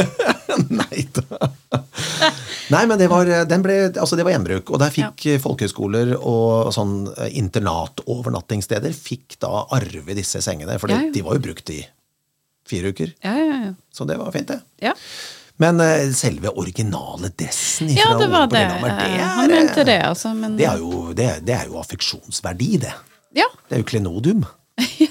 Nei 0.80 1.06
da. 1.16 1.50
Nei, 2.70 2.82
men 2.86 2.98
det 3.00 3.08
var, 3.10 3.30
den 3.50 3.64
ble, 3.64 3.78
altså 3.94 4.18
det 4.18 4.26
var 4.26 4.34
gjenbruk. 4.34 4.70
Og 4.74 4.82
der 4.82 4.92
fikk 4.94 5.24
folkehøyskoler 5.42 6.12
og 6.18 6.70
sånn 6.74 7.08
internatovernattingssteder 7.40 8.94
fikk 8.94 9.40
da 9.42 9.64
arve 9.78 10.18
disse 10.18 10.42
sengene. 10.44 10.78
For 10.82 10.92
Ja, 10.92 11.00
ja. 11.06 11.14
de 11.14 11.24
var 11.26 11.38
jo 11.38 11.46
brukt 11.48 11.72
i 11.74 11.80
fire 12.70 12.94
uker. 12.94 13.12
Ja, 13.26 13.34
ja, 13.36 13.58
ja. 13.66 13.74
Så 13.92 14.06
det 14.08 14.16
var 14.20 14.32
fint, 14.34 14.48
det. 14.54 14.60
ja. 14.86 14.94
Men 15.60 15.76
uh, 15.76 16.06
selve 16.16 16.48
originale 16.56 17.28
dressen 17.36 17.90
Ja, 17.92 18.14
det 18.16 18.30
var 18.32 18.46
det. 18.48 18.62
Lillehammer, 18.62 18.94
det 18.96 19.08
Eh, 19.10 19.16
er, 19.20 19.26
Han 19.36 19.50
mente 19.52 19.82
det, 19.84 19.98
altså. 20.06 20.30
Men 20.34 20.54
Det 20.56 20.64
er 20.64 20.78
jo, 20.80 21.10
det, 21.12 21.26
det 21.44 21.52
er 21.58 21.66
jo 21.68 21.76
affeksjonsverdi, 21.82 22.70
det. 22.86 22.94
ja. 23.36 23.44
Det 23.68 23.76
er 23.76 23.82
jo 23.82 23.88
klenodium. 23.90 24.46
ja. 25.04 25.10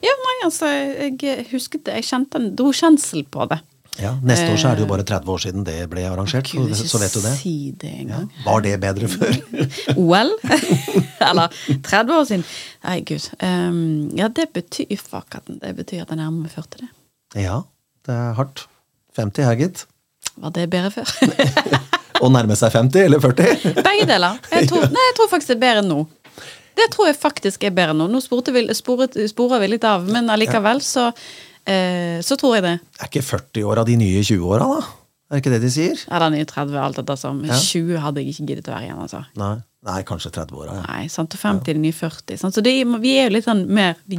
Ja, 0.00 0.14
nei, 0.24 0.36
altså, 0.46 0.70
jeg 0.72 1.44
husket 1.50 1.84
det. 1.84 1.98
Jeg 2.00 2.06
kjente 2.08 2.40
en 2.40 2.54
dokjensel 2.56 3.26
på 3.28 3.44
det. 3.50 3.58
Ja, 4.00 4.14
Neste 4.24 4.46
år 4.54 4.56
så 4.62 4.70
er 4.70 4.78
det 4.78 4.84
jo 4.86 4.88
bare 4.88 5.04
30 5.04 5.28
år 5.34 5.40
siden 5.42 5.64
det 5.66 5.74
ble 5.92 6.06
arrangert, 6.08 6.48
så, 6.48 6.56
Gud, 6.62 6.70
ikke 6.72 6.88
så 6.88 7.00
vet 7.02 7.12
du 7.12 7.20
det. 7.26 7.32
si 7.42 7.52
det 7.82 7.90
engang. 8.06 8.30
Var 8.46 8.62
det 8.64 8.72
bedre 8.80 9.08
før? 9.12 9.36
OL? 10.06 10.30
Eller 11.28 11.58
30 11.84 12.14
år 12.16 12.24
siden. 12.30 12.46
Nei, 12.86 12.96
gud. 13.04 13.26
Um, 13.44 13.82
ja, 14.16 14.30
det 14.32 14.48
betyr 14.56 14.96
fuck 14.96 15.36
at 15.42 15.50
det 15.60 15.74
betyr 15.76 16.06
at 16.06 16.14
jeg 16.14 16.22
nærmer 16.22 16.46
meg 16.46 16.54
40, 16.56 16.86
det. 16.86 16.88
Ja, 17.38 17.62
det 18.06 18.14
er 18.16 18.36
hardt. 18.38 18.66
50 19.18 19.46
her, 19.46 19.58
gitt. 19.58 19.84
Var 20.40 20.54
det 20.54 20.68
bedre 20.72 20.90
før? 20.94 21.10
Å 22.24 22.28
nærme 22.32 22.56
seg 22.58 22.72
50 22.74 23.06
eller 23.06 23.22
40? 23.22 23.68
Begge 23.86 24.08
deler. 24.08 24.40
Jeg 24.52 24.70
tror, 24.70 24.88
nei, 24.94 25.04
jeg 25.10 25.16
tror 25.18 25.30
faktisk 25.32 25.52
det 25.52 25.58
er 25.58 25.64
bedre 25.66 25.84
nå. 25.86 26.00
Det 26.80 26.86
tror 26.94 27.10
jeg 27.10 27.18
faktisk 27.18 27.64
er 27.66 27.74
bedre 27.76 27.96
nå. 27.96 28.06
Nå 28.10 28.20
spurte 28.24 28.54
vi, 28.54 28.64
sporet, 28.76 29.18
sporer 29.30 29.62
vi 29.62 29.72
litt 29.74 29.86
av, 29.88 30.06
men 30.08 30.30
allikevel 30.32 30.80
så, 30.84 31.10
eh, 31.68 32.20
så 32.24 32.38
tror 32.40 32.58
jeg 32.58 32.66
det. 32.66 32.76
Er 33.00 33.10
ikke 33.10 33.24
40 33.26 33.68
år 33.68 33.82
av 33.82 33.90
de 33.90 33.98
nye 34.00 34.22
20-åra, 34.24 34.68
da? 34.70 34.96
Er 35.30 35.38
det 35.38 35.42
ikke 35.44 35.52
det 35.52 35.60
de 35.62 35.70
sier? 35.70 36.00
Ja, 36.08 36.18
den 36.24 36.40
jo 36.40 36.46
30 36.50 36.78
alt 36.82 36.96
etter 36.98 37.18
som. 37.18 37.42
20 37.46 38.00
hadde 38.02 38.22
jeg 38.22 38.32
ikke 38.32 38.46
giddet 38.48 38.70
å 38.70 38.74
være 38.74 38.88
igjen, 38.88 39.02
altså. 39.04 39.20
Nei, 39.38 39.52
Nei 39.86 40.00
kanskje 40.08 40.32
30-åra. 40.34 40.74
Ja. 40.80 40.86
Nei, 40.88 41.04
sant, 41.12 41.36
og 41.36 41.40
50 41.40 41.70
er 41.70 41.78
de 41.78 41.84
nye 41.84 41.96
40. 41.96 42.40
Sant? 42.40 42.56
Så 42.56 42.64
det, 42.64 42.74
vi 43.00 43.12
er 43.16 43.28
jo 43.28 43.36
litt 43.36 43.46
sånn 43.46 43.62
mer 43.70 43.94
vi, 44.10 44.18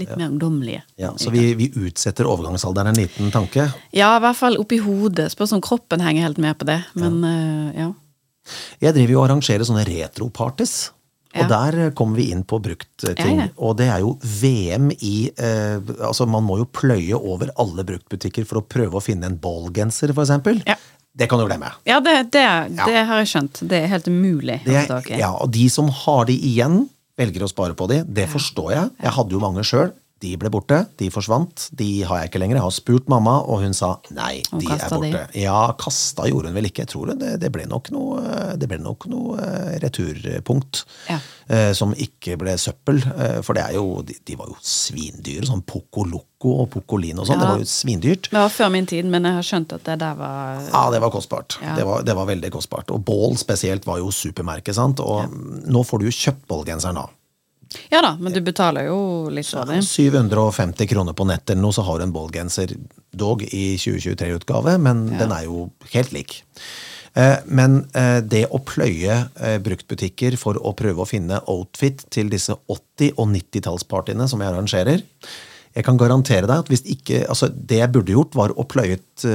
Litt 0.00 0.12
mer 0.16 0.30
ungdommelige. 0.30 0.84
Ja, 1.00 1.12
så 1.20 1.32
vi, 1.34 1.50
vi 1.58 1.70
utsetter 1.80 2.28
overgangsalderen 2.28 2.92
en 2.92 3.00
liten 3.02 3.32
tanke. 3.34 3.70
Ja, 3.96 4.14
i 4.16 4.22
hvert 4.24 4.38
fall 4.38 4.58
oppi 4.60 4.80
hodet. 4.82 5.30
Spørs 5.34 5.54
om 5.56 5.64
kroppen 5.64 6.02
henger 6.04 6.28
helt 6.28 6.40
med 6.42 6.58
på 6.60 6.68
det. 6.68 6.80
Men 6.98 7.20
eh, 7.26 7.82
ja. 7.84 7.90
Jeg 8.80 8.96
driver 8.96 9.14
jo 9.14 9.20
og 9.20 9.28
arrangerer 9.28 9.68
sånne 9.68 9.84
retroparties. 9.88 10.78
Og 11.38 11.46
der 11.50 11.76
eh, 11.78 11.90
kommer 11.94 12.18
vi 12.18 12.30
inn 12.34 12.42
på 12.48 12.58
bruktting. 12.62 13.36
Ja, 13.38 13.46
ja. 13.46 13.50
Og 13.62 13.76
det 13.78 13.86
er 13.92 14.00
jo 14.02 14.16
VM 14.18 14.90
i 14.98 15.30
eh, 15.30 15.76
Altså, 16.00 16.26
man 16.26 16.42
må 16.46 16.58
jo 16.58 16.66
pløye 16.66 17.18
over 17.18 17.52
alle 17.60 17.86
bruktbutikker 17.86 18.46
for 18.48 18.60
å 18.60 18.66
prøve 18.66 18.98
å 18.98 19.04
finne 19.04 19.30
en 19.30 19.38
ballgenser, 19.40 20.14
eksempel. 20.16 20.62
Ja. 20.66 20.78
Det 21.20 21.26
kan 21.30 21.40
du 21.40 21.46
glemme. 21.46 21.70
Ja, 21.88 21.98
det, 22.02 22.30
det, 22.34 22.44
det 22.86 23.00
har 23.06 23.22
jeg 23.22 23.30
skjønt. 23.32 23.62
Det 23.66 23.80
er 23.82 23.90
helt 23.90 24.06
umulig. 24.08 24.60
Det, 24.64 24.84
ja, 25.18 25.32
og 25.34 25.50
de 25.54 25.66
som 25.72 25.90
har 26.04 26.28
de 26.30 26.36
igjen, 26.38 26.84
velger 27.20 27.44
å 27.44 27.50
spare 27.50 27.76
på 27.76 27.88
de. 27.90 28.02
Det 28.08 28.26
forstår 28.32 28.72
jeg. 28.74 28.92
Jeg 29.04 29.16
hadde 29.18 29.36
jo 29.36 29.42
mange 29.42 29.64
sjøl. 29.66 29.92
De 30.20 30.34
ble 30.36 30.50
borte. 30.52 30.82
De 31.00 31.06
forsvant. 31.10 31.68
De 31.72 32.02
har 32.04 32.18
jeg 32.20 32.28
ikke 32.30 32.40
lenger. 32.42 32.58
Jeg 32.58 32.64
har 32.66 32.74
spurt 32.76 33.06
mamma, 33.08 33.38
og 33.40 33.62
hun 33.64 33.72
sa 33.76 33.94
nei, 34.12 34.42
de 34.52 34.66
er 34.74 34.82
borte. 34.92 35.22
de. 35.32 35.40
Ja, 35.40 35.72
kasta 35.80 36.26
gjorde 36.28 36.50
hun 36.50 36.58
vel 36.58 36.68
ikke. 36.68 36.84
Jeg 36.84 36.90
tror 36.92 37.14
det, 37.16 37.38
det 37.40 37.48
ble 37.54 37.64
nok 37.70 37.88
noe, 37.94 38.20
det 38.60 38.68
ble 38.68 38.76
nok 38.84 39.06
noe 39.08 39.38
eh, 39.40 39.78
returpunkt. 39.80 40.82
Ja. 41.08 41.18
eh, 41.48 41.72
Som 41.76 41.94
ikke 41.96 42.36
ble 42.40 42.56
søppel. 42.60 43.00
eh, 43.16 43.40
For 43.46 43.56
det 43.56 43.64
er 43.64 43.78
jo, 43.78 44.02
de, 44.04 44.16
de 44.28 44.36
var 44.36 44.50
jo 44.52 44.56
svindyre. 44.60 45.46
Sånn 45.48 45.62
Poco 45.64 46.04
Loco 46.04 46.56
og 46.64 46.68
Pocolino 46.72 47.22
og 47.24 47.28
sånn. 47.30 47.40
Ja. 47.40 47.46
Det 47.46 47.54
var 47.54 47.62
jo 47.64 47.68
svindyrt. 47.72 48.28
Det 48.32 48.38
var 48.40 48.52
før 48.52 48.70
min 48.76 48.86
tid, 48.90 49.08
men 49.12 49.24
jeg 49.28 49.38
har 49.40 49.46
skjønt 49.46 49.72
at 49.76 49.84
det 49.88 49.98
der 50.04 50.18
var 50.20 50.60
Ja, 50.68 50.84
det 50.92 51.00
var 51.04 51.12
kostbart. 51.14 51.56
Ja. 51.64 51.76
Det, 51.80 51.86
var, 51.88 52.04
det 52.06 52.16
var 52.16 52.28
veldig 52.30 52.52
kostbart. 52.54 52.92
Og 52.94 53.02
bål 53.08 53.36
spesielt 53.40 53.88
var 53.88 53.98
jo 54.04 54.12
supermerket, 54.14 54.76
sant. 54.76 55.00
Og 55.00 55.32
nå 55.70 55.82
får 55.86 56.00
du 56.04 56.10
jo 56.10 56.14
kjøpt 56.16 56.44
Baal-genseren, 56.50 57.00
da. 57.00 57.08
Ja 57.90 58.00
da, 58.02 58.16
men 58.18 58.34
du 58.34 58.40
betaler 58.42 58.88
jo 58.88 59.30
litt 59.30 59.46
for 59.50 59.68
det. 59.70 59.80
750 59.86 60.90
kroner 60.90 61.14
på 61.14 61.26
nett 61.28 61.50
eller 61.50 61.62
noe, 61.62 61.74
så 61.74 61.84
har 61.86 62.00
du 62.00 62.08
en 62.08 62.14
Baal-genser 62.14 62.74
dog 63.14 63.44
i 63.46 63.76
2023-utgave, 63.78 64.76
men 64.82 65.06
den 65.18 65.34
er 65.34 65.46
jo 65.46 65.68
helt 65.94 66.14
lik. 66.14 66.40
Eh, 67.14 67.38
Men 67.50 67.84
eh, 67.98 68.20
det 68.22 68.44
å 68.54 68.60
pløye 68.62 69.16
eh, 69.42 69.58
bruktbutikker 69.62 70.36
for 70.38 70.58
å 70.62 70.74
prøve 70.78 71.02
å 71.02 71.08
finne 71.08 71.40
outfit 71.50 72.04
til 72.14 72.30
disse 72.30 72.54
80- 72.70 73.16
og 73.16 73.32
90-tallspartiene 73.32 74.28
som 74.30 74.42
jeg 74.42 74.52
arrangerer 74.52 75.02
Jeg 75.74 75.86
kan 75.86 75.98
garantere 75.98 76.46
deg 76.46 76.62
at 76.62 76.70
hvis 76.70 76.84
ikke 76.86 77.24
altså 77.30 77.48
Det 77.50 77.80
jeg 77.80 77.90
burde 77.94 78.14
gjort, 78.14 78.38
var 78.38 78.54
å 78.54 78.66
pløye 78.66 78.98
ut 78.98 79.26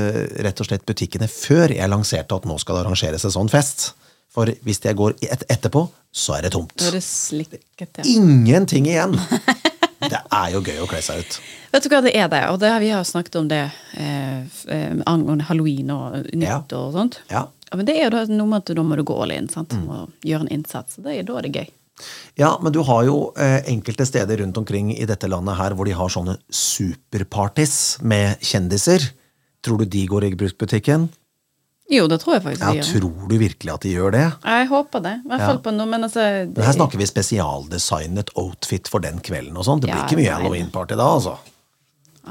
rett 0.44 0.60
og 0.60 0.68
slett 0.70 0.88
butikkene 0.88 1.28
før 1.32 1.76
jeg 1.76 1.92
lanserte 1.92 2.36
at 2.36 2.48
nå 2.48 2.58
skal 2.60 2.80
det 2.80 2.86
arrangeres 2.86 3.28
en 3.28 3.36
sånn 3.36 3.52
fest. 3.52 3.94
For 4.36 4.52
hvis 4.68 4.82
jeg 4.84 4.98
går 5.00 5.16
et 5.24 5.46
etterpå, 5.50 5.86
så 6.16 6.36
er 6.38 6.46
det 6.48 6.52
tomt. 6.56 6.76
Er 6.84 6.92
det 6.98 7.04
slikket, 7.08 7.64
ja. 7.80 8.04
Ingenting 8.18 8.88
igjen! 8.92 9.16
Det 10.06 10.20
er 10.30 10.50
jo 10.54 10.60
gøy 10.62 10.82
å 10.84 10.86
kle 10.92 11.00
seg 11.02 11.24
ut. 11.24 11.36
Vet 11.74 11.86
du 11.88 11.88
hva 11.90 12.02
det 12.06 12.12
er 12.20 12.28
det, 12.30 12.42
og 12.52 12.60
det, 12.62 12.68
har- 12.70 12.82
vi 12.84 12.92
har 12.94 13.06
snakket 13.08 13.38
om 13.40 13.48
det 13.50 13.62
eh, 13.98 14.44
eh, 14.76 14.92
angående 15.10 15.48
halloween 15.48 15.90
og 15.96 16.28
nytt 16.36 16.76
og 16.78 16.92
sånt. 16.94 17.18
Ja. 17.32 17.46
Men 17.74 17.88
det 17.88 17.96
er 17.98 18.12
jo 18.14 18.26
noe 18.36 18.46
med 18.52 18.62
at 18.62 18.76
da 18.78 18.84
må 18.86 19.00
du 19.00 19.02
gå 19.08 19.16
all 19.24 19.34
in 19.34 19.48
sant? 19.50 19.74
og 19.90 20.12
gjøre 20.22 20.46
en 20.46 20.52
innsats. 20.60 21.00
Det 21.02 21.16
er, 21.16 21.26
da 21.26 21.40
er 21.40 21.48
det 21.48 21.54
gøy. 21.58 21.72
Ja, 22.38 22.52
men 22.62 22.76
du 22.76 22.84
har 22.86 23.08
jo 23.08 23.16
eh, 23.40 23.64
enkelte 23.72 24.06
steder 24.06 24.44
rundt 24.44 24.60
omkring 24.62 24.92
i 24.94 25.08
dette 25.10 25.32
landet 25.32 25.58
her 25.58 25.74
hvor 25.74 25.90
de 25.90 25.96
har 25.98 26.12
sånne 26.14 26.38
superparties 26.54 27.76
med 28.06 28.38
kjendiser. 28.46 29.10
Tror 29.66 29.82
du 29.82 29.86
de 29.90 30.06
går 30.12 30.28
i 30.30 30.34
bruktbutikken? 30.38 31.08
Jo, 31.92 32.08
det 32.10 32.18
tror 32.24 32.34
jeg 32.40 32.42
faktisk 32.44 32.62
Ja, 32.66 32.72
de 32.74 32.80
gjør. 32.80 32.88
tror 33.00 33.28
du 33.30 33.36
virkelig 33.38 33.74
at 33.74 33.82
de 33.86 33.90
gjør 33.94 34.12
det? 34.16 34.24
Jeg 34.44 34.68
håper 34.72 35.04
det. 35.06 35.12
I 35.24 35.28
hvert 35.30 35.40
Ja. 35.44 35.48
fall 35.52 35.60
på 35.60 35.74
noe, 35.76 35.86
men 35.86 36.02
altså 36.08 36.24
det, 36.24 36.58
Men 36.58 36.66
her 36.66 36.74
snakker 36.74 36.98
vi 36.98 37.06
spesialdesignet 37.06 38.30
outfit 38.36 38.88
for 38.88 39.00
den 39.00 39.20
kvelden 39.20 39.56
og 39.58 39.66
sånn. 39.66 39.82
Det 39.82 39.90
blir 39.92 40.00
Ja, 40.02 40.08
ikke 40.08 40.18
mye 40.18 40.34
halloweenparty 40.34 40.96
da, 40.98 41.06
altså. 41.14 41.38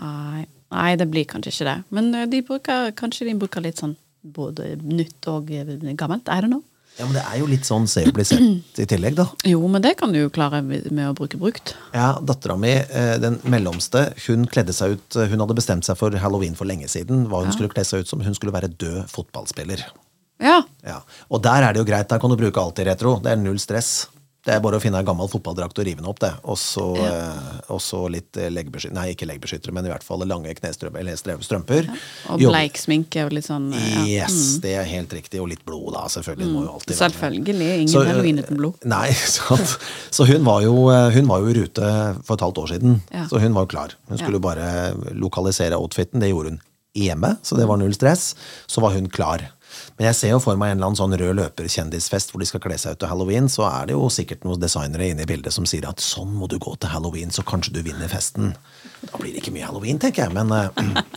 Nei, 0.00 0.46
nei, 0.72 0.96
det 0.96 1.09
blir 1.11 1.24
kanskje 1.24 1.52
ikke 1.55 1.64
det. 1.70 1.84
Men 1.90 2.14
eh, 2.14 2.26
de 2.26 2.42
bruker, 2.42 2.90
kanskje 2.98 3.26
de 3.30 3.34
bruker 3.38 3.62
litt 3.62 3.76
sånn 3.78 3.96
både 4.26 4.74
nytt 4.82 5.28
og 5.28 5.50
eh, 5.50 5.64
gammelt. 5.94 6.28
I 6.28 6.40
don't 6.40 6.50
know. 6.50 6.64
Ja, 6.99 7.07
men 7.09 7.16
det 7.16 7.24
er 7.26 7.40
jo 7.40 7.49
litt 7.51 7.66
sånn 7.66 7.88
se 7.90 8.05
og 8.07 8.14
bli 8.14 8.22
sett 8.28 8.78
i 8.78 8.86
tillegg, 8.86 9.16
da. 9.18 9.24
Jo, 9.51 9.59
men 9.70 9.82
det 9.82 9.97
kan 9.99 10.12
du 10.14 10.20
jo 10.20 10.30
klare 10.30 10.61
med 10.62 10.92
å 11.09 11.14
bruke 11.18 11.40
brukt. 11.40 11.72
Ja, 11.95 12.12
Dattera 12.22 12.55
mi, 12.61 12.70
eh, 12.70 13.16
den 13.18 13.40
mellomste, 13.51 14.12
hun 14.28 14.47
kledde 14.47 14.72
seg 14.76 14.95
ut 14.95 15.18
Hun 15.18 15.42
hadde 15.42 15.57
bestemt 15.59 15.84
seg 15.88 15.99
for 15.99 16.14
halloween 16.22 16.55
for 16.55 16.70
lenge 16.70 16.86
siden. 16.90 17.26
Hva 17.30 17.42
hun 17.42 17.53
skulle 17.55 17.72
kle 17.74 17.82
seg 17.86 18.05
ut 18.05 18.09
som. 18.12 18.22
Hun 18.22 18.34
skulle 18.38 18.55
være 18.55 18.70
død 18.70 19.11
fotballspiller. 19.11 19.82
Ja. 20.42 20.61
Ja, 20.84 21.01
Og 21.30 21.42
der 21.42 21.62
er 21.66 21.72
det 21.74 21.82
jo 21.82 21.88
greit, 21.88 22.09
der 22.11 22.18
kan 22.22 22.30
du 22.30 22.36
bruke 22.38 22.61
alt 22.62 22.78
i 22.78 22.86
retro. 22.86 23.18
Det 23.22 23.32
er 23.32 23.36
null 23.42 23.59
stress. 23.62 24.07
Det 24.45 24.53
er 24.53 24.61
bare 24.61 24.76
å 24.76 24.82
finne 24.82 25.01
en 25.01 25.07
gammel 25.09 25.28
fotballdrakt 25.32 25.78
og 25.80 25.86
rive 25.88 26.03
den 26.03 26.09
opp, 26.11 26.18
det. 26.20 26.30
Og 26.45 26.59
så 26.61 26.84
eh, 27.01 28.09
litt 28.12 28.36
leggbeskyttere, 28.36 28.51
leggebeskyttere 28.53 28.92
Nei, 28.99 29.07
ikke 29.14 29.28
leggebeskyttere, 29.30 29.72
men 29.72 29.88
i 29.88 29.92
hvert 29.92 30.05
fall 30.05 30.24
lange 30.28 30.53
knestrømper. 30.59 31.01
Eller 31.01 31.16
strømper. 31.16 31.88
Ja. 31.88 31.97
Og 32.34 32.45
Jobb- 32.45 32.53
bleik 32.53 32.80
sminke 32.80 33.24
og 33.24 33.32
litt 33.32 33.49
sånn 33.49 33.70
eh, 33.72 33.86
ja. 33.95 34.26
Yes, 34.26 34.59
det 34.64 34.74
er 34.76 34.84
helt 34.90 35.14
riktig. 35.16 35.40
Og 35.40 35.49
litt 35.49 35.64
blod, 35.64 35.95
da. 35.97 36.05
Selvfølgelig. 36.12 36.51
må 36.53 36.66
jo 36.66 36.74
alltid 36.76 36.92
være. 36.99 37.16
Selvfølgelig. 37.16 37.70
Ingen 37.78 37.95
Så, 37.95 38.03
eh, 38.05 38.11
halloween 38.12 38.42
uten 38.45 38.61
blod. 38.61 38.84
Nei, 38.95 39.09
sant. 39.38 39.74
Så 40.12 40.28
hun 40.28 40.45
var, 40.45 40.61
jo, 40.66 40.76
eh, 40.92 41.09
hun 41.16 41.32
var 41.32 41.40
jo 41.40 41.49
i 41.55 41.57
rute 41.62 41.90
for 42.28 42.36
et 42.36 42.47
halvt 42.47 42.62
år 42.66 42.72
siden. 42.76 43.01
Ja. 43.16 43.24
Så 43.32 43.40
hun 43.40 43.57
var 43.57 43.64
jo 43.64 43.72
klar. 43.78 43.97
Hun 44.12 44.20
skulle 44.20 44.42
jo 44.42 44.45
bare 44.45 44.68
lokalisere 45.16 45.80
outfiten. 45.80 46.20
Det 46.20 46.28
gjorde 46.34 46.55
hun 46.55 46.62
hjemme, 46.95 47.32
så 47.42 47.57
det 47.59 47.64
var 47.66 47.80
null 47.80 47.97
stress. 47.97 48.34
Så 48.70 48.84
var 48.84 48.92
hun 48.95 49.09
klar. 49.11 49.49
Men 49.99 50.09
jeg 50.09 50.16
ser 50.18 50.33
jo 50.35 50.41
for 50.43 50.59
meg 50.61 50.72
en 50.72 50.79
eller 50.79 50.91
annen 50.91 50.99
sånn 51.01 51.16
rød 51.20 51.37
løper-kjendisfest 51.39 52.33
hvor 52.33 52.43
de 52.43 52.49
skal 52.51 52.62
kle 52.64 52.77
seg 52.81 52.97
ut 52.97 53.01
til 53.05 53.11
halloween, 53.11 53.49
så 53.53 53.66
er 53.68 53.89
det 53.91 53.97
jo 53.97 54.09
sikkert 54.12 54.45
noen 54.47 54.62
designere 54.62 55.11
inne 55.12 55.27
i 55.27 55.29
bildet 55.31 55.55
som 55.55 55.66
sier 55.68 55.87
at 55.89 56.03
sånn 56.03 56.33
må 56.35 56.49
du 56.51 56.57
gå 56.62 56.75
til 56.83 56.93
halloween, 56.93 57.31
så 57.35 57.45
kanskje 57.47 57.75
du 57.77 57.83
vinner 57.87 58.11
festen. 58.12 58.53
Da 59.05 59.20
blir 59.20 59.33
det 59.35 59.43
ikke 59.43 59.55
mye 59.57 59.66
halloween, 59.68 60.01
tenker 60.03 60.27
jeg, 60.27 60.35
men 60.37 60.53
uh, 60.53 60.70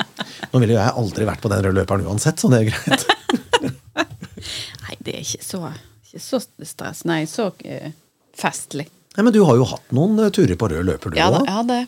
nå 0.52 0.62
ville 0.64 0.76
jo 0.76 0.82
jeg 0.82 0.98
aldri 1.04 1.28
vært 1.30 1.44
på 1.44 1.52
den 1.54 1.64
røde 1.66 1.80
løperen 1.82 2.08
uansett, 2.10 2.40
så 2.42 2.52
det 2.54 2.64
er 2.64 2.72
greit. 2.74 3.08
Nei, 4.88 4.98
det 5.04 5.16
er 5.18 5.24
ikke 5.24 5.44
så, 5.46 5.62
ikke 6.06 6.22
så 6.24 6.42
stress. 6.68 7.04
Nei, 7.10 7.22
så 7.30 7.50
uh, 7.52 7.92
festlig. 8.38 8.88
Nei, 9.18 9.26
men 9.26 9.34
du 9.34 9.42
har 9.48 9.58
jo 9.58 9.66
hatt 9.66 9.94
noen 9.98 10.20
eh, 10.22 10.30
turer 10.34 10.58
på 10.60 10.68
rød 10.70 10.86
løper, 10.86 11.10
du 11.10 11.18
òg. 11.18 11.22
ja, 11.24 11.30
det. 11.34 11.46
jeg 11.48 11.56
hadde- 11.56 11.86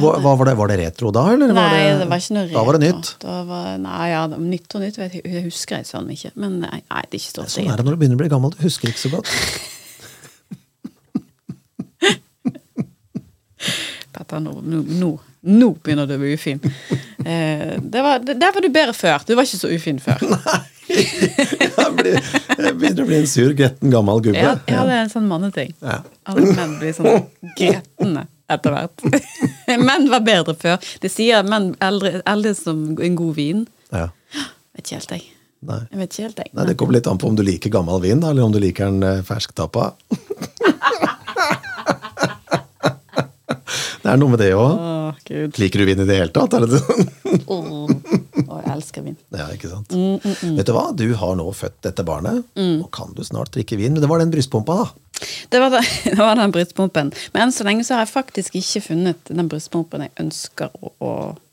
hva 0.00 0.12
var, 0.38 0.46
det, 0.48 0.54
var 0.56 0.68
det 0.72 0.76
retro 0.80 1.10
da, 1.12 1.22
eller? 1.34 1.52
Nei, 1.52 1.62
var 1.66 1.98
det, 2.00 2.06
var 2.08 2.22
ikke 2.22 2.34
noe 2.38 2.46
Da 2.52 2.62
var 2.64 2.78
det 2.78 2.86
retro. 2.86 2.98
nytt. 3.02 3.26
Var, 3.50 3.66
nei, 3.82 4.06
ja, 4.12 4.22
det 4.32 4.38
nytt 4.40 4.76
og 4.78 4.80
nytt 4.86 4.96
vet 5.02 5.12
jeg, 5.18 5.22
jeg 5.28 5.44
husker 5.50 5.76
jeg 5.82 5.86
sånn 5.90 6.08
ikke. 6.14 6.30
Men 6.40 6.50
nei, 6.62 6.78
nei 6.80 7.02
det 7.10 7.18
er 7.18 7.20
ikke 7.20 7.32
stort. 7.34 7.52
Sånn 7.52 7.68
er 7.68 7.76
det 7.76 7.84
når 7.88 7.92
du 7.96 8.00
begynner 8.04 8.16
å 8.16 8.22
bli 8.24 8.30
gammel. 8.32 8.54
Du 8.56 8.62
husker 8.64 8.88
ikke 8.92 9.04
så 9.04 9.12
godt. 9.16 9.28
Dette, 14.12 14.38
nå, 14.44 14.52
nå, 14.62 15.10
nå, 15.48 15.68
begynner 15.82 16.06
du 16.10 16.14
å 16.16 16.20
bli 16.20 16.34
ufin. 16.36 16.58
Eh, 17.24 17.78
det 17.80 18.02
var, 18.04 18.20
det, 18.24 18.34
der 18.42 18.52
var 18.54 18.64
du 18.64 18.68
bedre 18.74 18.94
før. 18.96 19.22
Du 19.26 19.34
var 19.38 19.46
ikke 19.46 19.60
så 19.62 19.70
ufin 19.72 20.00
før. 20.02 20.20
Jeg 20.92 21.86
blir- 21.96 22.18
jeg 22.58 22.72
begynner 22.76 23.04
å 23.04 23.06
bli 23.08 23.16
en 23.22 23.28
sur, 23.30 23.52
gretten 23.56 23.88
gammel 23.92 24.18
gubbe. 24.26 24.36
Ja, 24.42 24.50
ja, 24.68 24.80
det 24.84 24.92
er 24.92 25.04
en 25.06 25.12
sånn 25.12 25.28
manneting. 25.30 25.70
Ja. 25.80 26.00
Alle 26.28 26.52
menn 26.52 26.74
blir 26.80 26.92
sånn 26.96 27.22
gretne 27.58 28.24
etter 28.58 28.74
hvert. 28.76 28.96
menn 29.88 30.08
var 30.12 30.22
bedre 30.26 30.54
før. 30.58 30.76
Det 31.02 31.10
sier 31.12 31.42
menn 31.46 31.72
eldre, 31.82 32.20
eldre 32.28 32.54
som 32.58 32.78
en 32.98 33.16
god 33.18 33.34
vin. 33.38 33.64
Ja. 33.92 34.08
Vet 34.72 34.84
ikke 34.86 34.98
helt, 35.00 35.10
jeg. 35.16 35.24
Nei. 35.62 35.80
Jeg 35.92 35.98
vet 36.00 36.10
ikke 36.14 36.24
helt, 36.26 36.38
jeg. 36.42 36.50
Nei, 36.58 36.64
Det 36.70 36.76
kommer 36.80 36.96
litt 36.98 37.08
an 37.10 37.20
på 37.22 37.28
om 37.30 37.36
du 37.38 37.44
liker 37.46 37.70
gammel 37.70 38.00
vin, 38.02 38.22
eller 38.26 38.42
om 38.42 38.52
du 38.54 38.58
liker 38.62 38.90
den 38.90 39.02
eh, 39.06 39.22
fersktappa. 39.26 39.92
det 44.02 44.10
er 44.10 44.18
noe 44.18 44.32
med 44.32 44.40
det 44.42 44.50
òg. 44.58 44.72
Liker 45.60 45.78
du 45.82 45.86
vin 45.86 46.02
i 46.02 46.08
det 46.08 46.16
hele 46.18 46.34
tatt? 46.34 46.56
Er 46.58 46.66
det 46.66 46.80
sånn? 46.82 47.06
Åh, 47.46 47.88
Å, 48.42 48.58
jeg 48.58 48.72
elsker 48.74 49.01
vin. 49.12 49.38
Ja, 49.38 49.46
ikke 49.54 49.70
sant? 49.70 49.92
Mm, 49.94 50.56
Vet 50.58 50.66
du 50.66 50.72
hva? 50.76 50.88
Du 50.96 51.06
har 51.20 51.36
nå 51.38 51.46
født 51.54 51.78
dette 51.86 52.04
barnet. 52.08 52.42
og 52.56 52.90
kan 52.92 53.12
du 53.16 53.22
snart 53.24 53.52
drikke 53.54 53.76
vin. 53.78 53.92
Men 53.94 54.02
det 54.02 54.08
var 54.10 54.18
den 54.24 54.32
brystpumpa, 54.34 54.80
da. 54.82 54.90
Det 55.52 55.60
var, 55.62 55.70
det, 55.70 55.84
det 56.10 56.18
var 56.18 56.34
den 56.40 56.50
brystpumpen. 56.54 57.12
Men 57.34 57.46
enn 57.46 57.52
så 57.54 57.64
lenge 57.68 57.84
så 57.86 57.94
har 57.98 58.06
jeg 58.06 58.12
faktisk 58.16 58.56
ikke 58.58 58.80
funnet 58.88 59.30
den 59.30 59.48
brystpumpen 59.52 60.02
jeg 60.08 60.14
ønsker 60.24 60.72
å, 60.82 60.90
å 60.98 61.12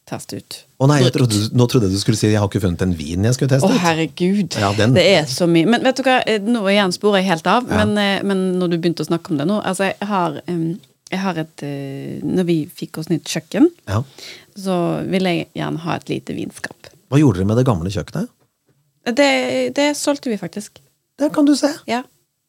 teste 0.09 0.39
ut. 0.41 0.55
Å 0.81 0.87
nei, 0.89 1.03
trodde, 1.13 1.37
Nå 1.53 1.67
trodde 1.69 1.85
jeg 1.89 1.99
du 1.99 2.01
skulle 2.01 2.17
si 2.17 2.31
jeg 2.31 2.39
har 2.41 2.47
ikke 2.49 2.63
funnet 2.63 2.81
en 2.81 2.95
vin 2.97 3.27
jeg 3.27 3.35
skulle 3.37 3.51
teste 3.51 3.67
ut. 3.69 3.75
Å 3.77 3.83
herregud. 3.83 4.55
Ja, 4.57 4.71
Det 4.73 5.03
er 5.05 5.27
så 5.29 5.45
mye. 5.45 5.67
Men 5.69 5.83
vet 5.85 5.99
du 5.99 6.05
hva, 6.07 6.15
Eh, 6.25 6.39
nå 6.41 6.63
igjen 6.71 6.95
sporer 6.95 7.21
jeg 7.21 7.29
helt 7.29 7.49
av. 7.51 7.67
Men, 7.69 7.93
eh, 8.01 8.23
men 8.25 8.41
når 8.57 8.71
du 8.73 8.77
begynte 8.79 9.05
å 9.05 9.09
snakke 9.11 9.29
om 9.35 9.37
det 9.37 9.45
nå 9.51 9.59
Altså, 9.61 9.91
jeg 9.91 10.07
har, 10.09 10.39
Um, 10.49 10.79
jeg 11.11 11.19
har 11.19 11.37
et 11.41 11.63
eh, 11.65 12.19
Når 12.25 12.45
vi 12.49 12.57
fikk 12.81 12.97
oss 13.03 13.09
nytt 13.11 13.25
kjøkken, 13.29 13.69
Ja. 13.89 14.01
så 14.57 14.75
ville 15.09 15.29
jeg 15.35 15.47
gjerne 15.57 15.77
ha 15.85 15.95
et 15.99 16.09
lite 16.09 16.33
vinskap. 16.37 16.78
Hva 17.09 17.19
gjorde 17.21 17.39
dere 17.41 17.49
med 17.49 17.57
det 17.59 17.65
gamle 17.67 17.89
kjøkkenet? 17.93 18.29
Det, 19.17 19.29
det 19.77 19.87
solgte 19.97 20.29
vi 20.29 20.37
faktisk. 20.37 20.79
Der 21.19 21.31
kan 21.33 21.47
du 21.47 21.55
se. 21.57 21.71
Ja. 21.89 22.03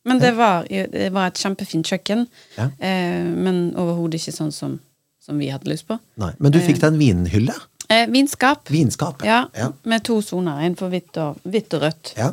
Men 0.05 0.19
det 0.21 0.33
var, 0.37 0.65
det 0.69 1.11
var 1.13 1.29
et 1.31 1.41
kjempefint 1.41 1.89
kjøkken. 1.89 2.27
Ja. 2.57 2.69
Eh, 2.81 3.25
men 3.25 3.71
overhodet 3.79 4.21
ikke 4.21 4.33
sånn 4.37 4.53
som, 4.53 4.79
som 5.21 5.39
vi 5.41 5.49
hadde 5.53 5.69
lyst 5.71 5.87
på. 5.89 5.97
Nei, 6.21 6.33
Men 6.41 6.53
du 6.55 6.59
fikk 6.65 6.81
deg 6.81 6.93
en 6.95 7.01
vinhylle? 7.01 7.57
Eh, 7.91 8.07
vinskap. 8.13 8.69
Vinskap. 8.73 9.25
Ja, 9.27 9.43
Ja. 9.57 9.71
med 9.85 10.05
to 10.07 10.21
soner. 10.25 10.61
En 10.65 10.77
for 10.79 10.89
hvitt 10.93 11.17
og, 11.21 11.41
hvitt 11.45 11.75
og 11.77 11.83
rødt. 11.89 12.15
ja. 12.17 12.33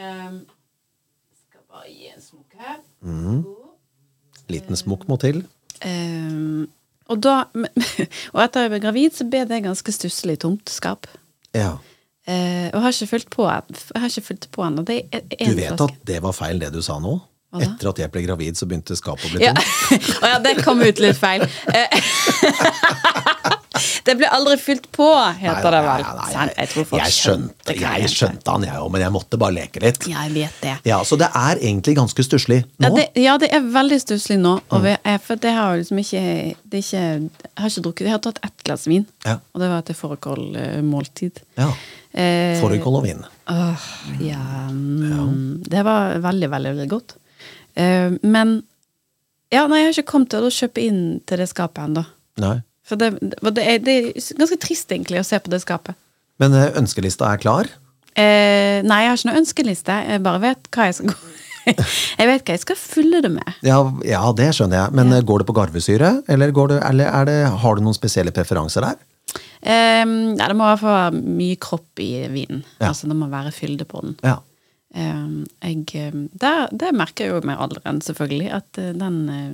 Eh, 0.00 0.30
skal 1.44 1.62
bare 1.68 1.88
gi 1.90 2.10
en 2.14 2.22
smokk 2.24 2.58
her. 2.66 2.76
Mm. 3.04 3.40
Liten 4.50 4.76
smokk 4.78 5.06
må 5.10 5.18
til. 5.20 5.42
Um, 5.84 6.68
og 7.08 7.20
da 7.24 7.34
Og 8.34 8.40
etter 8.42 8.66
jeg 8.66 8.70
ble 8.74 8.80
gravid, 8.82 9.14
så 9.16 9.24
ble 9.28 9.44
det 9.48 9.62
ganske 9.64 9.92
stusslig 9.94 10.38
tomt 10.42 10.68
skap. 10.72 11.06
Ja. 11.56 11.72
Eh, 12.28 12.68
og 12.74 12.82
har 12.84 12.92
ikke 12.94 13.06
fulgt 13.10 13.30
på 13.32 13.46
Jeg 13.48 14.00
har 14.02 14.08
ikke 14.12 14.26
fulgt 14.28 14.50
på 14.54 14.62
ennå. 14.66 14.84
Du 14.84 14.92
vet 15.56 15.80
at 15.80 16.00
det 16.06 16.20
var 16.22 16.32
feil, 16.36 16.60
det 16.62 16.72
du 16.74 16.82
sa 16.84 16.98
nå? 17.02 17.16
Etter 17.58 17.88
at 17.90 17.98
jeg 17.98 18.10
ble 18.14 18.20
gravid, 18.22 18.54
så 18.54 18.66
begynte 18.70 18.94
skapet 18.94 19.26
å 19.26 19.32
bli 19.32 19.42
Ja. 19.42 19.54
tomt? 19.58 20.10
Å 20.22 20.28
ja, 20.30 20.38
det 20.44 20.52
kom 20.62 20.78
ut 20.86 21.00
litt 21.02 21.18
feil. 21.18 21.42
Eh, 24.00 24.04
det 24.04 24.16
ble 24.18 24.28
aldri 24.32 24.56
fylt 24.60 24.86
på, 24.92 25.06
heter 25.40 25.70
det 25.74 25.82
vel. 25.84 26.02
Nei, 26.02 26.14
nei, 26.14 26.14
nei, 26.16 26.32
Sant? 26.32 26.56
Jeg 26.56 26.86
jeg 27.00 27.12
skjønte, 27.14 27.76
jeg 27.76 28.10
skjønte 28.12 28.54
han, 28.54 28.64
jeg 28.64 28.80
òg, 28.80 28.90
men 28.94 29.04
jeg 29.04 29.14
måtte 29.14 29.38
bare 29.40 29.56
leke 29.56 29.82
litt. 29.84 30.06
Ja, 30.08 30.24
jeg 30.26 30.34
vet 30.34 30.60
det. 30.64 30.76
Ja, 30.88 31.02
Så 31.04 31.18
det 31.20 31.28
er 31.34 31.60
egentlig 31.60 31.96
ganske 31.98 32.24
stusslig 32.24 32.62
nå? 32.78 32.86
Ja 32.86 32.90
det, 32.96 33.06
ja, 33.20 33.36
det 33.38 33.50
er 33.52 33.60
veldig 33.60 34.00
stusslig 34.00 34.38
nå. 34.40 34.56
Mm. 34.70 34.88
Jeg, 35.04 35.20
for 35.26 35.36
det 35.36 35.54
har 35.56 35.74
jo 35.74 35.82
liksom 35.82 35.98
ikke, 36.02 36.24
det 36.64 36.82
ikke 36.84 37.00
Jeg 37.00 37.30
har 37.60 37.70
ikke 37.70 37.84
drukket 37.86 38.06
Jeg 38.06 38.14
har 38.14 38.22
tatt 38.24 38.40
ett 38.44 38.64
glass 38.64 38.86
vin, 38.86 39.06
Ja. 39.24 39.38
og 39.54 39.60
det 39.60 39.68
var 39.68 39.82
til 39.82 39.94
fårikålmåltid. 39.94 41.42
Ja. 41.58 41.70
Eh, 42.12 42.60
Fårikål 42.60 42.96
og 42.96 43.04
vin. 43.06 43.24
Åh, 43.50 43.86
ja, 44.20 44.40
mm, 44.70 45.62
Det 45.68 45.84
var 45.86 46.18
veldig, 46.18 46.50
veldig, 46.50 46.74
veldig 46.74 46.88
godt. 46.90 47.16
Eh, 47.74 48.10
men 48.22 48.62
Ja, 49.50 49.66
nei, 49.66 49.80
jeg 49.80 49.86
har 49.88 50.02
ikke 50.02 50.12
kommet 50.12 50.30
til 50.30 50.44
å 50.46 50.50
kjøpe 50.54 50.78
inn 50.78 51.20
til 51.26 51.38
det 51.42 51.48
skapet 51.50 51.82
ennå. 51.82 52.04
For 52.90 53.00
det, 53.00 53.12
det, 53.20 53.62
er, 53.62 53.82
det 53.84 53.96
er 54.00 54.40
ganske 54.40 54.58
trist, 54.62 54.90
egentlig, 54.90 55.22
å 55.22 55.26
se 55.26 55.38
på 55.40 55.52
det 55.52 55.62
skapet. 55.62 55.98
Men 56.42 56.56
eh, 56.56 56.72
ønskelista 56.80 57.30
er 57.30 57.42
klar? 57.42 57.70
Eh, 58.18 58.80
nei, 58.82 59.04
jeg 59.04 59.12
har 59.12 59.20
ikke 59.20 59.30
noen 59.30 59.42
ønskeliste. 59.44 60.00
Jeg 60.08 60.24
bare 60.24 60.42
vet 60.42 60.70
hva 60.74 60.88
jeg 60.88 60.98
skal 60.98 61.12
gå 61.12 61.20
Jeg 61.70 62.26
vet 62.26 62.42
hva 62.42 62.54
jeg 62.56 62.62
skal 62.62 62.78
fylle 62.80 63.20
det 63.22 63.30
med. 63.34 63.56
Ja, 63.66 63.78
ja 64.06 64.22
det 64.36 64.48
skjønner 64.56 64.80
jeg. 64.80 64.96
Men 64.96 65.14
ja. 65.14 65.22
går 65.28 65.42
det 65.42 65.48
på 65.50 65.56
garvesyre, 65.56 66.12
eller, 66.32 66.52
går 66.56 66.74
det, 66.74 66.82
eller 66.88 67.12
er 67.12 67.28
det, 67.28 67.38
har 67.62 67.76
du 67.76 67.84
noen 67.84 67.96
spesielle 67.96 68.34
preferanser 68.34 68.86
der? 68.88 69.00
Eh, 69.60 70.04
ja, 70.04 70.46
det 70.48 70.56
må 70.56 70.64
i 70.64 70.70
hvert 70.72 70.82
fall 70.82 70.96
være 70.96 71.24
mye 71.40 71.58
kropp 71.60 72.02
i 72.02 72.12
vinen. 72.32 72.64
Ja. 72.78 72.90
Altså 72.90 73.10
det 73.10 73.18
må 73.18 73.28
være 73.30 73.52
fylde 73.54 73.86
på 73.88 74.02
den. 74.06 74.16
Ja. 74.24 74.38
Eh, 74.94 75.26
jeg, 75.68 75.84
eh, 76.00 76.22
der, 76.42 76.72
det 76.72 76.94
merker 76.96 77.26
jeg 77.26 77.36
jo 77.36 77.44
med 77.46 77.60
alderen, 77.60 78.00
selvfølgelig. 78.04 78.50
At 78.56 78.80
eh, 78.80 78.94
den 78.96 79.20
eh, 79.30 79.52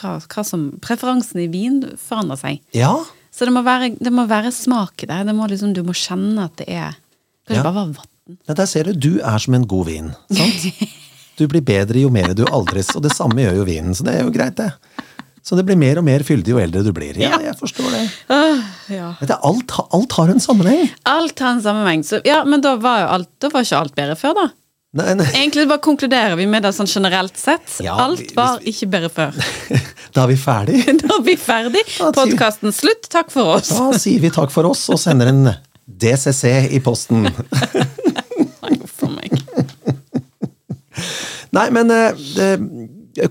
hva, 0.00 0.16
hva 0.22 0.44
som 0.46 0.68
Preferansen 0.84 1.40
i 1.44 1.48
vin 1.52 1.80
forandrer 2.00 2.42
seg. 2.42 2.60
ja. 2.76 2.94
Så 3.36 3.44
det 3.44 3.52
må 3.52 3.60
være, 3.66 3.90
det 4.00 4.08
må 4.16 4.22
være 4.24 4.48
smak 4.48 5.02
i 5.04 5.06
det. 5.10 5.16
det 5.28 5.34
må 5.36 5.44
liksom, 5.50 5.74
du 5.76 5.82
må 5.84 5.92
kjenne 5.92 6.46
at 6.48 6.54
det 6.56 6.70
er 6.72 6.94
Det 7.44 7.52
kan 7.52 7.56
Ja. 7.58 7.62
bare 7.66 7.74
være 7.82 7.96
vann. 7.98 8.38
Ja, 8.48 8.54
Der 8.54 8.66
ser 8.66 8.84
du, 8.84 8.92
du 8.94 9.20
er 9.20 9.36
som 9.38 9.52
en 9.54 9.66
god 9.68 9.86
vin. 9.86 10.14
sant? 10.32 10.64
Du 11.36 11.44
blir 11.46 11.60
bedre 11.60 12.00
jo 12.00 12.08
mer 12.08 12.32
du 12.32 12.46
aldres, 12.48 12.94
og 12.96 13.02
det 13.04 13.12
samme 13.12 13.36
gjør 13.44 13.58
jo 13.58 13.64
vinen, 13.68 13.92
så 13.94 14.06
det 14.06 14.14
er 14.16 14.22
jo 14.24 14.30
greit, 14.32 14.56
det. 14.56 14.70
Så 15.44 15.54
det 15.54 15.66
blir 15.68 15.76
mer 15.76 15.98
og 16.00 16.04
mer 16.08 16.24
fyldig 16.24 16.48
jo 16.54 16.58
eldre 16.58 16.80
du 16.82 16.88
blir. 16.96 17.12
Ja, 17.20 17.36
jeg 17.44 17.52
forstår 17.60 17.90
det. 17.92 18.00
Uh, 18.32 18.62
ja. 18.88 19.10
Du, 19.20 19.34
alt, 19.36 19.74
alt 19.92 20.12
har 20.16 20.32
en 20.32 20.40
sammenheng. 20.40 20.88
Alt 21.04 21.38
har 21.44 21.52
en 21.58 21.60
sammenheng. 21.62 22.02
Så, 22.08 22.22
ja, 22.24 22.40
men 22.48 22.64
da 22.64 22.72
var 22.80 23.02
jo 23.04 23.10
alt, 23.18 23.28
da 23.44 23.50
var 23.52 23.68
ikke 23.68 23.82
alt 23.84 23.94
bedre 24.00 24.16
før, 24.16 24.32
da. 24.40 24.46
Nei, 24.96 25.12
nei. 25.18 25.26
Egentlig 25.34 25.66
bare 25.68 25.82
konkluderer 25.84 26.36
vi 26.38 26.46
med 26.48 26.64
det 26.64 26.70
sånn 26.76 26.88
generelt 26.88 27.36
sett. 27.36 27.66
Ja, 27.84 27.96
alt 28.06 28.30
var 28.36 28.58
vi- 28.62 28.72
ikke 28.72 28.88
bedre 28.94 29.10
før. 29.12 29.36
Da 30.16 30.22
er 30.24 30.30
vi 30.32 30.36
ferdig. 30.40 30.78
Da 31.02 31.10
er 31.18 31.22
vi 31.26 31.34
ferdig. 31.36 31.82
Podkasten 32.16 32.72
slutt. 32.72 33.08
Takk 33.12 33.28
for 33.34 33.58
oss. 33.58 33.68
Da 33.76 33.90
sier 34.00 34.22
vi 34.22 34.30
takk 34.32 34.50
for 34.54 34.64
oss 34.70 34.86
og 34.94 34.96
sender 35.02 35.28
en 35.28 35.42
DCC 35.86 36.72
i 36.72 36.80
posten. 36.80 37.26
Nei, 41.56 41.68
men 41.72 41.90
eh, 41.92 42.12
eh, 42.42 43.28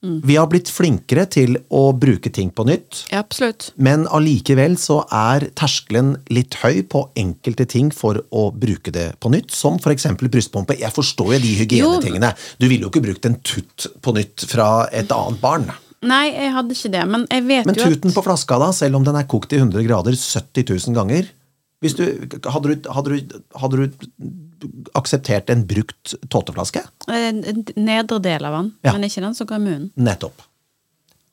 konklusjon. 0.00 0.28
Vi 0.28 0.36
har 0.36 0.48
blitt 0.50 0.68
flinkere 0.68 1.26
til 1.30 1.58
å 1.70 1.92
bruke 1.92 2.30
ting 2.30 2.50
på 2.50 2.64
nytt. 2.64 3.06
Ja, 3.10 3.20
absolutt. 3.20 3.72
Men 3.76 4.06
allikevel 4.08 4.76
så 4.80 5.04
er 5.10 5.50
terskelen 5.54 6.16
litt 6.30 6.54
høy 6.62 6.82
på 6.82 7.10
enkelte 7.16 7.66
ting 7.66 7.90
for 7.90 8.22
å 8.30 8.50
bruke 8.52 8.90
det 8.90 9.14
på 9.20 9.30
nytt, 9.30 9.50
som 9.50 9.78
f.eks. 9.78 10.06
brystpumpe. 10.20 10.78
Jeg 10.80 10.92
forstår 10.92 11.34
jo 11.36 11.42
de 11.42 11.54
hygienetingene. 11.60 12.34
Du 12.58 12.68
ville 12.68 12.86
jo 12.86 12.90
ikke 12.90 13.04
brukt 13.04 13.26
en 13.26 13.38
tutt 13.40 13.90
på 14.00 14.14
nytt 14.16 14.46
fra 14.50 14.88
et 14.92 15.10
annet 15.12 15.40
barn. 15.40 15.70
Nei, 16.00 16.30
jeg 16.32 16.54
hadde 16.54 16.72
ikke 16.72 16.94
det, 16.94 17.02
men 17.12 17.26
jeg 17.28 17.44
vet 17.44 17.66
Men 17.68 17.76
jo 17.76 17.82
at 17.84 17.90
Men 17.90 18.00
tuten 18.00 18.14
på 18.16 18.24
flaska, 18.24 18.56
da, 18.62 18.70
selv 18.72 18.96
om 18.96 19.04
den 19.04 19.18
er 19.20 19.28
kokt 19.28 19.52
i 19.52 19.60
100 19.60 19.84
grader 19.84 20.16
70 20.16 20.64
000 20.88 20.96
ganger 20.96 21.28
hvis 21.80 21.94
du, 21.96 22.04
hadde, 22.44 22.74
du, 22.76 22.88
hadde, 22.92 23.16
du, 23.16 23.36
hadde 23.56 23.78
du 23.80 24.08
akseptert 24.98 25.50
en 25.50 25.64
brukt 25.66 26.14
tåteflaske? 26.32 26.82
Eh, 27.08 27.32
nedre 27.76 28.18
del 28.22 28.44
av 28.44 28.56
den, 28.58 28.72
Ja. 28.84 28.92
men 28.92 29.04
ikke 29.08 29.22
den 29.24 29.34
som 29.34 29.46
går 29.46 29.56
i 29.56 29.64
munnen. 29.64 29.90
Nettopp. 29.96 30.42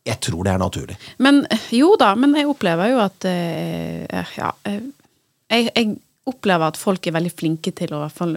Jeg 0.07 0.19
tror 0.23 0.43
det 0.47 0.53
er 0.53 0.57
naturlig. 0.61 0.95
Men 1.19 1.45
jo 1.75 1.95
da, 1.99 2.13
men 2.15 2.33
jeg 2.35 2.47
opplever 2.47 2.89
jo 2.93 2.99
at 3.03 3.25
eh, 3.25 4.25
Ja. 4.37 4.51
eh, 4.65 4.79
Jeg, 5.49 5.71
jeg 5.75 5.97
opplever 6.27 6.67
at 6.67 6.75
folk 6.77 7.05
er 7.07 7.13
veldig 7.15 7.31
flinke 7.31 7.71
til 7.75 7.87
å 7.95 8.01
i 8.01 8.03
hvert 8.03 8.17
fall 8.17 8.33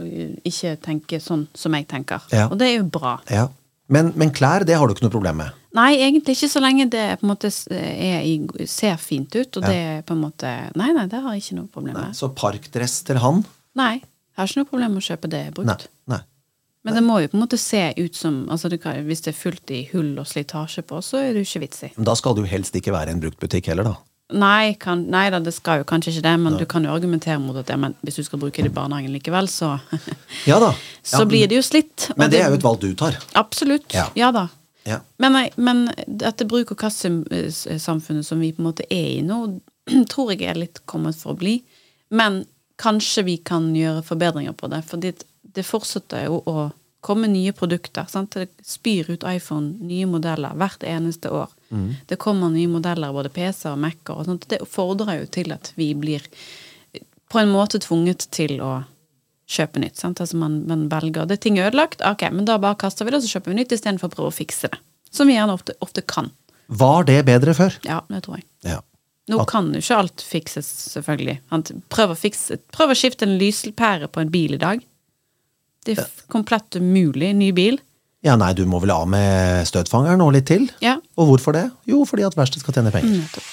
ikke 0.46 0.76
tenke 0.80 1.18
sånn 1.20 1.48
som 1.54 1.74
jeg 1.74 1.88
tenker. 1.90 2.20
Ja. 2.30 2.44
Og 2.46 2.56
det 2.58 2.68
er 2.68 2.76
jo 2.78 2.84
bra. 2.84 3.16
Ja. 3.28 3.48
Men, 3.90 4.12
men 4.14 4.30
klær, 4.30 4.62
det 4.64 4.76
har 4.78 4.86
du 4.86 4.94
ikke 4.94 5.08
noe 5.08 5.10
problem 5.16 5.40
med? 5.42 5.50
Nei, 5.74 5.96
egentlig 5.98 6.36
ikke 6.36 6.50
så 6.52 6.60
lenge 6.62 6.86
det 6.90 7.18
på 7.18 7.26
en 7.26 7.32
måte 7.32 7.50
i, 7.50 8.36
ser 8.70 8.94
fint 9.02 9.34
ut, 9.34 9.56
og 9.58 9.62
det 9.66 9.74
er 9.74 10.00
på 10.06 10.14
en 10.14 10.22
måte 10.22 10.50
Nei, 10.78 10.92
nei, 10.94 11.06
det 11.10 11.18
har 11.22 11.34
jeg 11.34 11.42
ikke 11.42 11.56
noe 11.58 11.66
problem 11.74 11.96
med. 11.98 12.14
Så 12.14 12.30
parkdress 12.34 13.00
til 13.06 13.18
han? 13.22 13.42
Nei, 13.78 14.00
jeg 14.30 14.40
har 14.42 14.50
ikke 14.50 14.60
noe 14.62 14.70
problem 14.70 14.92
med 14.94 15.02
å 15.02 15.08
kjøpe 15.10 15.30
det 15.30 15.44
brukt. 15.56 15.68
Nei. 15.68 16.16
nei. 16.16 16.20
Men 16.86 16.96
det 16.96 17.02
må 17.04 17.18
jo 17.20 17.28
på 17.28 17.36
en 17.36 17.42
måte 17.42 17.58
se 17.60 17.80
ut 17.98 18.14
som 18.16 18.46
altså 18.48 18.70
det 18.72 18.78
kan, 18.80 19.02
Hvis 19.04 19.20
det 19.26 19.34
er 19.34 19.36
fullt 19.36 19.72
i 19.76 19.82
hull 19.92 20.14
og 20.18 20.28
slitasje 20.30 20.84
på, 20.88 21.00
så 21.04 21.18
er 21.20 21.34
det 21.34 21.42
jo 21.42 21.48
ikke 21.50 21.64
vits 21.66 21.82
i. 21.84 21.90
Men 21.98 22.08
da 22.08 22.14
skal 22.16 22.36
det 22.38 22.46
jo 22.46 22.52
helst 22.54 22.78
ikke 22.78 22.94
være 22.94 23.12
en 23.12 23.20
bruktbutikk 23.20 23.68
heller, 23.72 23.90
da. 23.90 23.98
Nei, 24.30 24.76
kan, 24.78 25.02
nei 25.10 25.24
da, 25.34 25.40
det 25.42 25.52
skal 25.56 25.80
jo 25.80 25.86
kanskje 25.90 26.12
ikke 26.14 26.22
det, 26.28 26.34
men 26.44 26.56
du 26.60 26.62
kan 26.70 26.84
jo 26.86 26.92
argumentere 26.94 27.40
mot 27.42 27.56
at 27.58 27.68
ja, 27.72 27.76
men 27.80 27.96
hvis 28.06 28.20
du 28.20 28.22
skal 28.22 28.38
bruke 28.38 28.62
det 28.62 28.70
i 28.70 28.74
barnehagen 28.74 29.10
likevel, 29.12 29.48
så 29.50 29.72
Ja 30.50 30.60
da. 30.62 30.70
Så 31.02 31.24
Ja, 31.24 31.28
blir 31.28 31.50
det 31.50 31.58
jo 31.58 31.64
slitt. 31.66 32.10
Men 32.16 32.30
det 32.30 32.40
er 32.44 32.52
jo 32.52 32.60
et 32.60 32.64
valg 32.64 32.80
du 32.84 32.92
tar. 32.94 33.18
Absolutt. 33.34 33.90
Ja. 33.96 34.06
Ja, 34.14 34.30
da. 34.36 34.46
Ja. 34.86 35.00
Men, 35.18 35.34
nei, 35.34 35.46
men 35.56 35.88
dette 36.06 36.46
bruk- 36.48 36.70
og 36.72 36.78
kast-samfunnet 36.80 38.26
som 38.26 38.40
vi 38.40 38.52
på 38.54 38.62
en 38.62 38.68
måte 38.70 38.86
er 38.88 39.18
i 39.18 39.22
nå, 39.26 39.42
tror 40.12 40.32
jeg 40.32 40.46
er 40.48 40.60
litt 40.60 40.82
kommet 40.88 41.18
for 41.18 41.34
å 41.34 41.40
bli. 41.40 41.58
Men 42.14 42.44
kanskje 42.80 43.26
vi 43.26 43.36
kan 43.44 43.70
gjøre 43.76 44.04
forbedringer 44.06 44.56
på 44.56 44.70
det, 44.72 44.82
for 44.88 45.02
det, 45.02 45.24
det 45.42 45.66
fortsetter 45.66 46.26
jo 46.28 46.40
å 46.48 46.70
komme 47.04 47.28
nye 47.32 47.52
produkter. 47.56 48.08
Sant? 48.08 48.36
Det 48.36 48.48
spyr 48.66 49.08
ut 49.14 49.24
iPhone, 49.24 49.72
nye 49.88 50.08
modeller, 50.08 50.56
hvert 50.60 50.84
eneste 50.84 51.32
år. 51.32 51.52
Det 52.10 52.18
kommer 52.20 52.50
nye 52.52 52.68
modeller, 52.68 53.12
både 53.14 53.30
PC-er 53.32 53.72
og 53.72 53.80
Mac-er. 53.80 54.16
og 54.16 54.26
sånt. 54.26 54.48
Det 54.50 54.58
fordrer 54.68 55.22
jo 55.22 55.28
til 55.32 55.52
at 55.54 55.72
vi 55.76 55.92
blir 55.94 56.24
på 57.30 57.38
en 57.38 57.52
måte 57.52 57.78
tvunget 57.78 58.26
til 58.34 58.58
å 58.60 58.82
kjøpe 59.50 59.82
nytt. 59.82 59.96
Sant? 60.02 60.20
Altså 60.22 60.38
man, 60.38 60.60
man 60.66 60.88
velger 60.90 61.26
Det 61.26 61.38
er 61.38 61.44
ting 61.46 61.58
ødelagt, 61.62 62.02
ok, 62.06 62.26
men 62.34 62.44
da 62.48 62.58
bare 62.58 62.78
kaster 62.78 63.06
vi 63.06 63.14
det, 63.14 63.20
og 63.20 63.26
så 63.26 63.38
kjøper 63.38 63.52
vi 63.52 63.60
nytt 63.60 63.74
istedenfor 63.76 64.10
å 64.10 64.14
prøve 64.16 64.32
å 64.32 64.36
fikse 64.36 64.70
det. 64.70 64.80
Som 65.14 65.30
vi 65.30 65.38
gjerne 65.38 65.54
ofte, 65.56 65.74
ofte 65.82 66.04
kan. 66.06 66.30
Var 66.70 67.06
det 67.08 67.24
bedre 67.26 67.54
før? 67.54 67.78
Ja, 67.86 68.02
det 68.10 68.22
tror 68.26 68.38
jeg. 68.38 68.46
Ja. 68.66 68.78
Nå 69.30 69.44
kan 69.50 69.68
jo 69.74 69.80
ikke 69.82 69.98
alt 70.02 70.24
fikses, 70.26 70.68
selvfølgelig. 70.96 71.38
Prøv 71.92 72.14
å, 72.14 72.18
fikse, 72.18 72.58
prøv 72.74 72.94
å 72.94 72.98
skifte 72.98 73.28
en 73.28 73.36
lyspære 73.40 74.10
på 74.10 74.24
en 74.24 74.32
bil 74.32 74.56
i 74.56 74.60
dag. 74.60 74.82
Det 75.86 75.96
er 75.96 76.10
komplett 76.32 76.76
umulig. 76.76 77.32
Ny 77.38 77.52
bil. 77.56 77.80
Ja, 78.26 78.34
nei, 78.36 78.50
du 78.52 78.66
må 78.68 78.82
vel 78.82 78.92
av 78.92 79.06
med 79.08 79.64
støtfangeren 79.68 80.20
og 80.20 80.34
litt 80.36 80.50
til? 80.50 80.66
Ja. 80.84 80.98
Og 81.16 81.30
hvorfor 81.30 81.56
det? 81.56 81.70
Jo, 81.88 82.02
fordi 82.08 82.26
at 82.26 82.36
verkstedet 82.36 82.66
skal 82.66 82.76
tjene 82.76 82.92
penger. 82.92 83.22
Nettopp. 83.22 83.46